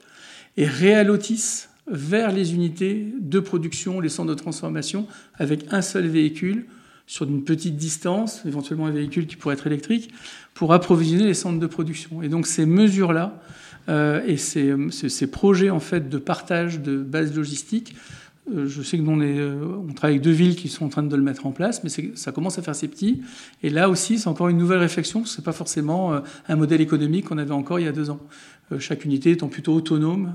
et 0.57 0.65
réallotissent 0.65 1.69
vers 1.87 2.31
les 2.31 2.53
unités 2.53 3.13
de 3.19 3.39
production, 3.39 3.99
les 3.99 4.09
centres 4.09 4.29
de 4.29 4.35
transformation, 4.35 5.07
avec 5.35 5.65
un 5.71 5.81
seul 5.81 6.07
véhicule 6.07 6.65
sur 7.07 7.27
une 7.27 7.43
petite 7.43 7.75
distance, 7.75 8.41
éventuellement 8.45 8.87
un 8.87 8.91
véhicule 8.91 9.27
qui 9.27 9.35
pourrait 9.35 9.53
être 9.53 9.67
électrique, 9.67 10.11
pour 10.53 10.73
approvisionner 10.73 11.25
les 11.25 11.33
centres 11.35 11.59
de 11.59 11.67
production. 11.67 12.23
Et 12.23 12.29
donc 12.29 12.47
ces 12.47 12.65
mesures-là 12.65 13.39
euh, 13.89 14.23
et 14.25 14.37
ces, 14.37 14.73
ces, 14.89 15.27
projets 15.27 15.69
en 15.69 15.79
fait 15.79 16.09
de 16.09 16.17
partage 16.17 16.79
de 16.79 16.97
bases 16.97 17.35
logistiques 17.35 17.95
euh, 17.95 17.99
je 18.53 18.81
sais 18.81 18.97
que 18.97 19.01
nous, 19.01 19.11
on, 19.11 19.21
euh, 19.21 19.77
on, 19.89 19.93
travaille 19.93 20.15
avec 20.15 20.21
deux 20.21 20.31
villes 20.31 20.55
qui 20.55 20.69
sont 20.69 20.85
en 20.85 20.89
train 20.89 21.03
de 21.03 21.15
le 21.15 21.21
mettre 21.21 21.45
en 21.45 21.51
place, 21.51 21.83
mais 21.83 21.89
ça 22.15 22.31
commence 22.31 22.59
à 22.59 22.61
faire 22.61 22.75
ses 22.75 22.87
petits. 22.87 23.21
Et 23.63 23.69
là 23.69 23.89
aussi, 23.89 24.19
c'est 24.19 24.27
encore 24.27 24.49
une 24.49 24.57
nouvelle 24.57 24.79
réflexion. 24.79 25.25
Ce 25.25 25.39
n'est 25.39 25.43
pas 25.43 25.51
forcément 25.51 26.13
euh, 26.13 26.19
un 26.47 26.55
modèle 26.55 26.81
économique 26.81 27.25
qu'on 27.25 27.37
avait 27.37 27.51
encore 27.51 27.79
il 27.79 27.85
y 27.85 27.87
a 27.87 27.91
deux 27.91 28.09
ans. 28.09 28.19
Chaque 28.79 29.05
unité 29.05 29.29
étant 29.29 29.47
plutôt 29.47 29.75
autonome 29.75 30.33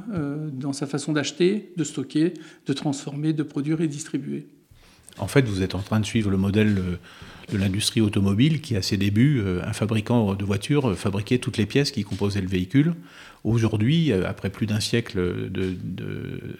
dans 0.52 0.72
sa 0.72 0.86
façon 0.86 1.12
d'acheter, 1.12 1.72
de 1.76 1.82
stocker, 1.82 2.34
de 2.64 2.72
transformer, 2.72 3.32
de 3.32 3.42
produire 3.42 3.80
et 3.80 3.88
distribuer. 3.88 4.46
En 5.18 5.26
fait, 5.26 5.48
vous 5.48 5.62
êtes 5.62 5.74
en 5.74 5.80
train 5.80 5.98
de 5.98 6.06
suivre 6.06 6.30
le 6.30 6.36
modèle 6.36 6.80
de 7.52 7.58
l'industrie 7.58 8.00
automobile 8.00 8.60
qui, 8.60 8.76
à 8.76 8.82
ses 8.82 8.96
débuts, 8.96 9.42
un 9.64 9.72
fabricant 9.72 10.34
de 10.34 10.44
voitures 10.44 10.96
fabriquait 10.96 11.38
toutes 11.38 11.56
les 11.56 11.66
pièces 11.66 11.90
qui 11.90 12.04
composaient 12.04 12.40
le 12.40 12.48
véhicule. 12.48 12.94
Aujourd'hui, 13.42 14.12
euh, 14.12 14.28
après 14.28 14.50
plus 14.50 14.66
d'un 14.66 14.80
siècle 14.80 15.50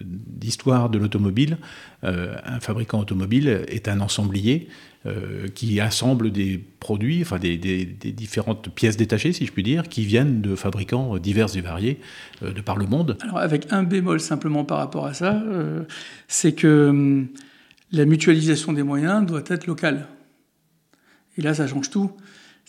d'histoire 0.03 0.89
de, 0.89 0.99
l'automobile, 0.99 1.59
euh, 2.05 2.35
un 2.45 2.61
fabricant 2.61 3.01
automobile 3.01 3.65
est 3.69 3.87
un 3.87 4.01
ensemblier 4.01 4.69
euh, 5.05 5.49
qui 5.55 5.79
assemble 5.79 6.31
des 6.31 6.59
produits, 6.81 7.21
enfin 7.21 7.39
des, 7.39 7.57
différentes 7.57 8.71
pièces 8.71 8.97
détachées, 8.97 9.35
si 9.35 9.45
je 9.45 9.53
puis 9.53 9.63
dire, 9.63 9.89
qui 9.89 10.05
viennent 10.05 10.41
de 10.41 10.55
fabricants 10.55 11.19
divers 11.19 11.55
et 11.55 11.61
variés 11.61 12.01
de 12.43 12.61
par 12.63 12.79
le 12.79 12.87
monde. 12.87 13.19
Alors 13.21 13.39
avec 13.39 13.71
un 13.73 13.83
bémol 13.83 14.19
simplement 14.19 14.65
par 14.65 14.79
rapport 14.79 15.05
à 15.05 15.13
ça, 15.13 15.43
c'est 16.29 16.53
que 16.53 16.89
hum, 16.89 17.29
la 17.93 18.07
mutualisation 18.07 18.73
des 18.73 18.83
moyens 18.83 19.27
doit 19.27 19.45
être 19.49 19.67
locale. 19.67 20.07
Et 21.39 21.43
là, 21.43 21.55
ça 21.55 21.67
change 21.67 21.91
tout. 21.91 22.11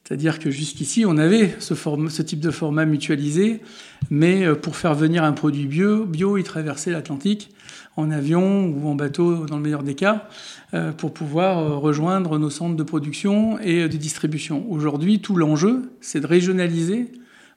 C'est-à-dire 0.03 0.39
que 0.39 0.49
jusqu'ici, 0.49 1.05
on 1.05 1.17
avait 1.17 1.55
ce, 1.59 2.21
type 2.21 2.39
de 2.39 2.51
format 2.51 2.85
mutualisé, 2.85 3.61
mais 4.09 4.45
euh, 4.45 4.55
pour 4.55 4.75
faire 4.75 4.95
venir 4.95 5.23
un 5.23 5.31
produit 5.31 5.67
bio, 5.67 6.05
bio 6.05 6.37
il 6.37 6.43
traversait 6.43 6.91
l'Atlantique 6.91 7.51
en 7.97 8.09
avion 8.09 8.65
ou 8.65 8.87
en 8.87 8.95
bateau 8.95 9.45
dans 9.45 9.57
le 9.57 9.61
meilleur 9.61 9.83
des 9.83 9.95
cas, 9.95 10.27
euh, 10.73 10.91
pour 10.91 11.13
pouvoir 11.13 11.59
euh, 11.59 11.77
rejoindre 11.77 12.39
nos 12.39 12.49
centres 12.49 12.75
de 12.75 12.83
production 12.83 13.59
et 13.59 13.87
de 13.87 13.97
distribution. 13.97 14.65
Aujourd'hui, 14.71 15.19
tout 15.19 15.35
l'enjeu, 15.35 15.91
c'est 16.01 16.19
de 16.19 16.27
régionaliser, 16.27 17.11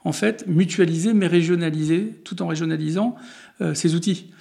en 0.05 0.13
fait, 0.13 0.45
mutualiser, 0.47 1.15
mais 1.15 1.27
régionaliser, 1.27 2.21
tout 2.25 2.43
en 2.43 2.47
régionalisant 2.47 3.17
ces 3.73 3.95
outils. 3.95 4.34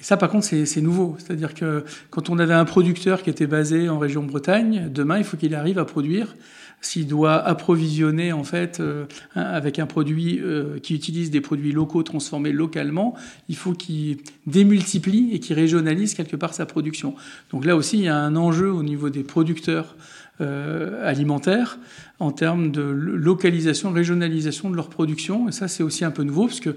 Et 0.00 0.02
ça, 0.02 0.16
par 0.16 0.30
contre, 0.30 0.46
c'est 0.46 0.80
nouveau. 0.80 1.16
C'est-à-dire 1.18 1.54
que 1.54 1.84
quand 2.08 2.30
on 2.30 2.38
avait 2.38 2.54
un 2.54 2.64
producteur 2.64 3.22
qui 3.22 3.30
était 3.30 3.46
basé 3.46 3.88
en 3.88 3.98
région 3.98 4.22
Bretagne, 4.22 4.88
demain, 4.90 5.18
il 5.18 5.24
faut 5.24 5.36
qu'il 5.36 5.54
arrive 5.54 5.78
à 5.78 5.84
produire 5.84 6.34
s'il 6.80 7.06
doit 7.06 7.34
approvisionner 7.34 8.32
en 8.32 8.44
fait 8.44 8.80
euh, 8.80 9.04
avec 9.34 9.78
un 9.78 9.86
produit 9.86 10.40
euh, 10.40 10.78
qui 10.78 10.94
utilise 10.94 11.30
des 11.30 11.40
produits 11.40 11.72
locaux 11.72 12.02
transformés 12.02 12.52
localement, 12.52 13.14
il 13.48 13.56
faut 13.56 13.72
qu'il 13.72 14.18
démultiplie 14.46 15.30
et 15.32 15.40
qu'il 15.40 15.56
régionalise 15.56 16.14
quelque 16.14 16.36
part 16.36 16.54
sa 16.54 16.66
production. 16.66 17.14
Donc 17.50 17.64
là 17.64 17.76
aussi, 17.76 17.98
il 17.98 18.04
y 18.04 18.08
a 18.08 18.16
un 18.16 18.36
enjeu 18.36 18.72
au 18.72 18.82
niveau 18.82 19.10
des 19.10 19.22
producteurs 19.22 19.96
euh, 20.40 21.06
alimentaires 21.06 21.78
en 22.18 22.32
termes 22.32 22.70
de 22.70 22.80
localisation, 22.80 23.92
régionalisation 23.92 24.70
de 24.70 24.76
leur 24.76 24.88
production. 24.88 25.48
Et 25.48 25.52
ça, 25.52 25.68
c'est 25.68 25.82
aussi 25.82 26.04
un 26.04 26.10
peu 26.10 26.22
nouveau 26.22 26.46
parce 26.46 26.60
que 26.60 26.76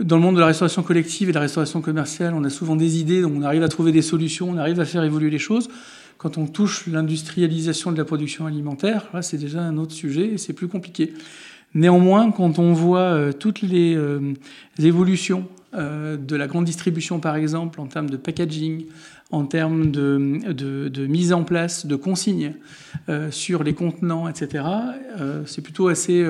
dans 0.00 0.16
le 0.16 0.22
monde 0.22 0.36
de 0.36 0.40
la 0.40 0.46
restauration 0.46 0.82
collective 0.82 1.28
et 1.28 1.32
de 1.32 1.36
la 1.36 1.42
restauration 1.42 1.80
commerciale, 1.80 2.34
on 2.34 2.44
a 2.44 2.50
souvent 2.50 2.76
des 2.76 2.98
idées, 2.98 3.22
donc 3.22 3.32
on 3.36 3.42
arrive 3.42 3.62
à 3.62 3.68
trouver 3.68 3.92
des 3.92 4.02
solutions, 4.02 4.50
on 4.50 4.56
arrive 4.56 4.80
à 4.80 4.84
faire 4.84 5.04
évoluer 5.04 5.30
les 5.30 5.38
choses. 5.38 5.68
Quand 6.18 6.38
on 6.38 6.46
touche 6.46 6.86
l'industrialisation 6.86 7.92
de 7.92 7.98
la 7.98 8.04
production 8.04 8.46
alimentaire, 8.46 9.08
là, 9.12 9.22
c'est 9.22 9.38
déjà 9.38 9.60
un 9.60 9.76
autre 9.78 9.92
sujet 9.92 10.26
et 10.26 10.38
c'est 10.38 10.52
plus 10.52 10.68
compliqué. 10.68 11.12
Néanmoins, 11.74 12.30
quand 12.32 12.58
on 12.58 12.72
voit 12.72 13.00
euh, 13.00 13.32
toutes 13.32 13.62
les, 13.62 13.94
euh, 13.94 14.34
évolutions 14.78 15.46
euh, 15.74 16.16
de 16.16 16.34
la 16.34 16.46
grande 16.46 16.64
distribution, 16.64 17.20
par 17.20 17.36
exemple, 17.36 17.80
en 17.80 17.86
termes 17.86 18.10
de 18.10 18.16
packaging, 18.16 18.86
en 19.30 19.44
termes 19.44 19.92
de, 19.92 20.40
de 20.88 21.06
mise 21.06 21.32
en 21.32 21.44
place 21.44 21.86
de 21.86 21.94
consignes 21.94 22.54
sur 23.30 23.62
les 23.62 23.74
contenants, 23.74 24.28
etc., 24.28 24.64
c'est 25.46 25.62
plutôt 25.62 25.86
assez 25.86 26.26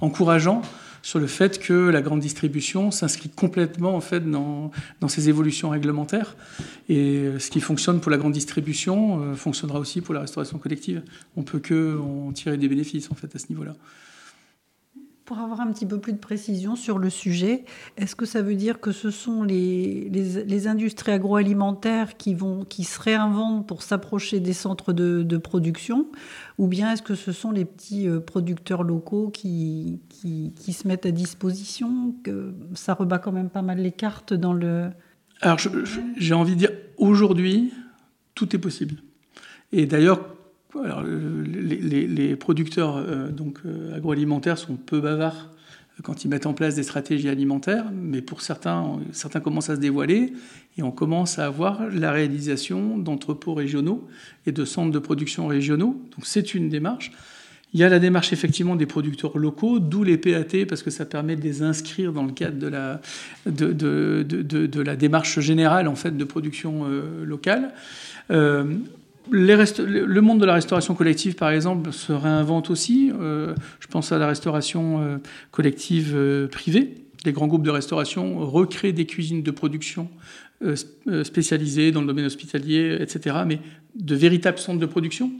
encourageant 0.00 0.60
sur 1.06 1.20
le 1.20 1.28
fait 1.28 1.60
que 1.60 1.72
la 1.72 2.02
grande 2.02 2.18
distribution 2.18 2.90
s'inscrit 2.90 3.28
complètement 3.28 3.94
en 3.94 4.00
fait 4.00 4.28
dans, 4.28 4.72
dans 5.00 5.06
ces 5.06 5.28
évolutions 5.28 5.70
réglementaires. 5.70 6.34
Et 6.88 7.18
euh, 7.18 7.38
ce 7.38 7.48
qui 7.48 7.60
fonctionne 7.60 8.00
pour 8.00 8.10
la 8.10 8.16
grande 8.16 8.32
distribution 8.32 9.22
euh, 9.22 9.34
fonctionnera 9.36 9.78
aussi 9.78 10.00
pour 10.00 10.14
la 10.14 10.22
restauration 10.22 10.58
collective. 10.58 11.04
On 11.36 11.44
peut 11.44 11.60
que 11.60 11.96
en 12.00 12.32
tirer 12.32 12.56
des 12.56 12.66
bénéfices 12.66 13.08
en 13.12 13.14
fait 13.14 13.32
à 13.36 13.38
ce 13.38 13.46
niveau-là. 13.50 13.76
Pour 15.26 15.40
avoir 15.40 15.60
un 15.60 15.72
petit 15.72 15.86
peu 15.86 15.98
plus 15.98 16.12
de 16.12 16.18
précision 16.18 16.76
sur 16.76 16.98
le 16.98 17.10
sujet, 17.10 17.64
est-ce 17.96 18.14
que 18.14 18.24
ça 18.24 18.42
veut 18.42 18.54
dire 18.54 18.78
que 18.78 18.92
ce 18.92 19.10
sont 19.10 19.42
les, 19.42 20.08
les, 20.08 20.68
industries 20.68 21.10
agroalimentaires 21.10 22.16
qui, 22.16 22.32
vont, 22.32 22.64
qui 22.64 22.84
se 22.84 23.00
réinventent 23.00 23.66
pour 23.66 23.82
s'approcher 23.82 24.38
des 24.38 24.52
centres 24.52 24.92
de, 24.92 25.24
de 25.24 25.36
production 25.36 26.06
Ou 26.58 26.68
bien 26.68 26.92
est-ce 26.92 27.02
que 27.02 27.16
ce 27.16 27.32
sont 27.32 27.50
les 27.50 27.64
petits 27.64 28.08
euh, 28.08 28.20
producteurs 28.20 28.84
locaux 28.84 29.30
qui, 29.30 30.00
qui, 30.10 30.54
qui, 30.54 30.72
se 30.72 30.86
mettent 30.86 31.06
à 31.06 31.10
disposition 31.10 32.14
que 32.22 32.54
Ça 32.74 32.94
rebat 32.94 33.18
quand 33.18 33.32
même 33.32 33.50
pas 33.50 33.62
mal 33.62 33.78
les 33.78 33.92
cartes 33.92 34.32
dans 34.32 34.52
le... 34.52 34.90
Alors 35.40 35.58
j'ai 36.16 36.34
envie 36.34 36.52
de 36.52 36.58
dire, 36.58 36.70
aujourd'hui, 36.98 37.72
tout 38.36 38.54
est 38.54 38.60
possible. 38.60 39.02
Et 39.72 39.86
d'ailleurs, 39.86 40.35
alors, 40.74 41.02
les, 41.02 42.36
producteurs 42.36 42.96
euh, 42.96 43.30
donc, 43.30 43.58
euh, 43.64 43.96
agroalimentaires 43.96 44.58
sont 44.58 44.76
peu 44.76 45.00
bavards 45.00 45.50
quand 46.02 46.24
ils 46.24 46.28
mettent 46.28 46.46
en 46.46 46.52
place 46.52 46.74
des 46.74 46.82
stratégies 46.82 47.28
alimentaires, 47.28 47.86
mais 47.92 48.20
pour 48.20 48.42
certains, 48.42 49.00
certains 49.12 49.40
commencent 49.40 49.70
à 49.70 49.76
se 49.76 49.80
dévoiler 49.80 50.34
et 50.76 50.82
on 50.82 50.90
commence 50.90 51.38
à 51.38 51.46
avoir 51.46 51.86
la 51.90 52.12
réalisation 52.12 52.98
d'entrepôts 52.98 53.54
régionaux 53.54 54.06
et 54.44 54.52
de 54.52 54.64
centres 54.66 54.92
de 54.92 54.98
production 54.98 55.46
régionaux. 55.46 55.98
Donc 56.14 56.26
c'est 56.26 56.54
une 56.54 56.68
démarche. 56.68 57.12
Il 57.72 57.80
y 57.80 57.84
a 57.84 57.88
la 57.88 57.98
démarche 57.98 58.32
effectivement 58.32 58.76
des 58.76 58.86
producteurs 58.86 59.36
locaux, 59.38 59.80
d'où 59.80 60.04
les 60.04 60.18
PAT, 60.18 60.66
parce 60.68 60.82
que 60.82 60.90
ça 60.90 61.04
permet 61.04 61.34
de 61.34 61.42
les 61.42 61.62
inscrire 61.62 62.12
dans 62.12 62.24
le 62.24 62.32
cadre 62.32 62.58
de 62.58 62.68
la, 62.68 63.00
de, 63.46 63.72
de, 63.72 64.22
de, 64.22 64.66
de 64.66 64.80
la 64.80 64.96
démarche 64.96 65.40
générale 65.40 65.88
en 65.88 65.96
fait, 65.96 66.16
de 66.16 66.24
production 66.24 66.84
euh, 66.86 67.24
locale. 67.24 67.72
Le 69.30 70.20
monde 70.20 70.40
de 70.40 70.46
la 70.46 70.54
restauration 70.54 70.94
collective, 70.94 71.34
par 71.34 71.50
exemple, 71.50 71.92
se 71.92 72.12
réinvente 72.12 72.70
aussi. 72.70 73.10
Euh, 73.18 73.54
je 73.80 73.86
pense 73.88 74.12
à 74.12 74.18
la 74.18 74.26
restauration 74.26 75.02
euh, 75.02 75.16
collective 75.50 76.12
euh, 76.14 76.46
privée. 76.46 76.94
Les 77.24 77.32
grands 77.32 77.48
groupes 77.48 77.64
de 77.64 77.70
restauration 77.70 78.38
recréent 78.38 78.94
des 78.94 79.06
cuisines 79.06 79.42
de 79.42 79.50
production 79.50 80.08
spécialisées 81.24 81.90
dans 81.90 82.00
le 82.00 82.06
domaine 82.06 82.24
hospitalier, 82.24 82.96
etc., 83.00 83.36
mais 83.44 83.58
de 83.96 84.14
véritables 84.14 84.58
centres 84.58 84.78
de 84.78 84.86
production. 84.86 85.32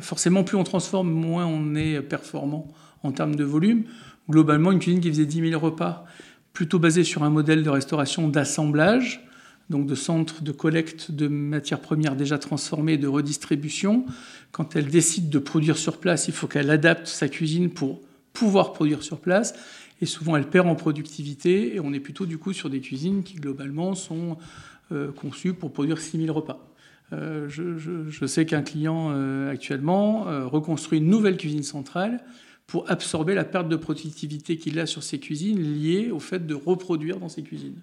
forcément, 0.00 0.44
plus 0.44 0.58
on 0.58 0.62
transforme, 0.62 1.10
moins 1.10 1.46
on 1.46 1.74
est 1.74 2.02
performant 2.02 2.68
en 3.02 3.10
termes 3.10 3.36
de 3.36 3.42
volume. 3.42 3.84
Globalement, 4.28 4.70
une 4.70 4.80
cuisine 4.80 5.00
qui 5.00 5.08
faisait 5.08 5.24
10 5.24 5.50
000 5.50 5.60
repas, 5.60 6.04
plutôt 6.52 6.78
basée 6.78 7.04
sur 7.04 7.22
un 7.22 7.30
modèle 7.30 7.62
de 7.62 7.70
restauration 7.70 8.28
d'assemblage, 8.28 9.26
donc 9.70 9.86
de 9.86 9.94
centres 9.94 10.42
de 10.42 10.52
collecte 10.52 11.12
de 11.12 11.28
matières 11.28 11.80
premières 11.80 12.16
déjà 12.16 12.38
transformées, 12.38 12.98
de 12.98 13.06
redistribution. 13.06 14.04
Quand 14.50 14.74
elle 14.74 14.88
décide 14.88 15.30
de 15.30 15.38
produire 15.38 15.78
sur 15.78 15.98
place, 15.98 16.26
il 16.26 16.34
faut 16.34 16.48
qu'elle 16.48 16.70
adapte 16.70 17.06
sa 17.06 17.28
cuisine 17.28 17.70
pour 17.70 18.00
pouvoir 18.32 18.72
produire 18.72 19.02
sur 19.02 19.20
place. 19.20 19.54
Et 20.02 20.06
souvent, 20.06 20.36
elle 20.36 20.48
perd 20.48 20.66
en 20.66 20.74
productivité. 20.74 21.76
Et 21.76 21.80
on 21.80 21.92
est 21.92 22.00
plutôt 22.00 22.26
du 22.26 22.36
coup 22.36 22.52
sur 22.52 22.68
des 22.68 22.80
cuisines 22.80 23.22
qui, 23.22 23.36
globalement, 23.36 23.94
sont 23.94 24.36
euh, 24.90 25.12
conçues 25.12 25.54
pour 25.54 25.72
produire 25.72 26.00
6000 26.00 26.30
repas. 26.32 26.66
Euh, 27.12 27.48
je, 27.48 28.26
sais 28.26 28.46
qu'un 28.46 28.62
client 28.62 29.10
euh, 29.12 29.50
actuellement 29.50 30.24
reconstruit 30.48 30.98
une 30.98 31.08
nouvelle 31.08 31.36
cuisine 31.36 31.62
centrale 31.62 32.22
pour 32.66 32.88
absorber 32.90 33.34
la 33.34 33.44
perte 33.44 33.68
de 33.68 33.76
productivité 33.76 34.56
qu'il 34.56 34.78
a 34.78 34.86
sur 34.86 35.02
ses 35.02 35.18
cuisines 35.18 35.60
liée 35.60 36.10
au 36.10 36.20
fait 36.20 36.46
de 36.46 36.54
reproduire 36.54 37.18
dans 37.18 37.28
ses 37.28 37.42
cuisines. 37.42 37.82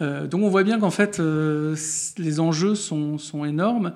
Euh, 0.00 0.26
donc 0.26 0.42
on 0.42 0.48
voit 0.48 0.64
bien 0.64 0.78
qu'en 0.78 0.90
fait, 0.90 1.20
euh, 1.20 1.76
les 2.18 2.40
enjeux 2.40 2.74
sont, 2.74 3.44
énormes. 3.44 3.94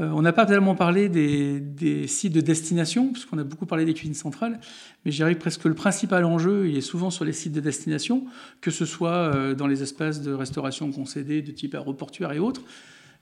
Euh, 0.00 0.10
on 0.10 0.22
n'a 0.22 0.32
pas 0.32 0.46
tellement 0.46 0.74
parlé 0.74 1.08
des, 1.08 2.06
sites 2.06 2.32
de 2.32 2.40
destination, 2.40 3.12
puisqu'on 3.12 3.38
a 3.38 3.44
beaucoup 3.44 3.66
parlé 3.66 3.84
des 3.84 3.94
cuisines 3.94 4.14
centrales, 4.14 4.60
mais 5.04 5.10
je 5.10 5.16
dirais 5.16 5.34
que 5.34 5.40
presque 5.40 5.64
le 5.64 5.74
principal 5.74 6.24
enjeu, 6.24 6.68
il 6.68 6.76
est 6.76 6.82
souvent 6.82 7.10
sur 7.10 7.24
les 7.24 7.32
sites 7.32 7.52
de 7.52 7.60
destination, 7.60 8.24
que 8.60 8.70
ce 8.70 8.84
soit 8.84 9.54
dans 9.54 9.66
les 9.66 9.82
espaces 9.82 10.20
de 10.20 10.32
restauration 10.32 10.90
concédés 10.92 11.42
de 11.42 11.50
type 11.50 11.74
aéroportuaire 11.74 12.32
et 12.32 12.38
autres. 12.38 12.62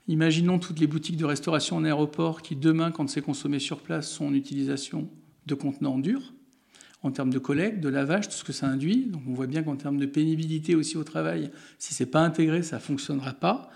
Imaginons 0.07 0.59
toutes 0.59 0.79
les 0.79 0.87
boutiques 0.87 1.17
de 1.17 1.25
restauration 1.25 1.75
en 1.77 1.83
aéroport 1.83 2.41
qui, 2.41 2.55
demain, 2.55 2.91
quand 2.91 3.09
c'est 3.09 3.21
consommé 3.21 3.59
sur 3.59 3.79
place, 3.79 4.09
sont 4.09 4.27
en 4.27 4.33
utilisation 4.33 5.09
de 5.47 5.55
contenants 5.55 5.97
durs 5.97 6.33
en 7.03 7.11
termes 7.11 7.31
de 7.31 7.39
collecte, 7.39 7.79
de 7.79 7.89
lavage, 7.89 8.27
tout 8.27 8.35
ce 8.35 8.43
que 8.43 8.53
ça 8.53 8.67
induit. 8.67 9.05
Donc 9.05 9.21
on 9.27 9.33
voit 9.33 9.47
bien 9.47 9.63
qu'en 9.63 9.75
termes 9.75 9.97
de 9.97 10.05
pénibilité 10.05 10.75
aussi 10.75 10.97
au 10.97 11.03
travail, 11.03 11.51
si 11.77 11.93
c'est 11.93 12.07
pas 12.07 12.21
intégré, 12.21 12.63
ça 12.63 12.79
fonctionnera 12.79 13.33
pas. 13.33 13.69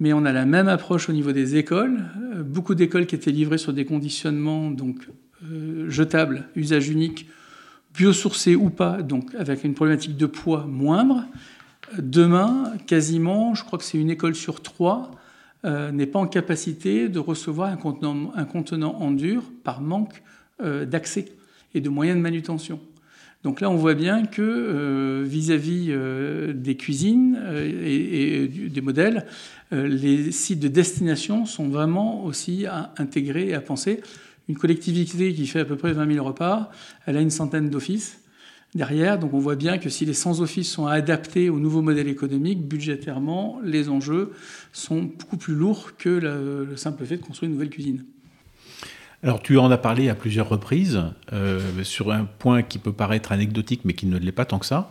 Mais 0.00 0.12
on 0.12 0.24
a 0.24 0.32
la 0.32 0.46
même 0.46 0.68
approche 0.68 1.08
au 1.08 1.12
niveau 1.12 1.32
des 1.32 1.56
écoles. 1.56 2.04
Euh, 2.34 2.42
beaucoup 2.42 2.74
d'écoles 2.74 3.06
qui 3.06 3.14
étaient 3.14 3.30
livrées 3.30 3.58
sur 3.58 3.72
des 3.72 3.84
conditionnements 3.84 4.70
donc 4.70 5.08
euh, 5.44 5.88
jetables, 5.90 6.48
usage 6.56 6.88
unique, 6.88 7.28
biosourcés 7.94 8.56
ou 8.56 8.70
pas, 8.70 9.02
donc 9.02 9.34
avec 9.34 9.62
une 9.62 9.74
problématique 9.74 10.16
de 10.16 10.26
poids 10.26 10.64
moindre. 10.66 11.26
Demain, 11.98 12.72
quasiment, 12.86 13.54
je 13.54 13.64
crois 13.64 13.78
que 13.78 13.84
c'est 13.84 13.98
une 13.98 14.10
école 14.10 14.34
sur 14.34 14.62
trois, 14.62 15.10
euh, 15.64 15.92
n'est 15.92 16.06
pas 16.06 16.18
en 16.18 16.26
capacité 16.26 17.08
de 17.08 17.18
recevoir 17.18 17.68
un 17.68 17.76
contenant, 17.76 18.32
un 18.34 18.44
contenant 18.44 18.94
en 19.00 19.10
dur 19.10 19.44
par 19.64 19.80
manque 19.80 20.22
d'accès 20.62 21.24
et 21.74 21.80
de 21.80 21.88
moyens 21.88 22.16
de 22.16 22.22
manutention. 22.22 22.80
Donc 23.42 23.62
là, 23.62 23.70
on 23.70 23.76
voit 23.76 23.94
bien 23.94 24.26
que 24.26 24.42
euh, 24.42 25.24
vis-à-vis 25.26 25.86
euh, 25.88 26.52
des 26.52 26.76
cuisines 26.76 27.38
euh, 27.40 27.84
et, 27.86 28.48
des 28.48 28.80
modèles, 28.80 29.26
les 29.72 30.32
sites 30.32 30.58
de 30.58 30.66
destination 30.66 31.46
sont 31.46 31.68
vraiment 31.68 32.24
aussi 32.24 32.66
à 32.66 32.92
intégrer 32.98 33.48
et 33.48 33.54
à 33.54 33.60
penser. 33.60 34.00
Une 34.48 34.56
collectivité 34.56 35.32
qui 35.32 35.46
fait 35.46 35.60
à 35.60 35.64
peu 35.64 35.76
près 35.76 35.92
20 35.92 36.12
000 36.12 36.26
repas, 36.26 36.72
elle 37.06 37.16
a 37.16 37.20
une 37.20 37.30
centaine 37.30 37.70
d'offices 37.70 38.18
derrière. 38.74 39.16
Donc 39.16 39.32
on 39.32 39.38
voit 39.38 39.54
bien 39.54 39.78
que 39.78 39.88
si 39.88 40.04
les 40.04 40.12
100 40.12 40.40
offices 40.40 40.68
sont 40.68 40.86
adaptés 40.86 41.50
au 41.50 41.60
nouveau 41.60 41.82
modèle 41.82 42.08
économique, 42.08 42.66
budgétairement, 42.66 43.60
les 43.62 43.88
enjeux 43.88 44.32
sont 44.72 45.02
beaucoup 45.02 45.36
plus 45.36 45.54
lourds 45.54 45.92
que 45.96 46.08
le 46.08 46.76
simple 46.76 47.04
fait 47.04 47.18
de 47.18 47.22
construire 47.22 47.48
une 47.48 47.54
nouvelle 47.54 47.70
cuisine. 47.70 48.04
Alors 49.22 49.42
tu 49.42 49.58
en 49.58 49.70
as 49.70 49.76
parlé 49.76 50.08
à 50.08 50.14
plusieurs 50.14 50.48
reprises 50.48 51.02
euh, 51.34 51.84
sur 51.84 52.10
un 52.10 52.24
point 52.24 52.62
qui 52.62 52.78
peut 52.78 52.92
paraître 52.92 53.32
anecdotique 53.32 53.82
mais 53.84 53.92
qui 53.92 54.06
ne 54.06 54.18
l'est 54.18 54.32
pas 54.32 54.46
tant 54.46 54.58
que 54.58 54.64
ça. 54.64 54.90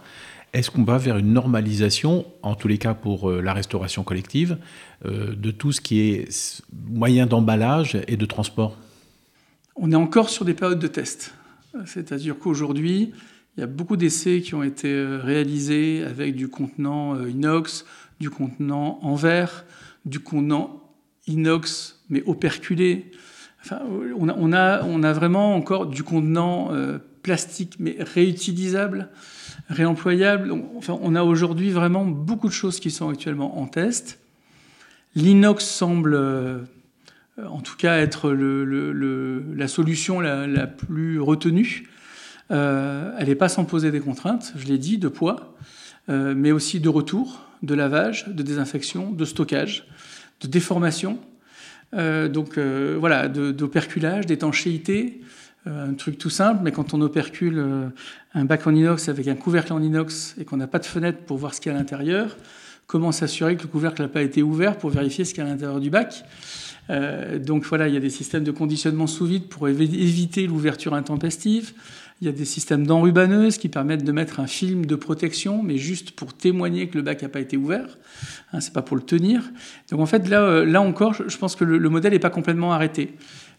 Est-ce 0.54 0.70
qu'on 0.70 0.84
va 0.84 0.98
vers 0.98 1.18
une 1.18 1.34
normalisation, 1.34 2.26
en 2.44 2.56
tous 2.56 2.68
les 2.68 2.78
cas 2.78 2.94
pour 2.94 3.30
euh, 3.30 3.42
la 3.42 3.54
restauration 3.54 4.04
collective, 4.04 4.58
euh, 5.06 5.36
de 5.36 5.52
tout 5.52 5.72
ce 5.72 5.82
qui 5.82 6.02
est 6.02 6.64
moyen 6.90 7.26
d'emballage 7.26 7.98
et 8.08 8.18
de 8.18 8.26
transport? 8.26 8.78
On 9.76 9.92
est 9.92 9.96
encore 9.96 10.30
sur 10.30 10.46
des 10.46 10.54
périodes 10.54 10.80
de 10.80 10.88
test. 10.88 11.34
C'est-à-dire 11.86 12.38
qu'aujourd'hui, 12.38 13.12
il 13.58 13.62
y 13.62 13.64
a 13.64 13.68
beaucoup 13.68 13.96
d'essais 13.96 14.42
qui 14.42 14.56
ont 14.56 14.64
été 14.64 15.06
réalisés 15.06 16.04
avec 16.04 16.36
du 16.36 16.50
contenant 16.50 17.24
inox, 17.26 17.86
du 18.20 18.30
contenant 18.30 19.00
en 19.02 19.16
verre, 19.16 19.66
du 20.06 20.20
contenant 20.20 20.82
inox 21.28 22.00
mais 22.10 22.24
operculé, 22.26 23.12
on, 23.72 24.54
a, 24.54 25.14
vraiment 25.14 25.56
encore 25.56 25.86
du 25.88 26.04
contenant 26.04 26.70
euh, 26.72 26.98
plastique 27.24 27.76
mais 27.80 27.98
réutilisable, 28.00 29.10
réemployable. 29.70 30.52
On 30.88 31.16
a 31.16 31.24
aujourd'hui 31.24 31.70
vraiment 31.72 32.06
beaucoup 32.06 32.48
de 32.48 32.54
choses 32.54 32.80
qui 32.80 32.92
sont 32.92 33.10
actuellement 33.10 33.60
en 33.60 33.68
test. 33.68 34.20
L'inox 35.16 35.66
semble, 35.66 36.14
euh, 36.14 36.60
en 37.46 37.62
tout 37.62 37.76
cas, 37.76 37.98
être 37.98 38.32
la 38.32 39.68
solution 39.68 40.20
la, 40.20 40.68
plus 40.68 41.20
retenue. 41.20 41.90
Euh, 42.52 43.14
elle 43.20 43.28
n'est 43.28 43.36
pas 43.36 43.50
sans 43.50 43.66
poser 43.66 43.92
des 43.92 44.00
contraintes, 44.00 44.54
je 44.56 44.66
l'ai 44.66 44.78
dit, 44.78 44.98
de 44.98 45.08
poids, 45.08 45.56
mais 46.08 46.52
aussi 46.52 46.80
de 46.80 46.90
retour, 46.90 47.46
de 47.62 47.76
lavage, 47.76 48.28
de 48.28 48.42
désinfection, 48.42 49.12
de 49.12 49.26
stockage, 49.26 49.86
de 50.42 50.48
déformation. 50.48 51.20
Donc 51.94 52.58
voilà, 52.58 53.28
d'operculage, 53.28 54.26
d'étanchéité, 54.26 55.22
un 55.66 55.94
truc 55.94 56.18
tout 56.18 56.30
simple, 56.30 56.62
mais 56.64 56.72
quand 56.72 56.94
on 56.94 57.02
opercule 57.02 57.92
un 58.34 58.46
bac 58.46 58.68
en 58.68 58.76
inox 58.76 59.10
avec 59.10 59.28
un 59.28 59.36
couvercle 59.36 59.74
en 59.74 59.82
inox 59.82 60.36
et 60.40 60.46
qu'on 60.46 60.58
n'a 60.58 60.68
pas 60.68 60.80
de 60.80 60.86
fenêtre 60.86 61.20
pour 61.20 61.38
voir 61.38 61.54
ce 61.54 61.62
qu'il 61.62 61.72
y 61.72 61.74
a 61.74 61.78
à 61.78 61.80
l'intérieur, 61.80 62.38
comment 62.90 63.12
s'assurer 63.12 63.56
que 63.56 63.64
le 63.64 63.68
couvercle 63.68 64.02
n'a 64.02 64.08
pas 64.08 64.24
été 64.24 64.42
ouvert 64.42 64.78
pour 64.78 64.90
vérifier 64.90 65.24
ce 65.24 65.34
qu'il 65.34 65.44
y 65.44 65.48
a 65.48 65.50
à 65.50 65.54
l'intérieur 65.54 65.80
du 65.80 65.90
bac? 65.90 66.26
Euh, 66.90 67.38
donc 67.38 67.66
voilà, 67.66 67.88
il 67.88 67.94
y 67.94 67.98
a 67.98 68.00
des 68.00 68.10
systèmes 68.10 68.44
de 68.44 68.52
conditionnement 68.52 69.08
sous 69.08 69.26
vide 69.26 69.48
pour 69.48 69.68
éviter 69.68 70.48
l'ouverture 70.48 70.94
intempestive. 70.94 71.74
Il 72.22 72.26
y 72.26 72.28
a 72.28 72.34
des 72.34 72.46
systèmes 72.46 72.86
d'enrubanneuse 72.86 73.58
qui 73.58 73.70
permettent 73.70 74.04
de 74.04 74.12
mettre 74.12 74.42
un 74.42 74.48
film 74.48 74.86
de 74.86 74.96
protection, 74.96 75.64
mais 75.64 75.78
juste 75.78 76.12
pour 76.12 76.34
témoigner 76.34 76.90
que 76.90 76.98
le 76.98 77.02
bac 77.02 77.22
n'a 77.22 77.30
pas 77.30 77.40
été 77.40 77.56
ouvert. 77.56 77.98
Hein, 78.52 78.60
c'est 78.60 78.74
pas 78.74 78.82
pour 78.82 78.98
le 78.98 79.04
tenir. 79.04 79.42
Donc 79.90 80.02
en 80.02 80.06
fait, 80.06 80.28
là, 80.28 80.42
euh, 80.42 80.66
là 80.66 80.82
encore, 80.82 81.14
je 81.14 81.38
pense 81.38 81.56
que 81.56 81.64
le, 81.64 81.90
modèle 81.90 82.12
n'est 82.12 82.20
pas 82.20 82.30
complètement 82.30 82.74
arrêté. 82.74 83.14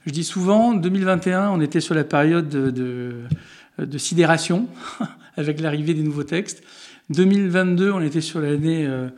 Je 0.06 0.12
dis 0.12 0.24
souvent, 0.24 0.74
2021, 0.74 1.48
on 1.50 1.60
était 1.62 1.80
sur 1.80 1.94
la 1.94 2.04
période 2.04 2.50
de, 2.50 3.14
sidération 3.96 4.68
avec 5.36 5.58
l'arrivée 5.60 5.94
des 5.94 6.02
nouveaux 6.02 6.24
textes. 6.24 6.62
2022, 7.08 7.90
on 7.90 8.02
était 8.02 8.20
sur 8.20 8.40
l'année 8.40 8.86
euh, 8.86 9.08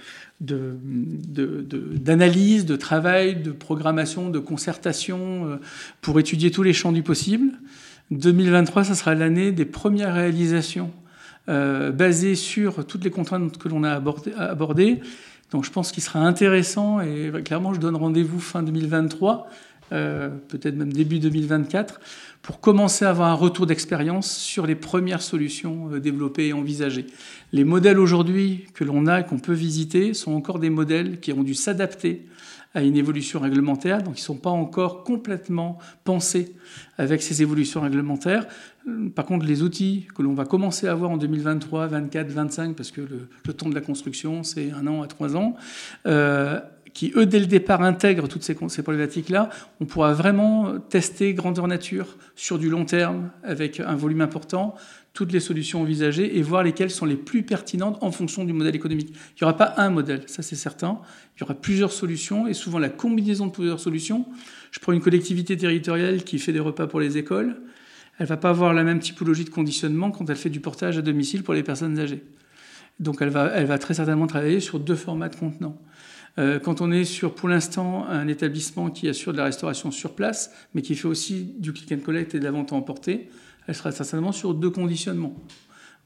d'analyse, 0.41 2.65
de, 2.65 2.77
travail, 2.77 3.35
de 3.37 3.51
programmation, 3.51 4.31
de 4.31 4.39
concertation 4.39 5.47
euh, 5.47 5.57
pour 6.01 6.21
étudier 6.21 6.53
tous 6.53 6.63
les 6.63 6.73
champs 6.73 6.93
du 6.93 7.03
possible. 7.03 7.51
2023, 8.19 8.85
ça 8.85 8.95
sera 8.95 9.15
l'année 9.15 9.53
des 9.53 9.65
premières 9.65 10.15
réalisations 10.15 10.91
euh, 11.49 11.91
basées 11.91 12.35
sur 12.35 12.87
toutes 12.87 13.05
les 13.05 13.11
contraintes 13.11 13.59
que 13.59 13.69
l'on 13.69 13.85
a 13.85 14.01
abordées. 14.39 15.01
Donc 15.51 15.65
je 15.65 15.71
pense 15.71 15.93
qu'il 15.93 16.03
sera 16.03 16.21
intéressant 16.21 17.01
et 17.01 17.31
clairement 17.45 17.75
je 17.75 17.81
donne 17.81 17.97
rendez-vous 17.97 18.41
fin 18.41 18.63
2023, 18.63 19.49
peut-être 19.91 20.77
même 20.77 20.93
début 20.93 21.19
2024, 21.19 22.01
pour 22.43 22.61
commencer 22.61 23.05
à 23.05 23.11
avoir 23.11 23.31
un 23.31 23.35
retour 23.35 23.67
d'expérience 23.67 24.31
sur 24.31 24.67
les 24.67 24.75
premières 24.75 25.23
solutions 25.23 25.91
euh, 25.93 26.01
développées 26.01 26.49
et 26.49 26.53
envisagées. 26.53 27.07
Les 27.53 27.65
modèles 27.65 27.99
aujourd'hui 27.99 28.67
que 28.75 28.83
l'on 28.83 29.07
a 29.07 29.21
et 29.21 29.25
qu'on 29.25 29.39
peut 29.39 29.53
visiter 29.53 30.13
sont 30.13 30.33
encore 30.33 30.59
des 30.59 30.71
modèles 30.71 31.21
qui 31.21 31.33
ont 31.33 31.45
dû 31.45 31.55
s'adapter 31.55 32.27
à 32.75 32.83
une 32.83 32.97
évolution 32.97 33.41
réglementaire, 33.41 34.03
donc 34.03 34.19
ils 34.19 34.23
ne 34.23 34.27
sont 34.27 34.37
pas 34.37 34.51
encore 34.51 35.05
complètement 35.05 35.79
pensés 36.05 36.55
avec 36.99 37.23
ces 37.23 37.43
évolutions 37.43 37.81
réglementaires. 37.81 38.47
Par 39.15 39.27
contre, 39.27 39.47
les 39.47 39.63
outils 39.63 40.09
que 40.15 40.23
l'on 40.23 40.35
va 40.35 40.45
commencer 40.45 40.89
à 40.89 40.93
avoir 40.93 41.11
en 41.11 41.17
2023, 41.17 41.89
2024, 41.89 42.27
2025, 42.27 42.77
parce 42.77 42.91
que 42.91 43.01
le, 43.01 43.53
temps 43.53 43.69
de 43.69 43.75
la 43.75 43.81
construction, 43.81 44.43
c'est 44.43 44.71
un 44.73 44.87
an 44.87 45.03
à 45.03 45.07
trois 45.07 45.37
ans, 45.37 45.55
euh, 46.07 46.59
qui, 46.95 47.13
eux, 47.17 47.27
dès 47.27 47.39
le 47.39 47.47
départ, 47.47 47.83
intègrent 47.83 48.29
toutes 48.29 48.43
ces, 48.43 48.55
problématiques-là, 48.55 49.51
on 49.81 49.87
pourra 49.87 50.13
vraiment 50.13 50.79
tester 50.79 51.33
grandeur 51.35 51.69
nature 51.69 52.17
sur 52.37 52.59
du 52.59 52.69
long 52.69 52.85
terme, 52.85 53.31
avec 53.43 53.81
un 53.81 53.95
volume 53.95 54.21
important, 54.21 54.75
toutes 55.13 55.33
les 55.33 55.41
solutions 55.41 55.83
envisagées 55.83 56.39
et 56.39 56.43
voir 56.43 56.63
lesquelles 56.63 56.91
sont 56.91 57.05
les 57.05 57.17
plus 57.17 57.43
pertinentes 57.43 57.99
en 58.01 58.11
fonction 58.11 58.45
du 58.45 58.53
modèle 58.53 58.75
économique. 58.75 59.11
Il 59.11 59.43
n'y 59.43 59.45
aura 59.45 59.57
pas 59.57 59.75
un 59.77 59.91
modèle, 59.91 60.23
ça 60.27 60.43
c'est 60.43 60.57
certain. 60.57 61.01
Il 61.37 61.41
y 61.41 61.43
aura 61.43 61.55
plusieurs 61.55 61.93
solutions 61.93 62.47
et 62.47 62.55
souvent 62.55 62.79
la 62.79 62.89
combinaison 62.89 63.47
de 63.47 63.53
plusieurs 63.53 63.81
solutions. 63.81 64.27
Je 64.71 64.81
prends 64.81 64.93
une 64.93 65.03
collectivité 65.03 65.57
territoriale 65.57 66.25
qui 66.25 66.39
fait 66.39 66.53
des 66.53 66.61
repas 66.61 66.87
pour 66.87 67.01
les 67.01 67.19
écoles. 67.19 67.61
Elle 68.19 68.27
va 68.27 68.37
pas 68.37 68.51
avoir 68.51 68.73
la 68.73 68.85
même 68.85 69.01
typologie 69.01 69.45
de 69.45 69.51
conditionnement 69.51 70.11
quand 70.11 70.29
elle 70.31 70.37
fait 70.37 70.51
du 70.51 70.61
portage 70.61 70.97
à 70.97 71.03
domicile 71.03 71.43
pour 71.43 71.55
les 71.55 71.63
personnes 71.63 71.99
âgées. 71.99 72.23
Donc 73.01 73.21
elle 73.21 73.31
va, 73.31 73.49
elle 73.55 73.67
va 73.67 73.79
très 73.79 73.95
certainement 73.95 74.27
travailler 74.27 74.61
sur 74.61 74.79
deux 74.79 74.95
formats 74.95 75.29
de 75.29 75.37
contenants. 75.37 75.79
Euh, 76.39 76.59
quand 76.59 76.81
on 76.81 76.91
est 76.91 77.05
sur, 77.05 77.35
pour 77.35 77.49
l'instant, 77.49 78.07
un 78.07 78.27
établissement 78.29 78.91
qui 78.91 79.09
assure 79.09 79.33
de 79.33 79.39
la 79.39 79.45
restauration 79.45 79.91
sur 79.91 80.15
place, 80.15 80.53
mais 80.75 80.81
qui 80.81 80.95
fait 80.95 81.09
aussi 81.09 81.55
du 81.59 81.73
click 81.73 81.93
and 81.93 82.05
collect 82.05 82.35
et 82.35 82.39
de 82.39 82.45
la 82.45 82.51
vente 82.51 82.73
à 82.73 82.77
emporter, 82.77 83.29
elle 83.67 83.75
sera 83.75 83.93
certainement 83.93 84.33
sur 84.33 84.55
deux 84.55 84.71
conditionnements. 84.71 85.35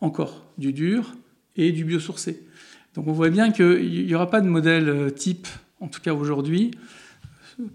Encore, 0.01 0.45
du 0.59 0.73
dur 0.73 1.15
et 1.57 1.73
du 1.73 1.85
biosourcé. 1.85 2.43
Donc 2.95 3.07
on 3.07 3.13
voit 3.13 3.31
bien 3.31 3.51
qu'il 3.51 4.07
n'y 4.07 4.15
aura 4.15 4.31
pas 4.31 4.41
de 4.41 4.49
modèle 4.49 4.89
euh, 4.89 5.11
type, 5.11 5.49
en 5.81 5.89
tout 5.89 6.01
cas 6.01 6.13
aujourd'hui. 6.13 6.71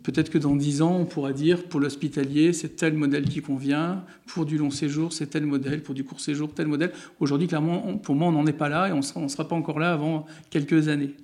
Peut-être 0.03 0.29
que 0.29 0.37
dans 0.37 0.55
dix 0.55 0.83
ans, 0.83 0.95
on 0.95 1.05
pourra 1.05 1.33
dire 1.33 1.63
pour 1.63 1.79
l'hospitalier, 1.79 2.53
c'est 2.53 2.75
tel 2.75 2.93
modèle 2.93 3.25
qui 3.25 3.41
convient, 3.41 4.03
pour 4.27 4.45
du 4.45 4.59
long 4.59 4.69
séjour, 4.69 5.11
c'est 5.11 5.27
tel 5.27 5.47
modèle, 5.47 5.81
pour 5.81 5.95
du 5.95 6.03
court 6.03 6.19
séjour, 6.19 6.53
tel 6.53 6.67
modèle. 6.67 6.91
Aujourd'hui, 7.19 7.47
clairement, 7.47 7.97
pour 7.97 8.13
moi, 8.13 8.27
on 8.27 8.31
n'en 8.31 8.45
est 8.45 8.53
pas 8.53 8.69
là 8.69 8.89
et 8.89 8.91
on 8.91 9.21
ne 9.21 9.27
sera 9.27 9.47
pas 9.47 9.55
encore 9.55 9.79
là 9.79 9.93
avant 9.93 10.27
quelques 10.51 10.87
années 10.87 11.15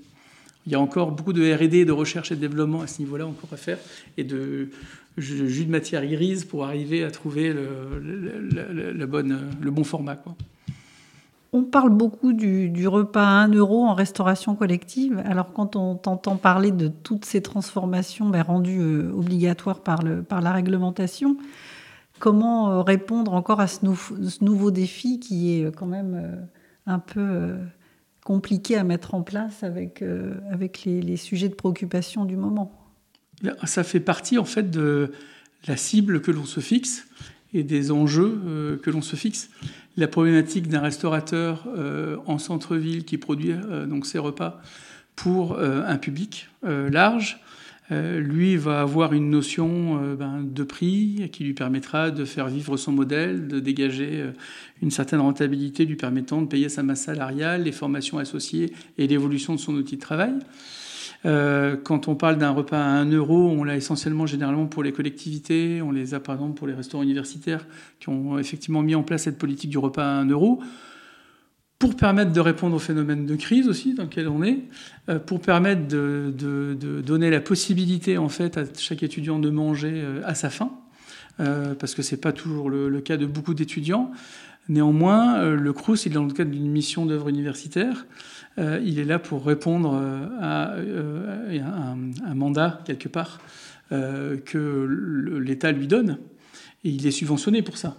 il 0.67 0.73
y 0.73 0.75
a 0.75 0.79
encore 0.81 1.11
beaucoup 1.11 1.31
de 1.31 1.53
R&D, 1.53 1.85
de 1.85 1.91
recherche 1.93 2.31
et 2.33 2.35
de 2.35 2.41
développement 2.41 2.81
à 2.81 2.87
ce 2.87 2.99
niveau-là 2.99 3.25
encore 3.25 3.49
à 3.53 3.57
faire, 3.57 3.79
et 4.17 4.25
de 4.25 4.69
jus 5.17 5.65
de 5.65 5.71
matière 5.71 6.05
grise 6.05 6.45
pour 6.45 6.65
arriver 6.65 7.03
à 7.03 7.11
trouver 7.11 7.53
le, 7.53 9.05
bon 9.05 9.83
format. 9.83 10.17
On 11.53 11.63
parle 11.63 11.89
beaucoup 11.89 12.33
du, 12.33 12.87
repas 12.87 13.23
à 13.23 13.43
1 13.43 13.53
euro 13.53 13.85
en 13.85 13.93
restauration 13.93 14.55
collective. 14.55 15.21
Alors 15.25 15.53
quand 15.53 15.75
on 15.75 15.95
t'entend 15.95 16.35
parler 16.35 16.71
de 16.71 16.87
toutes 16.87 17.25
ces 17.25 17.41
transformations 17.41 18.29
ben, 18.29 18.41
rendues 18.41 18.79
euh, 18.79 19.11
obligatoires 19.13 19.79
par, 19.79 20.03
la 20.03 20.51
réglementation, 20.51 21.37
comment 22.19 22.71
euh, 22.71 22.81
répondre 22.81 23.33
encore 23.33 23.59
à 23.59 23.67
ce, 23.67 23.85
nouveau 24.41 24.71
défi 24.71 25.19
qui 25.19 25.57
est 25.57 25.65
euh, 25.65 25.71
quand 25.71 25.87
même 25.87 26.47
un 26.85 26.99
peu 26.99 27.55
compliqué 28.23 28.75
à 28.75 28.83
mettre 28.83 29.15
en 29.15 29.23
place 29.23 29.63
avec 29.63 30.03
les, 30.85 31.17
sujets 31.17 31.49
de 31.49 31.55
préoccupation 31.55 32.25
du 32.25 32.35
moment? 32.35 32.86
Ça 33.65 33.83
fait 33.83 33.99
partie 33.99 34.37
en 34.37 34.45
fait 34.45 34.71
de 34.71 35.11
la 35.67 35.77
cible 35.77 36.21
que 36.21 36.31
l'on 36.31 36.45
se 36.45 36.59
fixe 36.59 37.07
et 37.53 37.63
des 37.63 37.91
enjeux 37.91 38.39
euh, 38.45 38.77
que 38.77 38.89
l'on 38.89 39.01
se 39.01 39.15
fixe. 39.15 39.49
La 39.95 40.07
problématique 40.07 40.67
d'un 40.67 40.81
restaurateur 40.81 41.65
euh, 41.75 42.17
en 42.25 42.37
centre-ville 42.37 43.03
qui 43.03 43.17
produit 43.17 43.53
donc 43.87 44.05
ses 44.05 44.19
repas 44.19 44.61
pour 45.15 45.57
un 45.59 45.97
public 45.97 46.47
large, 46.61 47.39
euh, 47.89 48.19
lui 48.19 48.57
va 48.57 48.81
avoir 48.81 49.13
une 49.13 49.29
notion 49.29 50.01
euh, 50.03 50.15
ben, 50.15 50.43
de 50.43 50.63
prix 50.63 51.29
qui 51.31 51.45
lui 51.45 51.53
permettra 51.53 52.11
de 52.11 52.25
faire 52.25 52.47
vivre 52.47 52.75
son 52.75 52.91
modèle, 52.91 53.47
de 53.47 53.61
dégager 53.61 54.09
euh, 54.11 54.31
une 54.81 54.91
certaine 54.91 55.21
rentabilité 55.21 55.85
lui 55.85 55.95
permettant 55.95 56.41
de 56.41 56.47
payer 56.47 56.67
sa 56.67 56.83
masse 56.83 57.03
salariale, 57.03 57.63
les 57.63 57.71
formations 57.71 58.17
associées 58.17 58.73
et 58.97 59.07
l'évolution 59.07 59.55
de 59.55 59.59
son 59.59 59.73
outil 59.73 59.95
de 59.95 60.01
travail. 60.01 60.33
Quand 61.23 62.07
on 62.07 62.15
parle 62.15 62.37
d'un 62.37 62.51
repas 62.51 62.79
à 62.79 62.87
1 62.87 63.11
euro, 63.11 63.49
on 63.49 63.63
l'a 63.63 63.75
essentiellement 63.75 64.25
généralement 64.25 64.65
pour 64.65 64.83
les 64.83 64.91
collectivités, 64.91 65.81
on 65.81 65.91
les 65.91 66.13
a 66.13 66.19
par 66.19 66.35
exemple 66.35 66.57
pour 66.57 66.67
les 66.67 66.73
restaurants 66.73 67.03
universitaires 67.03 67.65
qui 67.99 68.09
ont 68.09 68.39
effectivement 68.39 68.81
mis 68.81 68.95
en 68.95 69.03
place 69.03 69.23
cette 69.23 69.37
politique 69.37 69.69
du 69.69 69.77
repas 69.77 70.03
à 70.03 70.19
1 70.21 70.29
euro 70.29 70.61
pour 71.79 71.95
permettre 71.95 72.31
de 72.31 72.39
répondre 72.39 72.75
au 72.75 72.79
phénomène 72.79 73.25
de 73.25 73.35
crise 73.35 73.67
aussi 73.67 73.93
dans 73.93 74.03
lequel 74.03 74.27
on 74.27 74.43
est, 74.43 74.59
euh, 75.09 75.19
pour 75.19 75.39
permettre 75.39 75.87
de, 75.87 76.33
donner 77.05 77.29
la 77.29 77.39
possibilité 77.39 78.17
en 78.17 78.29
fait 78.29 78.57
à 78.57 78.63
chaque 78.77 79.03
étudiant 79.03 79.39
de 79.39 79.49
manger 79.49 79.93
euh, 79.93 80.21
à 80.25 80.33
sa 80.33 80.49
faim, 80.49 80.71
euh, 81.39 81.75
parce 81.75 81.93
que 81.93 82.01
c'est 82.01 82.17
pas 82.17 82.31
toujours 82.31 82.69
le, 82.69 82.99
cas 83.01 83.17
de 83.17 83.25
beaucoup 83.25 83.53
d'étudiants. 83.53 84.11
Néanmoins, 84.69 85.43
le 85.45 85.73
CRUS, 85.73 86.05
il 86.05 86.11
est 86.11 86.15
dans 86.15 86.25
le 86.25 86.33
cadre 86.33 86.51
d'une 86.51 86.69
mission 86.69 87.05
d'œuvre 87.05 87.29
universitaire. 87.29 88.05
il 88.57 88.99
est 88.99 89.05
là 89.05 89.19
pour 89.19 89.45
répondre 89.45 89.93
à, 90.41 90.75
un, 90.75 92.35
mandat 92.35 92.81
quelque 92.85 93.07
part 93.07 93.39
que 93.89 95.39
l'État 95.39 95.71
lui 95.71 95.87
donne, 95.87 96.17
et 96.83 96.89
il 96.89 97.07
est 97.07 97.11
subventionné 97.11 97.61
pour 97.61 97.77
ça 97.77 97.95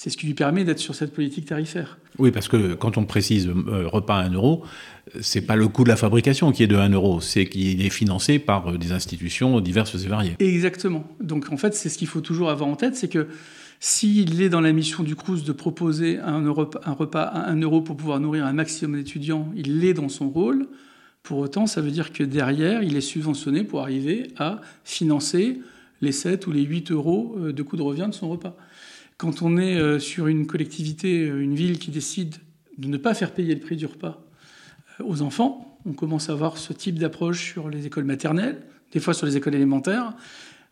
c'est 0.00 0.08
ce 0.08 0.16
qui 0.16 0.26
lui 0.26 0.32
permet 0.32 0.64
d'être 0.64 0.78
sur 0.78 0.94
cette 0.94 1.12
politique 1.12 1.44
tarifaire. 1.44 1.98
Oui, 2.18 2.30
parce 2.30 2.48
que 2.48 2.72
quand 2.72 2.96
on 2.96 3.04
précise 3.04 3.48
euh, 3.48 3.86
repas 3.86 4.16
à 4.16 4.22
1 4.22 4.32
euro, 4.32 4.64
c'est 5.20 5.42
pas 5.42 5.56
le 5.56 5.68
coût 5.68 5.84
de 5.84 5.90
la 5.90 5.96
fabrication 5.96 6.52
qui 6.52 6.62
est 6.62 6.66
de 6.66 6.76
1 6.76 6.88
euro, 6.88 7.20
c'est 7.20 7.44
qu'il 7.44 7.84
est 7.84 7.90
financé 7.90 8.38
par 8.38 8.68
euh, 8.68 8.78
des 8.78 8.92
institutions 8.92 9.60
diverses 9.60 9.94
et 10.02 10.08
variées. 10.08 10.36
Exactement. 10.38 11.04
Donc 11.20 11.52
en 11.52 11.58
fait, 11.58 11.74
c'est 11.74 11.90
ce 11.90 11.98
qu'il 11.98 12.08
faut 12.08 12.22
toujours 12.22 12.48
avoir 12.48 12.70
en 12.70 12.76
tête, 12.76 12.96
c'est 12.96 13.08
que 13.08 13.28
s'il 13.82 14.42
est 14.42 14.50
dans 14.50 14.60
la 14.60 14.72
mission 14.72 15.02
du 15.02 15.16
CRUS 15.16 15.42
de 15.42 15.52
proposer 15.52 16.18
un, 16.18 16.50
repas 16.50 17.22
à 17.22 17.50
1 17.50 17.56
euro 17.62 17.80
pour 17.80 17.96
pouvoir 17.96 18.20
nourrir 18.20 18.44
un 18.44 18.52
maximum 18.52 18.96
d'étudiants, 18.96 19.50
il 19.56 19.80
l'est 19.80 19.94
dans 19.94 20.10
son 20.10 20.28
rôle. 20.28 20.68
Pour 21.22 21.38
autant, 21.38 21.66
ça 21.66 21.80
veut 21.80 21.90
dire 21.90 22.12
que 22.12 22.22
derrière, 22.22 22.82
il 22.82 22.94
est 22.94 23.00
subventionné 23.00 23.64
pour 23.64 23.80
arriver 23.80 24.28
à 24.36 24.60
financer 24.84 25.60
les 26.02 26.12
7 26.12 26.46
ou 26.46 26.52
les 26.52 26.62
8 26.62 26.92
euros 26.92 27.36
euh, 27.38 27.52
de 27.52 27.62
coût 27.62 27.78
de 27.78 27.82
revient 27.82 28.06
de 28.06 28.14
son 28.14 28.28
repas. 28.28 28.54
Quand 29.16 29.40
on 29.42 29.58
est 29.58 29.98
sur 29.98 30.28
une 30.28 30.46
collectivité, 30.46 31.26
une 31.26 31.54
ville 31.54 31.78
qui 31.78 31.90
décide 31.90 32.36
de 32.78 32.88
ne 32.88 32.96
pas 32.96 33.12
faire 33.12 33.32
payer 33.32 33.54
le 33.54 33.60
prix 33.60 33.76
du 33.76 33.84
repas 33.84 34.22
aux 34.98 35.20
enfants, 35.20 35.78
on 35.84 35.92
commence 35.92 36.30
à 36.30 36.32
avoir 36.32 36.56
ce 36.56 36.72
type 36.72 36.98
d'approche 36.98 37.52
sur 37.52 37.68
les 37.68 37.86
écoles 37.86 38.04
maternelles, 38.04 38.62
des 38.92 39.00
fois 39.00 39.12
sur 39.12 39.26
les 39.26 39.36
écoles 39.36 39.54
élémentaires. 39.54 40.14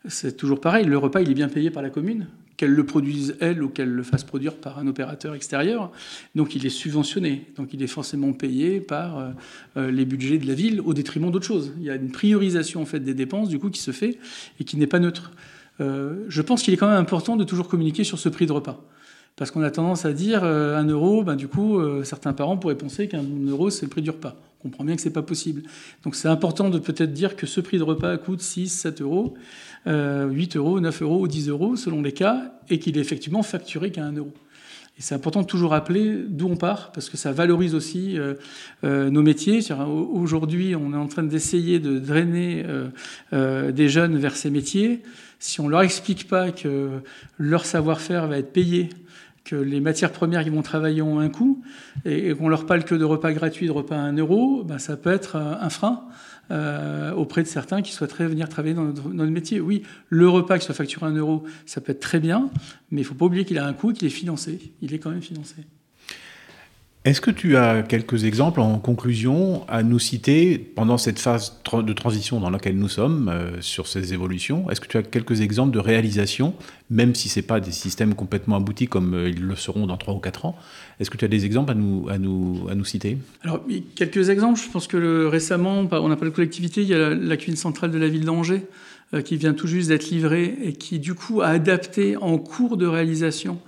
C'est 0.07 0.35
toujours 0.35 0.61
pareil, 0.61 0.85
le 0.85 0.97
repas 0.97 1.21
il 1.21 1.29
est 1.29 1.35
bien 1.35 1.47
payé 1.49 1.69
par 1.69 1.83
la 1.83 1.91
commune, 1.91 2.27
qu'elle 2.59 2.73
le 2.73 2.85
produise 2.85 3.37
elle 3.39 3.63
ou 3.63 3.69
qu'elle 3.69 3.89
le 3.89 4.03
fasse 4.03 4.25
produire 4.25 4.53
par 4.53 4.79
un 4.79 4.87
opérateur 4.87 5.33
extérieur. 5.33 5.93
Donc 6.35 6.55
il 6.55 6.65
est 6.65 6.69
subventionné, 6.69 7.45
donc 7.55 7.73
il 7.73 7.81
est 7.81 7.87
forcément 7.87 8.33
payé 8.33 8.81
par 8.81 9.17
euh, 9.17 9.29
euh, 9.77 9.91
les 9.91 10.03
budgets 10.03 10.39
de 10.39 10.45
la 10.45 10.55
ville 10.55 10.81
au 10.81 10.93
détriment 10.93 11.31
d'autres 11.31 11.45
choses. 11.45 11.71
Il 11.77 11.85
y 11.85 11.89
a 11.89 11.95
une 11.95 12.11
priorisation 12.11 12.81
en 12.81 12.85
fait 12.85 12.99
des 12.99 13.13
dépenses 13.13 13.47
du 13.47 13.59
coup 13.59 13.69
qui 13.69 13.79
se 13.79 13.91
fait 13.91 14.19
et 14.59 14.65
qui 14.65 14.75
n'est 14.75 14.87
pas 14.87 14.99
neutre. 14.99 15.31
Euh, 15.79 16.25
je 16.27 16.41
pense 16.41 16.61
qu'il 16.61 16.73
est 16.73 16.77
quand 16.77 16.89
même 16.89 16.99
important 16.99 17.37
de 17.37 17.45
toujours 17.45 17.69
communiquer 17.69 18.03
sur 18.03 18.19
ce 18.19 18.27
prix 18.27 18.45
de 18.45 18.51
repas. 18.51 18.83
Parce 19.37 19.51
qu'on 19.51 19.61
a 19.61 19.71
tendance 19.71 20.03
à 20.03 20.11
dire 20.11 20.43
un 20.43 20.83
euro, 20.83 21.23
ben, 21.23 21.37
du 21.37 21.47
coup, 21.47 21.79
certains 22.03 22.33
parents 22.33 22.57
pourraient 22.57 22.75
penser 22.75 23.07
qu'un 23.07 23.23
euro, 23.47 23.69
c'est 23.69 23.85
le 23.85 23.89
prix 23.89 24.01
du 24.01 24.09
repas. 24.09 24.35
On 24.59 24.63
comprend 24.63 24.83
bien 24.83 24.97
que 24.97 25.01
ce 25.01 25.07
n'est 25.07 25.13
pas 25.13 25.21
possible. 25.21 25.63
Donc 26.03 26.15
c'est 26.15 26.27
important 26.27 26.69
de 26.69 26.77
peut-être 26.77 27.13
dire 27.13 27.37
que 27.37 27.47
ce 27.47 27.61
prix 27.61 27.77
de 27.77 27.83
repas 27.83 28.17
coûte 28.17 28.41
6, 28.41 28.67
7 28.67 29.01
euros. 29.01 29.35
8 29.85 29.91
euh, 29.91 30.59
euros, 30.59 30.79
9 30.79 31.01
euros 31.01 31.21
ou 31.21 31.27
10 31.27 31.49
euros 31.49 31.75
selon 31.75 32.01
les 32.01 32.11
cas, 32.11 32.53
et 32.69 32.79
qu'il 32.79 32.97
est 32.97 33.01
effectivement 33.01 33.43
facturé 33.43 33.91
qu'à 33.91 34.03
1 34.05 34.13
euro. 34.13 34.33
Et 34.97 35.01
c'est 35.01 35.15
important 35.15 35.41
de 35.41 35.47
toujours 35.47 35.71
rappeler 35.71 36.23
d'où 36.27 36.47
on 36.47 36.57
part, 36.57 36.91
parce 36.91 37.09
que 37.09 37.15
ça 37.15 37.31
valorise 37.31 37.73
aussi 37.73 38.17
euh, 38.17 38.33
euh, 38.83 39.09
nos 39.09 39.21
métiers. 39.21 39.61
Aujourd'hui, 39.71 40.75
on 40.75 40.93
est 40.93 40.97
en 40.97 41.07
train 41.07 41.23
d'essayer 41.23 41.79
de 41.79 41.99
drainer 41.99 42.65
des 43.31 43.89
jeunes 43.89 44.17
vers 44.17 44.35
ces 44.35 44.49
métiers. 44.49 45.01
Si 45.39 45.61
on 45.61 45.65
ne 45.65 45.71
leur 45.71 45.83
explique 45.83 46.27
pas 46.27 46.51
que 46.51 46.89
leur 47.37 47.65
savoir-faire 47.65 48.27
va 48.27 48.39
être 48.39 48.51
payé, 48.51 48.89
que 49.45 49.55
les 49.55 49.79
matières 49.79 50.11
premières 50.11 50.43
qui 50.43 50.49
vont 50.49 50.61
travailler 50.61 51.01
ont 51.01 51.19
un 51.19 51.29
coût, 51.29 51.63
et, 52.03 52.33
qu'on 52.33 52.49
leur 52.49 52.65
parle 52.65 52.83
que 52.83 52.95
de 52.95 53.05
repas 53.05 53.31
gratuits, 53.31 53.67
de 53.67 53.71
repas 53.71 53.95
à 53.95 54.01
1 54.01 54.17
euro, 54.17 54.63
ben 54.65 54.79
ça 54.79 54.97
peut 54.97 55.11
être 55.11 55.37
un 55.37 55.69
frein 55.69 56.03
euh, 56.51 57.11
auprès 57.13 57.43
de 57.43 57.47
certains 57.47 57.81
qui 57.81 57.91
souhaiteraient 57.91 58.27
venir 58.27 58.49
travailler 58.49 58.73
dans 58.73 58.85
notre, 58.85 59.31
métier. 59.31 59.59
Oui, 59.59 59.83
le 60.09 60.27
repas 60.27 60.57
qui 60.57 60.65
soit 60.65 60.75
facturé 60.75 61.05
un 61.05 61.15
euro, 61.15 61.43
ça 61.65 61.81
peut 61.81 61.91
être 61.91 61.99
très 61.99 62.19
bien, 62.19 62.49
mais 62.91 63.01
il 63.01 63.03
ne 63.03 63.07
faut 63.07 63.15
pas 63.15 63.25
oublier 63.25 63.45
qu'il 63.45 63.57
a 63.57 63.65
un 63.65 63.73
coût, 63.73 63.93
qu'il 63.93 64.07
est 64.07 64.11
financé. 64.11 64.71
Il 64.81 64.93
est 64.93 64.99
quand 64.99 65.11
même 65.11 65.21
financé. 65.21 65.55
Est-ce 67.05 67.21
que 67.21 67.31
tu 67.31 67.55
as 67.55 67.81
quelques 67.81 68.25
exemples 68.25 68.59
en 68.59 68.77
conclusion 68.77 69.65
à 69.69 69.83
nous 69.83 69.99
citer 69.99 70.57
pendant 70.57 70.97
cette 70.97 71.17
phase 71.17 71.61
de 71.71 71.93
transition 71.93 72.41
dans 72.41 72.49
laquelle 72.49 72.77
nous 72.77 72.89
sommes 72.89 73.29
euh, 73.29 73.61
sur 73.61 73.87
ces 73.87 74.13
évolutions? 74.13 74.69
Est-ce 74.69 74.81
que 74.81 74.87
tu 74.87 74.97
as 74.97 75.03
quelques 75.03 75.39
exemples 75.39 75.71
de 75.71 75.79
réalisation, 75.79 76.55
même 76.89 77.15
si 77.15 77.29
ce 77.29 77.39
n'est 77.39 77.45
pas 77.45 77.61
des 77.61 77.71
systèmes 77.71 78.15
complètement 78.15 78.57
aboutis 78.57 78.87
comme 78.89 79.13
euh, 79.13 79.29
ils 79.29 79.41
le 79.41 79.55
seront 79.55 79.87
dans 79.87 79.95
3 79.95 80.13
ou 80.13 80.19
4 80.19 80.45
ans 80.45 80.57
Est-ce 80.99 81.09
que 81.09 81.17
tu 81.17 81.23
as 81.23 81.29
des 81.29 81.45
exemples 81.45 81.71
à 81.71 81.75
nous, 81.75 82.09
à 82.09 82.17
nous, 82.17 82.67
à 82.69 82.75
nous 82.75 82.83
citer? 82.83 83.17
Alors, 83.41 83.65
quelques 83.95 84.29
exemples. 84.29 84.59
Je 84.59 84.69
pense 84.69 84.87
que 84.87 85.25
récemment, 85.25 85.87
on 85.91 86.09
n'a 86.09 86.15
pas 86.17 86.25
de 86.25 86.29
collectivité, 86.29 86.81
il 86.81 86.89
y 86.89 86.93
a 86.93 87.13
la, 87.13 87.37
cuisine 87.37 87.55
centrale 87.55 87.91
de 87.91 87.97
la 87.97 88.09
ville 88.09 88.25
d'Angers 88.25 88.65
euh, 89.13 89.21
qui 89.21 89.37
vient 89.37 89.53
tout 89.53 89.67
juste 89.67 89.87
d'être 89.87 90.09
livrée 90.09 90.57
et 90.61 90.73
qui, 90.73 90.99
du 90.99 91.13
coup, 91.13 91.41
a 91.41 91.47
adapté 91.47 92.17
en 92.17 92.37
cours 92.37 92.75
de 92.75 92.85
réalisation 92.85 93.59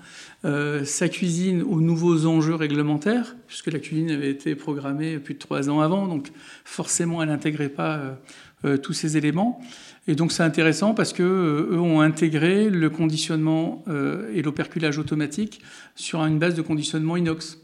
euh, 0.44 0.84
sa 0.84 1.08
cuisine 1.08 1.62
aux 1.62 1.80
nouveaux 1.80 2.26
enjeux 2.26 2.56
réglementaires, 2.56 3.36
puisque 3.48 3.72
la 3.72 3.80
cuisine 3.80 4.10
avait 4.10 4.32
été 4.32 4.56
programmée 4.56 5.20
plus 5.20 5.36
de 5.36 5.40
trois 5.40 5.70
ans 5.70 5.82
avant, 5.82 6.08
donc 6.08 6.32
forcément 6.66 7.22
elle 7.22 7.30
n'intégrait 7.30 7.70
pas 7.70 8.18
euh, 8.66 8.78
tous 8.78 8.94
ces 8.94 9.18
éléments. 9.18 9.62
Et 10.08 10.16
donc 10.16 10.32
c'est 10.32 10.43
intéressant 10.43 10.93
parce 10.93 11.14
que 11.14 11.24
eux 11.24 11.80
ont 11.80 12.02
intégré 12.02 12.70
le 12.70 12.89
conditionnement 12.89 13.86
et 14.34 14.41
l'operculage 14.41 14.97
automatique 14.97 15.62
sur 15.95 16.24
une 16.26 16.39
base 16.39 16.56
de 16.56 16.64
conditionnement 16.64 17.18
inox. 17.18 17.60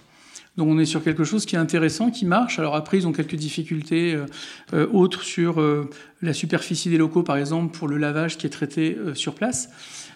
Donc 0.55 0.69
on 0.69 0.77
est 0.77 0.85
sur 0.85 1.03
quelque 1.03 1.23
chose 1.23 1.47
qui 1.47 1.55
est 1.55 1.59
intéressant, 1.59 2.11
qui 2.11 2.25
marche. 2.25 2.59
Alors 2.59 2.75
après, 2.75 2.97
ils 2.97 3.07
ont 3.07 3.11
quelques 3.11 3.35
difficultés 3.35 4.19
autres 4.71 5.23
sur 5.23 5.59
la 6.21 6.33
superficie 6.33 6.89
des 6.89 6.97
locaux, 6.97 7.23
par 7.23 7.38
exemple, 7.38 7.75
pour 7.75 7.88
le 7.88 7.97
lavage 7.97 8.38
qui 8.38 8.45
est 8.45 8.51
traité 8.51 8.95
sur 9.15 9.33
place. 9.33 9.69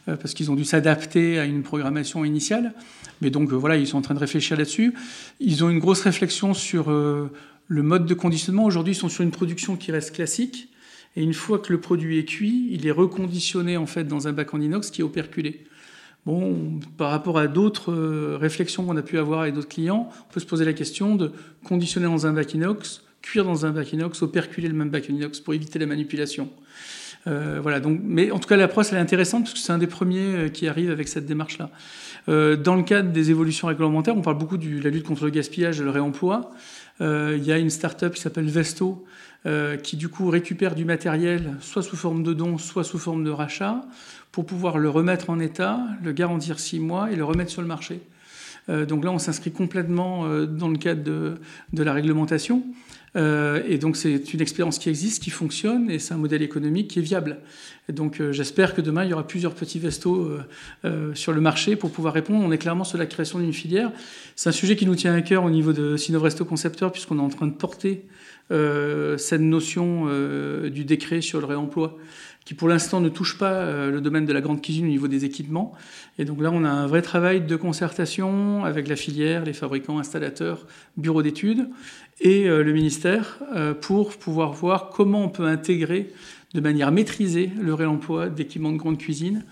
Euh, 0.07 0.15
parce 0.15 0.33
qu'ils 0.33 0.49
ont 0.49 0.55
dû 0.55 0.65
s'adapter 0.65 1.37
à 1.37 1.45
une 1.45 1.61
programmation 1.61 2.25
initiale. 2.25 2.73
Mais 3.21 3.29
donc 3.29 3.51
euh, 3.51 3.55
voilà, 3.55 3.77
ils 3.77 3.85
sont 3.85 3.99
en 3.99 4.01
train 4.01 4.15
de 4.15 4.19
réfléchir 4.19 4.57
là-dessus. 4.57 4.95
Ils 5.39 5.63
ont 5.63 5.69
une 5.69 5.77
grosse 5.77 6.01
réflexion 6.01 6.55
sur 6.55 6.89
euh, 6.89 7.29
le 7.67 7.83
mode 7.83 8.07
de 8.07 8.13
conditionnement. 8.15 8.65
Aujourd'hui, 8.65 8.93
ils 8.93 8.97
sont 8.97 9.09
sur 9.09 9.23
une 9.23 9.31
production 9.31 9.75
qui 9.75 9.91
reste 9.91 10.15
classique. 10.15 10.69
Et 11.15 11.23
une 11.23 11.33
fois 11.33 11.59
que 11.59 11.73
le 11.73 11.79
produit 11.79 12.19
est 12.19 12.25
cuit, 12.25 12.69
il 12.71 12.87
est 12.87 12.91
reconditionné 12.91 13.77
en 13.77 13.85
fait 13.85 14.05
dans 14.05 14.27
un 14.27 14.33
bac 14.33 14.53
en 14.53 14.61
inox 14.61 14.91
qui 14.91 15.01
est 15.01 15.03
operculé. 15.03 15.65
Bon, 16.25 16.79
par 16.97 17.09
rapport 17.09 17.39
à 17.39 17.47
d'autres 17.47 17.93
réflexions 18.35 18.85
qu'on 18.85 18.95
a 18.95 19.01
pu 19.01 19.17
avoir 19.17 19.41
avec 19.41 19.55
d'autres 19.55 19.67
clients, 19.67 20.09
on 20.29 20.33
peut 20.33 20.39
se 20.39 20.45
poser 20.45 20.65
la 20.65 20.73
question 20.73 21.15
de 21.15 21.31
conditionner 21.63 22.05
dans 22.05 22.27
un 22.27 22.33
bac 22.33 22.53
inox, 22.53 23.01
cuire 23.21 23.43
dans 23.43 23.65
un 23.65 23.71
bac 23.71 23.91
inox, 23.91 24.21
operculer 24.21 24.67
le 24.67 24.75
même 24.75 24.89
bac 24.89 25.09
inox 25.09 25.39
pour 25.39 25.53
éviter 25.53 25.79
la 25.79 25.87
manipulation. 25.87 26.49
Euh, 27.27 27.59
voilà, 27.61 27.79
donc, 27.79 27.99
mais 28.03 28.31
en 28.31 28.39
tout 28.39 28.47
cas, 28.47 28.57
l'approche 28.57 28.87
elle 28.91 28.97
est 28.97 29.01
intéressante 29.01 29.43
parce 29.43 29.53
que 29.53 29.59
c'est 29.59 29.71
un 29.71 29.77
des 29.77 29.87
premiers 29.87 30.35
euh, 30.35 30.49
qui 30.49 30.67
arrive 30.67 30.89
avec 30.89 31.07
cette 31.07 31.25
démarche-là. 31.25 31.69
Euh, 32.29 32.55
dans 32.55 32.75
le 32.75 32.83
cadre 32.83 33.11
des 33.11 33.29
évolutions 33.29 33.67
réglementaires, 33.67 34.15
on 34.17 34.21
parle 34.21 34.37
beaucoup 34.37 34.57
de 34.57 34.81
la 34.81 34.89
lutte 34.89 35.05
contre 35.05 35.25
le 35.25 35.31
gaspillage 35.31 35.79
et 35.79 35.83
le 35.83 35.89
réemploi. 35.89 36.51
Il 36.99 37.43
y 37.43 37.51
a 37.51 37.57
une 37.57 37.71
start-up 37.71 38.13
qui 38.13 38.21
s'appelle 38.21 38.45
Vesto 38.45 39.03
qui 39.83 39.97
du 39.97 40.07
coup 40.07 40.29
récupère 40.29 40.75
du 40.75 40.85
matériel 40.85 41.55
soit 41.61 41.81
sous 41.81 41.95
forme 41.95 42.21
de 42.21 42.33
don, 42.33 42.59
soit 42.59 42.83
sous 42.83 42.99
forme 42.99 43.23
de 43.23 43.31
rachat 43.31 43.83
pour 44.31 44.45
pouvoir 44.45 44.77
le 44.77 44.87
remettre 44.87 45.31
en 45.31 45.39
état, 45.39 45.79
le 46.03 46.11
garantir 46.11 46.59
six 46.59 46.79
mois 46.79 47.11
et 47.11 47.15
le 47.15 47.23
remettre 47.23 47.49
sur 47.49 47.63
le 47.63 47.67
marché. 47.67 48.01
donc 48.67 49.03
là, 49.03 49.11
on 49.11 49.17
s'inscrit 49.17 49.51
complètement 49.51 50.27
dans 50.45 50.69
le 50.69 50.77
cadre 50.77 51.03
de, 51.03 51.83
la 51.83 51.91
réglementation. 51.91 52.63
Euh, 53.17 53.61
et 53.67 53.77
donc 53.77 53.97
c'est 53.97 54.33
une 54.33 54.41
expérience 54.41 54.79
qui 54.79 54.89
existe, 54.89 55.23
qui 55.23 55.29
fonctionne, 55.29 55.89
et 55.89 55.99
c'est 55.99 56.13
un 56.13 56.17
modèle 56.17 56.41
économique 56.41 56.89
qui 56.89 56.99
est 56.99 57.01
viable. 57.01 57.37
Et 57.89 57.93
donc 57.93 58.21
euh, 58.21 58.31
j'espère 58.31 58.73
que 58.73 58.81
demain, 58.81 59.03
il 59.03 59.09
y 59.09 59.13
aura 59.13 59.27
plusieurs 59.27 59.53
petits 59.53 59.79
vestos 59.79 60.31
euh, 60.85 61.13
sur 61.13 61.33
le 61.33 61.41
marché 61.41 61.75
pour 61.75 61.91
pouvoir 61.91 62.13
répondre. 62.13 62.43
On 62.45 62.51
est 62.51 62.57
clairement 62.57 62.83
sur 62.83 62.97
la 62.97 63.05
création 63.05 63.39
d'une 63.39 63.53
filière. 63.53 63.91
C'est 64.35 64.49
un 64.49 64.53
sujet 64.53 64.75
qui 64.75 64.85
nous 64.85 64.95
tient 64.95 65.13
à 65.13 65.21
cœur 65.21 65.43
au 65.43 65.49
niveau 65.49 65.73
de 65.73 65.97
Sinovresto 65.97 66.45
Concepteur, 66.45 66.91
puisqu'on 66.91 67.17
est 67.17 67.21
en 67.21 67.29
train 67.29 67.47
de 67.47 67.53
porter 67.53 68.05
cette 69.17 69.41
notion 69.41 70.07
du 70.69 70.83
décret 70.85 71.21
sur 71.21 71.39
le 71.39 71.45
réemploi 71.45 71.97
qui 72.43 72.53
pour 72.55 72.67
l'instant 72.67 72.99
ne 72.99 73.09
touche 73.09 73.37
pas 73.37 73.87
le 73.89 74.01
domaine 74.01 74.25
de 74.25 74.33
la 74.33 74.41
grande 74.41 74.61
cuisine 74.61 74.85
au 74.85 74.89
niveau 74.89 75.07
des 75.07 75.25
équipements. 75.25 75.73
Et 76.17 76.25
donc 76.25 76.41
là, 76.41 76.49
on 76.51 76.63
a 76.65 76.69
un 76.69 76.87
vrai 76.87 77.01
travail 77.01 77.41
de 77.41 77.55
concertation 77.55 78.65
avec 78.65 78.87
la 78.87 78.95
filière, 78.95 79.45
les 79.45 79.53
fabricants, 79.53 79.99
installateurs, 79.99 80.65
bureaux 80.97 81.21
d'études 81.21 81.69
et 82.21 82.47
euh, 82.47 82.63
le 82.63 82.71
ministère 82.71 83.39
euh, 83.55 83.73
pour 83.73 84.15
pouvoir 84.17 84.53
voir 84.53 84.89
comment 84.89 85.25
on 85.25 85.29
peut 85.29 85.45
intégrer 85.45 86.11
de 86.53 86.59
manière 86.59 86.91
maîtrisée 86.91 87.49
le 87.59 87.73
réemploi 87.73 88.29
d'équipements 88.29 88.71
de 88.71 88.77
grande 88.77 88.97
cuisine. 88.97 89.43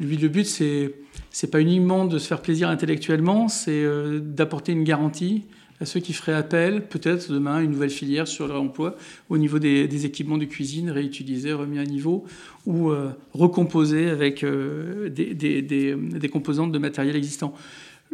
Lui, 0.00 0.16
le 0.16 0.28
but, 0.28 0.46
c'est 0.46 1.50
pas 1.50 1.60
uniquement 1.60 2.04
de 2.04 2.18
se 2.18 2.26
faire 2.26 2.42
plaisir 2.42 2.68
intellectuellement, 2.68 3.48
c'est 3.48 3.82
euh, 3.82 4.20
d'apporter 4.20 4.72
une 4.72 4.84
garantie 4.84 5.44
à 5.80 5.86
ceux 5.86 6.00
qui 6.00 6.12
feraient 6.12 6.34
appel, 6.34 6.86
peut-être 6.86 7.30
demain, 7.32 7.60
une 7.60 7.70
nouvelle 7.70 7.90
filière 7.90 8.26
sur 8.26 8.46
le 8.46 8.54
réemploi 8.54 8.96
au 9.28 9.38
niveau 9.38 9.58
des, 9.58 10.06
équipements 10.06 10.38
de 10.38 10.44
cuisine 10.44 10.90
réutilisés, 10.90 11.52
remis 11.52 11.78
à 11.78 11.84
niveau 11.84 12.24
ou 12.66 12.90
recomposés 13.32 14.10
avec 14.10 14.44
des, 14.44 15.34
des, 15.62 16.28
composantes 16.28 16.72
de 16.72 16.78
matériel 16.78 17.16
existant. 17.16 17.54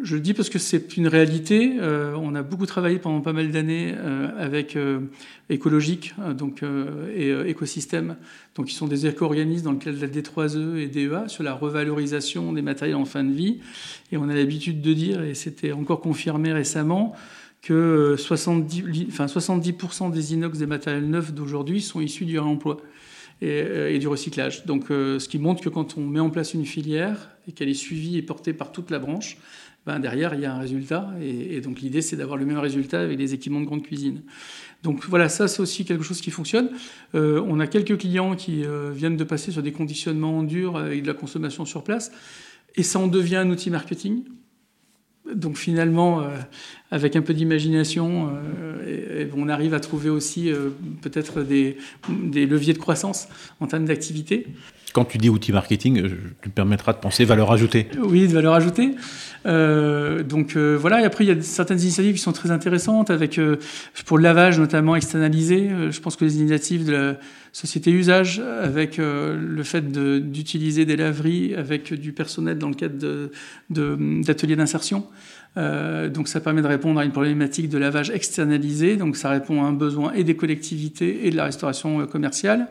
Je 0.02 0.16
le 0.16 0.20
dis 0.20 0.34
parce 0.34 0.50
que 0.50 0.58
c'est 0.58 0.96
une 0.96 1.06
réalité. 1.06 1.76
Euh, 1.80 2.14
on 2.16 2.34
a 2.34 2.42
beaucoup 2.42 2.66
travaillé 2.66 2.98
pendant 2.98 3.20
pas 3.20 3.32
mal 3.32 3.52
d'années 3.52 3.94
euh, 3.96 4.28
avec 4.36 4.74
euh, 4.74 5.00
Écologique 5.50 6.14
donc, 6.36 6.62
et 7.14 7.30
Écosystème, 7.46 8.16
donc 8.56 8.66
qui 8.66 8.74
sont 8.74 8.88
des 8.88 9.06
éco-organismes 9.06 9.64
dans 9.64 9.72
le 9.72 9.78
cadre 9.78 10.00
la 10.00 10.08
D3E 10.08 10.78
et 10.78 10.88
DEA 10.88 11.28
sur 11.28 11.44
la 11.44 11.52
revalorisation 11.52 12.52
des 12.52 12.62
matériels 12.62 12.96
en 12.96 13.04
fin 13.04 13.22
de 13.22 13.32
vie. 13.32 13.60
Et 14.10 14.16
on 14.16 14.28
a 14.28 14.34
l'habitude 14.34 14.80
de 14.80 14.92
dire, 14.94 15.22
et 15.22 15.34
c'était 15.34 15.72
encore 15.72 16.00
confirmé 16.00 16.52
récemment, 16.52 17.14
que 17.64 18.14
70, 18.18 19.06
enfin 19.08 19.26
70% 19.26 20.10
des 20.10 20.34
inox 20.34 20.58
des 20.58 20.66
matériels 20.66 21.08
neufs 21.08 21.32
d'aujourd'hui 21.32 21.80
sont 21.80 22.00
issus 22.00 22.24
du 22.24 22.38
réemploi. 22.38 22.78
Et, 23.42 23.94
et, 23.94 23.98
du 23.98 24.06
recyclage. 24.06 24.64
Donc, 24.64 24.84
ce 24.88 25.28
qui 25.28 25.38
montre 25.38 25.60
que 25.60 25.68
quand 25.68 25.98
on 25.98 26.06
met 26.06 26.20
en 26.20 26.30
place 26.30 26.54
une 26.54 26.64
filière 26.64 27.30
et 27.48 27.52
qu'elle 27.52 27.68
est 27.68 27.74
suivie 27.74 28.16
et 28.16 28.22
portée 28.22 28.52
par 28.54 28.70
toute 28.70 28.92
la 28.92 29.00
branche, 29.00 29.38
ben 29.86 29.98
derrière, 29.98 30.34
il 30.34 30.40
y 30.40 30.46
a 30.46 30.54
un 30.54 30.58
résultat. 30.58 31.10
Et, 31.20 31.60
donc 31.60 31.80
l'idée, 31.80 32.00
c'est 32.00 32.16
d'avoir 32.16 32.38
le 32.38 32.46
même 32.46 32.58
résultat 32.58 33.00
avec 33.00 33.18
des 33.18 33.34
équipements 33.34 33.60
de 33.60 33.66
grande 33.66 33.82
cuisine. 33.82 34.22
Donc 34.82 35.04
voilà, 35.06 35.28
ça, 35.28 35.46
c'est 35.48 35.60
aussi 35.60 35.84
quelque 35.84 36.04
chose 36.04 36.20
qui 36.20 36.30
fonctionne. 36.30 36.70
Euh, 37.14 37.42
on 37.46 37.60
a 37.60 37.66
quelques 37.66 37.98
clients 37.98 38.34
qui 38.34 38.64
euh, 38.64 38.90
viennent 38.92 39.16
de 39.16 39.24
passer 39.24 39.52
sur 39.52 39.62
des 39.62 39.72
conditionnements 39.72 40.42
durs 40.42 40.76
avec 40.76 41.02
de 41.02 41.06
la 41.06 41.14
consommation 41.14 41.64
sur 41.64 41.84
place. 41.84 42.12
Et 42.76 42.82
ça 42.82 42.98
en 42.98 43.08
devient 43.08 43.36
un 43.36 43.50
outil 43.50 43.70
marketing. 43.70 44.24
Donc 45.32 45.56
finalement, 45.56 46.20
euh, 46.20 46.36
avec 46.90 47.16
un 47.16 47.22
peu 47.22 47.32
d'imagination, 47.32 48.30
on 49.36 49.48
arrive 49.48 49.74
à 49.74 49.80
trouver 49.80 50.10
aussi 50.10 50.50
peut-être 51.00 51.42
des, 51.42 51.78
des, 52.08 52.46
leviers 52.46 52.74
de 52.74 52.78
croissance 52.78 53.28
en 53.60 53.66
termes 53.66 53.86
d'activité. 53.86 54.46
Quand 54.94 55.04
tu 55.04 55.18
dis 55.18 55.28
outils 55.28 55.52
marketing, 55.52 56.02
tu 56.40 56.48
me 56.48 56.54
permettras 56.54 56.92
de 56.92 56.98
penser 56.98 57.24
valeur 57.24 57.52
ajoutée. 57.52 57.88
Oui, 57.98 58.26
de 58.26 58.32
valeur 58.32 58.54
ajoutée. 58.54 58.94
donc 59.44 60.56
voilà, 60.56 61.02
et 61.02 61.04
après 61.04 61.24
il 61.24 61.28
y 61.28 61.30
a 61.30 61.42
certaines 61.42 61.80
initiatives 61.80 62.14
qui 62.14 62.20
sont 62.20 62.32
très 62.32 62.50
intéressantes, 62.50 63.10
avec 63.10 63.38
pour 64.06 64.16
le 64.18 64.22
lavage 64.22 64.58
notamment 64.58 64.96
externalisé. 64.96 65.68
je 65.90 66.00
pense 66.00 66.16
que 66.16 66.24
les 66.24 66.38
initiatives 66.38 66.86
de 66.86 66.92
la 66.92 67.16
société 67.52 67.90
usage, 67.90 68.40
avec 68.62 68.98
le 68.98 69.62
fait 69.64 69.90
d'utiliser 69.90 70.84
des 70.84 70.96
laveries 70.96 71.54
avec 71.54 71.92
du 71.92 72.12
personnel 72.12 72.58
dans 72.58 72.68
le 72.68 72.74
cadre 72.74 73.30
d'ateliers 73.70 74.56
d'insertion. 74.56 75.06
Euh, 75.56 76.08
donc 76.08 76.26
ça 76.26 76.40
permet 76.40 76.62
de 76.62 76.66
répondre 76.66 76.98
à 76.98 77.04
une 77.04 77.12
problématique 77.12 77.68
de 77.68 77.78
lavage 77.78 78.10
externalisé, 78.10 78.96
donc 78.96 79.16
ça 79.16 79.30
répond 79.30 79.62
à 79.62 79.66
un 79.66 79.72
besoin 79.72 80.12
et 80.12 80.24
des 80.24 80.34
collectivités 80.34 81.26
et 81.26 81.30
de 81.30 81.36
la 81.36 81.44
restauration 81.44 82.00
euh, 82.00 82.06
commerciale. 82.06 82.66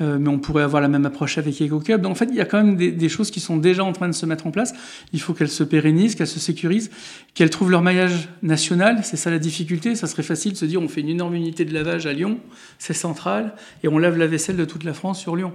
Euh, 0.00 0.18
mais 0.18 0.28
on 0.28 0.38
pourrait 0.38 0.62
avoir 0.62 0.80
la 0.80 0.88
même 0.88 1.04
approche 1.04 1.36
avec 1.36 1.60
EcoCup. 1.60 2.00
Donc 2.00 2.12
en 2.12 2.14
fait, 2.14 2.28
il 2.30 2.34
y 2.34 2.40
a 2.40 2.46
quand 2.46 2.62
même 2.62 2.76
des, 2.76 2.90
des, 2.90 3.08
choses 3.10 3.30
qui 3.30 3.40
sont 3.40 3.58
déjà 3.58 3.84
en 3.84 3.92
train 3.92 4.08
de 4.08 4.14
se 4.14 4.24
mettre 4.24 4.46
en 4.46 4.50
place. 4.50 4.72
Il 5.12 5.20
faut 5.20 5.34
qu'elles 5.34 5.50
se 5.50 5.62
pérennisent, 5.62 6.14
qu'elles 6.14 6.26
se 6.26 6.40
sécurisent, 6.40 6.90
qu'elles 7.34 7.50
trouvent 7.50 7.70
leur 7.70 7.82
maillage 7.82 8.30
national. 8.42 9.00
C'est 9.02 9.18
ça 9.18 9.30
la 9.30 9.38
difficulté. 9.38 9.94
Ça 9.96 10.06
serait 10.06 10.22
facile 10.22 10.52
de 10.52 10.56
se 10.56 10.64
dire 10.64 10.80
on 10.80 10.88
fait 10.88 11.02
une 11.02 11.10
énorme 11.10 11.34
unité 11.34 11.66
de 11.66 11.74
lavage 11.74 12.06
à 12.06 12.14
Lyon, 12.14 12.38
c'est 12.78 12.94
central, 12.94 13.54
et 13.82 13.88
on 13.88 13.98
lave 13.98 14.16
la 14.16 14.26
vaisselle 14.26 14.56
de 14.56 14.64
toute 14.64 14.84
la 14.84 14.94
France 14.94 15.20
sur 15.20 15.36
Lyon. 15.36 15.52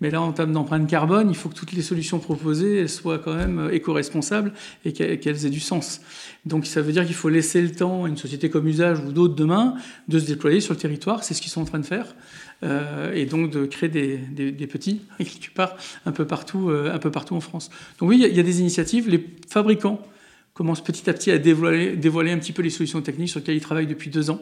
Mais 0.00 0.10
là, 0.10 0.20
en 0.20 0.32
termes 0.32 0.52
d'empreinte 0.52 0.88
carbone, 0.88 1.28
il 1.28 1.34
faut 1.34 1.48
que 1.48 1.54
toutes 1.54 1.72
les 1.72 1.82
solutions 1.82 2.20
proposées 2.20 2.86
soient 2.86 3.18
quand 3.18 3.34
même 3.34 3.58
euh, 3.58 3.74
éco-responsables 3.74 4.52
et 4.84 4.92
qu'elles 4.92 5.46
aient 5.46 5.50
du 5.50 5.60
sens. 5.60 6.00
Donc 6.46 6.66
ça 6.66 6.82
veut 6.82 6.92
dire 6.92 7.04
qu'il 7.04 7.16
faut 7.16 7.28
laisser 7.28 7.60
le 7.60 7.72
temps 7.72 8.04
à 8.04 8.08
une 8.08 8.16
société 8.16 8.48
comme 8.48 8.68
Usage 8.68 9.00
ou 9.00 9.12
d'autres 9.12 9.34
demain 9.34 9.74
de 10.06 10.18
se 10.18 10.26
déployer 10.26 10.60
sur 10.60 10.72
le 10.72 10.78
territoire. 10.78 11.24
C'est 11.24 11.34
ce 11.34 11.42
qu'ils 11.42 11.50
sont 11.50 11.62
en 11.62 11.66
train 11.66 11.80
de 11.80 11.86
faire. 11.86 12.14
Euh, 12.64 13.12
et 13.12 13.26
donc 13.26 13.50
de 13.50 13.66
créer 13.66 13.88
des, 13.88 14.66
petits, 14.66 15.02
quelque 15.18 15.52
part, 15.52 15.76
un 16.06 16.12
peu 16.12 16.26
partout, 16.26 16.70
euh, 16.70 16.92
un 16.92 16.98
peu 16.98 17.10
partout 17.10 17.34
en 17.34 17.40
France. 17.40 17.70
Donc 17.98 18.08
oui, 18.08 18.18
il 18.20 18.32
y, 18.32 18.36
y, 18.36 18.40
a 18.40 18.44
des 18.44 18.60
initiatives. 18.60 19.08
Les 19.08 19.24
fabricants 19.48 20.00
commencent 20.54 20.82
petit 20.82 21.08
à 21.08 21.12
petit 21.12 21.30
à 21.30 21.38
dévoiler, 21.38 21.96
dévoiler 21.96 22.32
un 22.32 22.38
petit 22.38 22.52
peu 22.52 22.62
les 22.62 22.70
solutions 22.70 23.00
techniques 23.00 23.28
sur 23.28 23.40
lesquelles 23.40 23.56
ils 23.56 23.60
travaillent 23.60 23.86
depuis 23.86 24.10
deux 24.10 24.30
ans. 24.30 24.40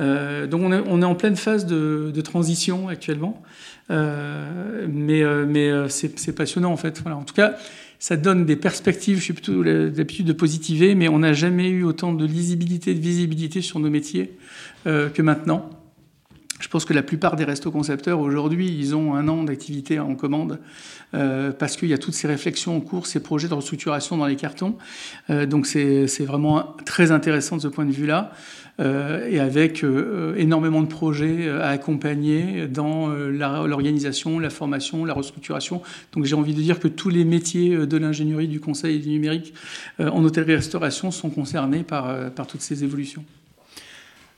Euh, 0.00 0.46
donc 0.46 0.62
on 0.62 1.02
est, 1.02 1.04
en 1.04 1.14
pleine 1.14 1.36
phase 1.36 1.66
de, 1.66 2.20
transition 2.20 2.88
actuellement, 2.88 3.42
euh, 3.90 4.86
mais, 4.88 5.22
euh, 5.22 5.88
c'est 5.88 6.34
passionnant 6.34 6.72
en 6.72 6.76
fait. 6.76 7.02
En 7.06 7.24
tout 7.24 7.34
cas, 7.34 7.56
ça 7.98 8.16
donne 8.16 8.44
des 8.44 8.56
perspectives. 8.56 9.18
Je 9.18 9.22
suis 9.22 9.32
plutôt 9.32 9.62
d'habitude 9.62 10.26
de 10.26 10.32
positiver, 10.32 10.94
mais 10.94 11.08
on 11.08 11.20
n'a 11.20 11.32
jamais 11.32 11.68
eu 11.68 11.84
autant 11.84 12.12
de 12.12 12.24
lisibilité, 12.24 12.94
de 12.94 13.00
visibilité 13.00 13.60
sur 13.60 13.78
nos 13.80 13.90
métiers 13.90 14.36
que 14.84 15.22
maintenant. 15.22 15.70
Je 16.58 16.68
pense 16.68 16.84
que 16.84 16.92
la 16.92 17.02
plupart 17.02 17.34
des 17.34 17.42
restos 17.42 17.72
concepteurs 17.72 18.20
aujourd'hui, 18.20 18.68
ils 18.68 18.94
ont 18.94 19.16
un 19.16 19.26
an 19.26 19.42
d'activité 19.42 19.98
en 19.98 20.14
commande 20.14 20.58
parce 21.12 21.76
qu'il 21.76 21.88
y 21.88 21.92
a 21.92 21.98
toutes 21.98 22.14
ces 22.14 22.26
réflexions 22.26 22.76
en 22.76 22.80
cours, 22.80 23.06
ces 23.06 23.20
projets 23.20 23.48
de 23.48 23.54
restructuration 23.54 24.16
dans 24.16 24.26
les 24.26 24.36
cartons. 24.36 24.76
Donc 25.28 25.66
c'est 25.66 26.24
vraiment 26.24 26.76
très 26.84 27.12
intéressant 27.12 27.56
de 27.56 27.62
ce 27.62 27.68
point 27.68 27.84
de 27.84 27.92
vue-là. 27.92 28.32
Euh, 28.80 29.28
et 29.28 29.38
avec 29.38 29.84
euh, 29.84 30.34
énormément 30.36 30.80
de 30.80 30.86
projets 30.86 31.50
à 31.50 31.68
accompagner 31.68 32.66
dans 32.68 33.10
euh, 33.10 33.30
l'organisation, 33.30 34.38
la, 34.38 34.48
formation, 34.48 35.04
la 35.04 35.12
restructuration. 35.12 35.82
Donc 36.12 36.24
j'ai 36.24 36.34
envie 36.34 36.54
de 36.54 36.62
dire 36.62 36.80
que 36.80 36.88
tous 36.88 37.10
les 37.10 37.24
métiers 37.24 37.86
de 37.86 37.96
l'ingénierie, 37.98 38.48
du 38.48 38.60
conseil 38.60 38.96
et 38.96 38.98
du 38.98 39.10
numérique 39.10 39.52
en 39.98 40.24
hôtellerie-restauration 40.24 41.10
sont 41.10 41.28
concernés 41.28 41.82
par, 41.82 42.32
toutes 42.48 42.62
ces 42.62 42.82
évolutions. 42.82 43.24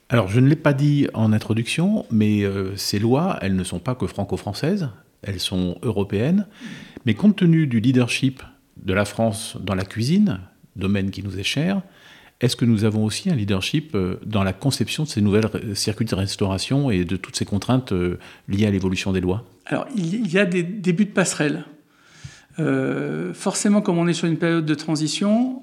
Alors, 0.08 0.28
je 0.28 0.38
ne 0.38 0.48
l'ai 0.48 0.56
pas 0.56 0.74
dit 0.74 1.08
en 1.14 1.32
introduction, 1.32 2.04
mais 2.10 2.44
euh, 2.44 2.76
ces 2.76 2.98
lois, 2.98 3.38
elles 3.40 3.56
ne 3.56 3.64
sont 3.64 3.78
pas 3.78 3.94
que 3.94 4.06
franco-françaises, 4.06 4.90
elles 5.22 5.40
sont 5.40 5.78
européennes. 5.82 6.46
Mais 7.06 7.14
compte 7.14 7.36
tenu 7.36 7.66
du 7.66 7.80
leadership 7.80 8.42
de 8.84 8.92
la 8.92 9.06
France 9.06 9.56
dans 9.60 9.74
la 9.74 9.84
cuisine, 9.84 10.40
domaine 10.76 11.10
qui 11.10 11.22
nous 11.22 11.38
est 11.38 11.44
cher, 11.44 11.82
est-ce 12.40 12.56
que 12.56 12.64
nous 12.64 12.84
avons 12.84 13.04
aussi 13.04 13.30
un 13.30 13.34
leadership 13.34 13.94
euh, 13.94 14.16
dans 14.26 14.42
la 14.42 14.52
conception 14.52 15.04
de 15.04 15.08
ces 15.08 15.20
nouvelles 15.20 15.48
circuits 15.74 16.04
de 16.04 16.14
restauration 16.14 16.90
et 16.90 17.04
de 17.04 17.16
toutes 17.16 17.36
ces 17.36 17.44
contraintes 17.44 17.92
euh, 17.92 18.18
liées 18.48 18.66
à 18.66 18.70
l'évolution 18.70 19.12
des 19.12 19.20
lois? 19.20 19.44
Alors, 19.66 19.86
il 19.96 20.30
y 20.30 20.38
a 20.38 20.44
des 20.44 20.62
débuts 20.62 21.06
de 21.06 21.10
passerelle. 21.10 21.64
Euh, 22.58 23.32
forcément, 23.34 23.80
comme 23.80 23.98
on 23.98 24.06
est 24.08 24.12
sur 24.14 24.26
une 24.26 24.36
période 24.36 24.66
de 24.66 24.74
transition, 24.74 25.62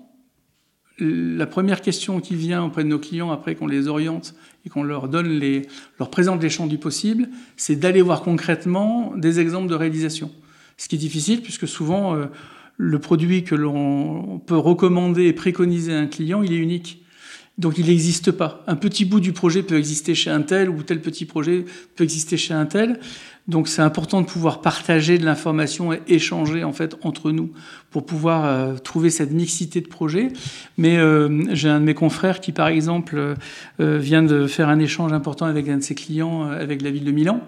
la 0.97 1.45
première 1.45 1.81
question 1.81 2.19
qui 2.19 2.35
vient 2.35 2.63
auprès 2.63 2.83
de 2.83 2.89
nos 2.89 2.99
clients 2.99 3.31
après 3.31 3.55
qu'on 3.55 3.67
les 3.67 3.87
oriente 3.87 4.35
et 4.65 4.69
qu'on 4.69 4.83
leur 4.83 5.07
donne 5.07 5.27
les, 5.27 5.67
leur 5.99 6.09
présente 6.09 6.41
les 6.41 6.49
champs 6.49 6.67
du 6.67 6.77
possible, 6.77 7.29
c'est 7.57 7.75
d'aller 7.75 8.01
voir 8.01 8.21
concrètement 8.21 9.13
des 9.15 9.39
exemples 9.39 9.67
de 9.67 9.75
réalisation. 9.75 10.31
Ce 10.77 10.87
qui 10.87 10.95
est 10.95 10.99
difficile 10.99 11.41
puisque 11.41 11.67
souvent 11.67 12.15
le 12.81 12.97
produit 12.97 13.43
que 13.43 13.53
l'on 13.53 14.39
peut 14.39 14.57
recommander 14.57 15.25
et 15.25 15.33
préconiser 15.33 15.93
à 15.93 15.99
un 15.99 16.07
client, 16.07 16.41
il 16.41 16.51
est 16.51 16.57
unique. 16.57 17.05
Donc 17.59 17.77
il 17.77 17.85
n'existe 17.85 18.31
pas. 18.31 18.63
Un 18.65 18.75
petit 18.75 19.05
bout 19.05 19.19
du 19.19 19.33
projet 19.33 19.61
peut 19.61 19.77
exister 19.77 20.15
chez 20.15 20.31
un 20.31 20.41
tel 20.41 20.67
ou 20.67 20.81
tel 20.81 20.99
petit 20.99 21.25
projet 21.25 21.63
peut 21.95 22.03
exister 22.03 22.37
chez 22.37 22.55
un 22.55 22.65
tel. 22.65 22.99
Donc 23.47 23.67
c'est 23.67 23.83
important 23.83 24.21
de 24.21 24.25
pouvoir 24.25 24.61
partager 24.61 25.19
de 25.19 25.25
l'information 25.25 25.93
et 25.93 26.01
échanger 26.07 26.63
en 26.63 26.73
fait 26.73 26.97
entre 27.03 27.31
nous 27.31 27.51
pour 27.91 28.03
pouvoir 28.03 28.45
euh, 28.45 28.75
trouver 28.77 29.11
cette 29.11 29.31
mixité 29.31 29.79
de 29.81 29.87
projets. 29.87 30.29
Mais 30.79 30.97
euh, 30.97 31.43
j'ai 31.51 31.69
un 31.69 31.81
de 31.81 31.85
mes 31.85 31.93
confrères 31.93 32.39
qui 32.39 32.51
par 32.51 32.67
exemple 32.67 33.35
euh, 33.79 33.97
vient 33.99 34.23
de 34.23 34.47
faire 34.47 34.69
un 34.69 34.79
échange 34.79 35.13
important 35.13 35.45
avec 35.45 35.69
un 35.69 35.77
de 35.77 35.83
ses 35.83 35.93
clients 35.93 36.43
avec 36.49 36.81
la 36.81 36.89
ville 36.89 37.05
de 37.05 37.11
Milan 37.11 37.41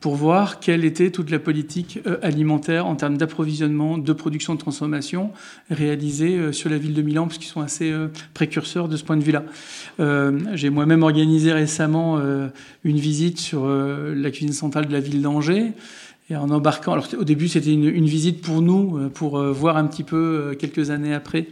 pour 0.00 0.14
voir 0.16 0.60
quelle 0.60 0.84
était 0.86 1.10
toute 1.10 1.30
la 1.30 1.38
politique 1.38 2.00
euh, 2.06 2.16
alimentaire 2.22 2.86
en 2.86 2.96
termes 2.96 3.18
d'approvisionnement, 3.18 3.98
de 3.98 4.12
production, 4.14 4.54
de 4.54 4.58
transformation 4.58 5.30
réalisée 5.70 6.38
euh, 6.38 6.52
sur 6.52 6.70
la 6.70 6.78
ville 6.78 6.94
de 6.94 7.02
Milan, 7.02 7.26
parce 7.26 7.36
qu'ils 7.36 7.48
sont 7.48 7.60
assez 7.60 7.92
euh, 7.92 8.08
précurseurs 8.32 8.88
de 8.88 8.96
ce 8.96 9.04
point 9.04 9.18
de 9.18 9.22
vue-là. 9.22 9.44
J'ai 10.54 10.70
moi-même 10.70 11.02
organisé 11.02 11.52
récemment 11.52 12.18
une 12.84 12.96
visite 12.96 13.38
sur 13.38 13.66
la 13.68 14.30
cuisine 14.30 14.52
centrale 14.52 14.86
de 14.86 14.92
la 14.92 15.00
ville 15.00 15.20
d'Angers. 15.20 15.72
Et 16.30 16.36
en 16.36 16.48
embarquant, 16.50 16.92
alors 16.92 17.06
au 17.18 17.24
début 17.24 17.48
c'était 17.48 17.72
une, 17.72 17.84
une, 17.84 18.06
visite 18.06 18.40
pour 18.40 18.62
nous, 18.62 19.10
pour 19.10 19.38
voir 19.52 19.76
un 19.76 19.86
petit 19.86 20.04
peu 20.04 20.56
quelques 20.58 20.90
années 20.90 21.12
après 21.12 21.48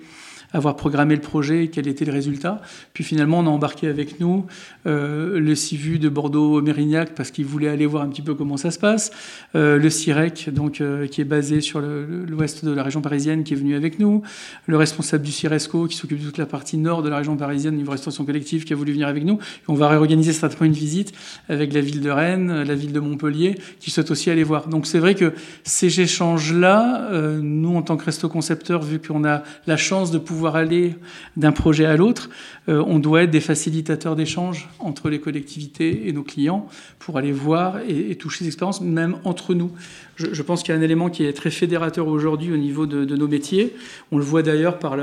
avoir 0.53 0.77
programmé 0.77 1.15
le 1.15 1.21
projet 1.21 1.65
et 1.65 1.69
quel 1.69 1.89
était 1.89 2.05
le 2.05 2.13
résultat. 2.13 2.63
Puis 2.95 3.05
finalement, 3.05 3.41
on 3.41 3.47
a 3.47 3.51
embarqué 3.51 3.87
avec 3.87 4.19
nous 4.19 4.47
euh, 4.87 5.39
le 5.39 5.55
CIVU 5.55 5.99
de 5.99 6.09
Bordeaux-Mérignac 6.09 7.15
parce 7.15 7.31
qu'il 7.31 7.45
voulait 7.45 7.69
aller 7.69 7.85
voir 7.85 8.03
un 8.03 8.09
petit 8.09 8.23
peu 8.23 8.35
comment 8.35 8.57
ça 8.57 8.71
se 8.71 8.79
passe. 8.79 9.11
Euh, 9.55 9.79
le 9.79 9.91
CIREC, 9.91 10.51
donc, 10.51 10.81
euh, 10.81 11.07
qui 11.07 11.21
est 11.21 11.25
basé 11.25 11.61
sur 11.61 11.81
l'ouest 11.81 12.65
de 12.65 12.71
la 12.71 12.83
région 12.83 13.03
parisienne, 13.03 13.45
qui 13.45 13.53
est 13.53 13.57
venu 13.57 13.77
avec 13.77 13.99
nous. 13.99 14.23
Le 14.67 14.77
responsable 14.77 15.23
du 15.23 15.33
CIRESCO, 15.33 15.87
qui 15.87 15.97
s'occupe 15.97 16.21
de 16.21 16.25
toute 16.25 16.39
la 16.39 16.47
partie 16.47 16.79
nord 16.79 17.03
de 17.03 17.11
la 17.11 17.19
région 17.19 17.37
parisienne, 17.37 17.77
niveau 17.77 17.93
restauration 17.93 18.25
collective, 18.25 18.65
qui 18.65 18.73
a 18.73 18.77
voulu 18.77 18.93
venir 18.93 19.09
avec 19.09 19.25
nous. 19.25 19.39
On 19.69 19.75
va 19.75 19.89
réorganiser 19.89 20.33
certainement 20.33 20.67
une 20.67 20.73
visite 20.73 21.13
avec 21.49 21.75
la 21.75 21.81
ville 21.83 22.01
de 22.01 22.11
Rennes, 22.11 22.63
la 22.63 22.75
ville 22.75 22.93
de 22.93 23.01
Montpellier, 23.01 23.59
qui 23.81 23.91
souhaitent 23.91 24.11
aussi 24.11 24.31
aller 24.31 24.45
voir. 24.45 24.69
Donc 24.69 24.87
c'est 24.87 24.99
vrai 24.99 25.15
que 25.15 25.35
ces 25.65 26.01
échanges-là, 26.01 27.11
nous, 27.41 27.77
en 27.77 27.83
tant 27.83 27.97
que 27.97 28.05
resto 28.05 28.29
concepteur, 28.29 28.83
vu 28.83 28.99
qu'on 28.99 29.25
a 29.25 29.43
la 29.67 29.77
chance 29.77 30.11
de 30.11 30.19
pouvoir 30.19 30.38
pouvoir 30.39 30.55
aller 30.55 30.95
d'un 31.37 31.51
projet 31.51 31.85
à 31.85 31.97
l'autre, 31.97 32.31
euh, 32.69 32.81
on 32.87 33.01
doit 33.01 33.25
être 33.25 33.31
des 33.31 33.41
facilitateurs 33.41 34.15
d'échange 34.15 34.69
entre 34.79 35.11
les 35.11 35.19
collectivités 35.19 36.07
et 36.07 36.13
nos 36.13 36.23
clients 36.23 36.69
pour 37.01 37.19
aller 37.19 37.33
voir 37.33 37.81
et, 37.89 38.15
toucher 38.15 38.45
des 38.45 38.49
expériences, 38.49 38.81
même 38.81 39.17
entre 39.25 39.53
nous. 39.53 39.73
Je, 40.15 40.43
pense 40.43 40.63
qu'il 40.63 40.73
y 40.73 40.79
a 40.79 40.81
un 40.81 40.83
élément 40.83 41.11
qui 41.11 41.25
est 41.25 41.33
très 41.33 41.51
fédérateur 41.51 42.07
aujourd'hui 42.07 42.53
au 42.53 42.57
niveau 42.57 42.87
de, 42.87 43.17
nos 43.17 43.27
métiers. 43.27 43.75
On 44.13 44.19
le 44.19 44.23
voit 44.23 44.43
d'ailleurs 44.43 44.79
par 44.79 44.97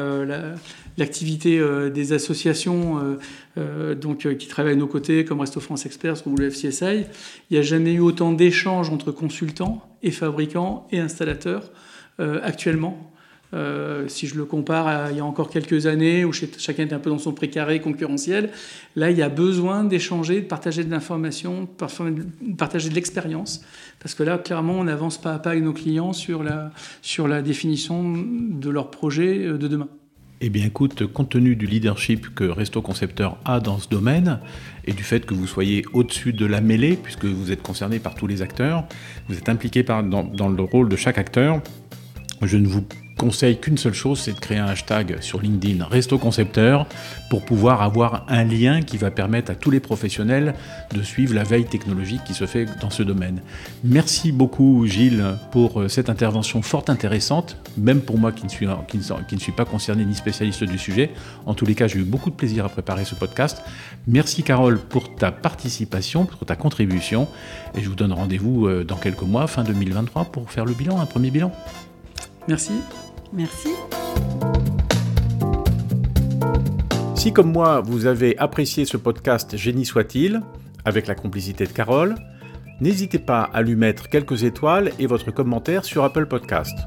l'activité 0.97 1.57
la, 1.57 1.65
euh, 1.65 1.89
des 1.89 2.13
associations 2.13 3.17
euh, 3.57 3.93
donc, 3.93 4.33
qui 4.37 4.47
travaillent 4.47 4.73
à 4.73 4.77
nos 4.77 4.87
côtés, 4.87 5.25
comme 5.25 5.41
Resto 5.41 5.59
France 5.59 5.85
Experts 5.85 6.25
ou 6.27 6.37
le 6.37 6.49
FCSI. 6.49 7.03
Il 7.49 7.53
n'y 7.53 7.57
a 7.57 7.61
jamais 7.61 7.91
eu 7.91 7.99
autant 7.99 8.31
d'échanges 8.31 8.89
entre 8.89 9.11
consultants 9.11 9.81
et 10.01 10.11
fabricants 10.11 10.87
et 10.93 10.99
installateurs 10.99 11.71
actuellement. 12.19 13.14
Euh, 13.53 14.07
si 14.07 14.27
je 14.27 14.35
le 14.35 14.45
compare 14.45 14.87
à 14.87 15.11
il 15.11 15.17
y 15.17 15.19
a 15.19 15.25
encore 15.25 15.49
quelques 15.49 15.85
années 15.85 16.25
où 16.25 16.33
chacun 16.33 16.83
était 16.83 16.95
un 16.95 16.99
peu 16.99 17.09
dans 17.09 17.19
son 17.19 17.31
précaré 17.31 17.79
concurrentiel, 17.79 18.49
là 18.95 19.11
il 19.11 19.17
y 19.17 19.21
a 19.21 19.29
besoin 19.29 19.83
d'échanger, 19.83 20.41
de 20.41 20.45
partager 20.45 20.83
de 20.83 20.91
l'information, 20.91 21.61
de 21.61 22.53
partager 22.55 22.89
de 22.89 22.95
l'expérience, 22.95 23.63
parce 23.99 24.15
que 24.15 24.23
là 24.23 24.37
clairement 24.37 24.73
on 24.73 24.87
avance 24.87 25.21
pas 25.21 25.33
à 25.33 25.39
pas 25.39 25.51
avec 25.51 25.63
nos 25.63 25.73
clients 25.73 26.13
sur 26.13 26.43
la, 26.43 27.41
définition 27.41 28.13
de 28.15 28.69
leur 28.69 28.89
projet 28.91 29.45
euh, 29.45 29.57
de 29.57 29.67
demain. 29.67 29.87
Eh 30.41 30.49
bien 30.49 30.65
écoute, 30.65 31.05
compte 31.07 31.29
tenu 31.29 31.55
du 31.55 31.65
leadership 31.65 32.35
que 32.35 32.43
Resto 32.43 32.81
Concepteur 32.81 33.37
a 33.45 33.61
dans 33.61 33.79
ce 33.79 33.87
domaine 33.87 34.39
et 34.83 34.91
du 34.91 35.01
fait 35.01 35.25
que 35.25 35.33
vous 35.33 35.47
soyez 35.47 35.85
au-dessus 35.93 36.33
de 36.33 36.45
la 36.45 36.59
mêlée, 36.59 36.99
puisque 37.01 37.23
vous 37.23 37.53
êtes 37.53 37.61
concerné 37.61 37.99
par 37.99 38.15
tous 38.15 38.27
les 38.27 38.41
acteurs, 38.41 38.85
vous 39.29 39.37
êtes 39.37 39.47
impliqué 39.47 39.83
dans 39.83 40.49
le 40.49 40.61
rôle 40.61 40.89
de 40.89 40.97
chaque 40.97 41.17
acteur, 41.17 41.61
Je 42.41 42.57
ne 42.57 42.67
vous 42.67 42.83
conseille 43.17 43.57
qu'une 43.59 43.77
seule 43.77 43.93
chose, 43.93 44.19
c'est 44.19 44.33
de 44.33 44.39
créer 44.39 44.57
un 44.57 44.67
hashtag 44.67 45.21
sur 45.21 45.41
LinkedIn 45.41 45.85
Resto 45.85 46.17
Concepteur 46.17 46.85
pour 47.29 47.45
pouvoir 47.45 47.81
avoir 47.81 48.25
un 48.27 48.43
lien 48.43 48.81
qui 48.81 48.97
va 48.97 49.09
permettre 49.09 49.51
à 49.51 49.55
tous 49.55 49.71
les 49.71 49.79
professionnels 49.79 50.53
de 50.93 51.01
suivre 51.01 51.33
la 51.33 51.43
veille 51.43 51.65
technologique 51.65 52.23
qui 52.25 52.33
se 52.33 52.45
fait 52.45 52.65
dans 52.81 52.89
ce 52.89 53.03
domaine. 53.03 53.41
Merci 53.83 54.31
beaucoup 54.31 54.85
Gilles 54.85 55.23
pour 55.51 55.81
euh, 55.81 55.87
cette 55.87 56.09
intervention 56.09 56.61
fort 56.61 56.85
intéressante, 56.87 57.57
même 57.77 58.01
pour 58.01 58.17
moi 58.17 58.31
qui 58.31 58.43
ne 58.43 58.49
suis, 58.49 58.67
qui 58.87 58.97
ne, 58.97 59.39
suis 59.39 59.51
pas 59.51 59.65
concerné 59.65 60.05
ni 60.05 60.15
spécialiste 60.15 60.63
du 60.63 60.77
sujet. 60.77 61.11
En 61.45 61.53
tous 61.53 61.65
les 61.65 61.75
cas, 61.75 61.87
j'ai 61.87 61.99
eu 61.99 62.03
beaucoup 62.03 62.29
de 62.29 62.35
plaisir 62.35 62.65
à 62.65 62.69
préparer 62.69 63.05
ce 63.05 63.15
podcast. 63.15 63.63
Merci 64.07 64.43
Carole 64.43 64.79
pour 64.79 65.15
ta 65.15 65.31
participation, 65.31 66.25
pour 66.25 66.45
ta 66.45 66.55
contribution, 66.55 67.27
et 67.75 67.81
je 67.81 67.89
vous 67.89 67.95
donne 67.95 68.11
rendez-vous 68.11 68.67
euh, 68.67 68.83
dans 68.83 68.97
quelques 68.97 69.21
mois, 69.21 69.47
fin 69.47 69.63
2023, 69.63 70.25
pour 70.25 70.51
faire 70.51 70.65
le 70.65 70.73
bilan, 70.73 70.99
un 70.99 71.05
premier 71.05 71.31
bilan. 71.31 71.51
Merci. 72.47 72.73
Merci. 73.33 73.69
Si 77.15 77.33
comme 77.33 77.51
moi, 77.51 77.81
vous 77.81 78.05
avez 78.05 78.37
apprécié 78.37 78.85
ce 78.85 78.97
podcast 78.97 79.57
Génie 79.57 79.85
soit-il, 79.85 80.41
avec 80.85 81.07
la 81.07 81.15
complicité 81.15 81.65
de 81.65 81.71
Carole, 81.71 82.15
n'hésitez 82.81 83.19
pas 83.19 83.41
à 83.41 83.61
lui 83.61 83.75
mettre 83.75 84.09
quelques 84.09 84.43
étoiles 84.43 84.91
et 84.99 85.07
votre 85.07 85.31
commentaire 85.31 85.85
sur 85.85 86.03
Apple 86.03 86.27
Podcast. 86.27 86.77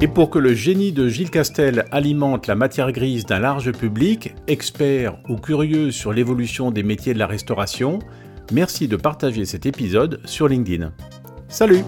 Et 0.00 0.06
pour 0.06 0.30
que 0.30 0.38
le 0.38 0.54
génie 0.54 0.92
de 0.92 1.08
Gilles 1.08 1.30
Castel 1.30 1.84
alimente 1.90 2.46
la 2.46 2.54
matière 2.54 2.92
grise 2.92 3.26
d'un 3.26 3.40
large 3.40 3.72
public, 3.72 4.34
expert 4.46 5.18
ou 5.28 5.36
curieux 5.36 5.90
sur 5.90 6.12
l'évolution 6.12 6.70
des 6.70 6.84
métiers 6.84 7.14
de 7.14 7.18
la 7.18 7.26
restauration, 7.26 7.98
merci 8.52 8.86
de 8.86 8.96
partager 8.96 9.44
cet 9.44 9.66
épisode 9.66 10.20
sur 10.24 10.46
LinkedIn. 10.46 10.92
Salut 11.48 11.82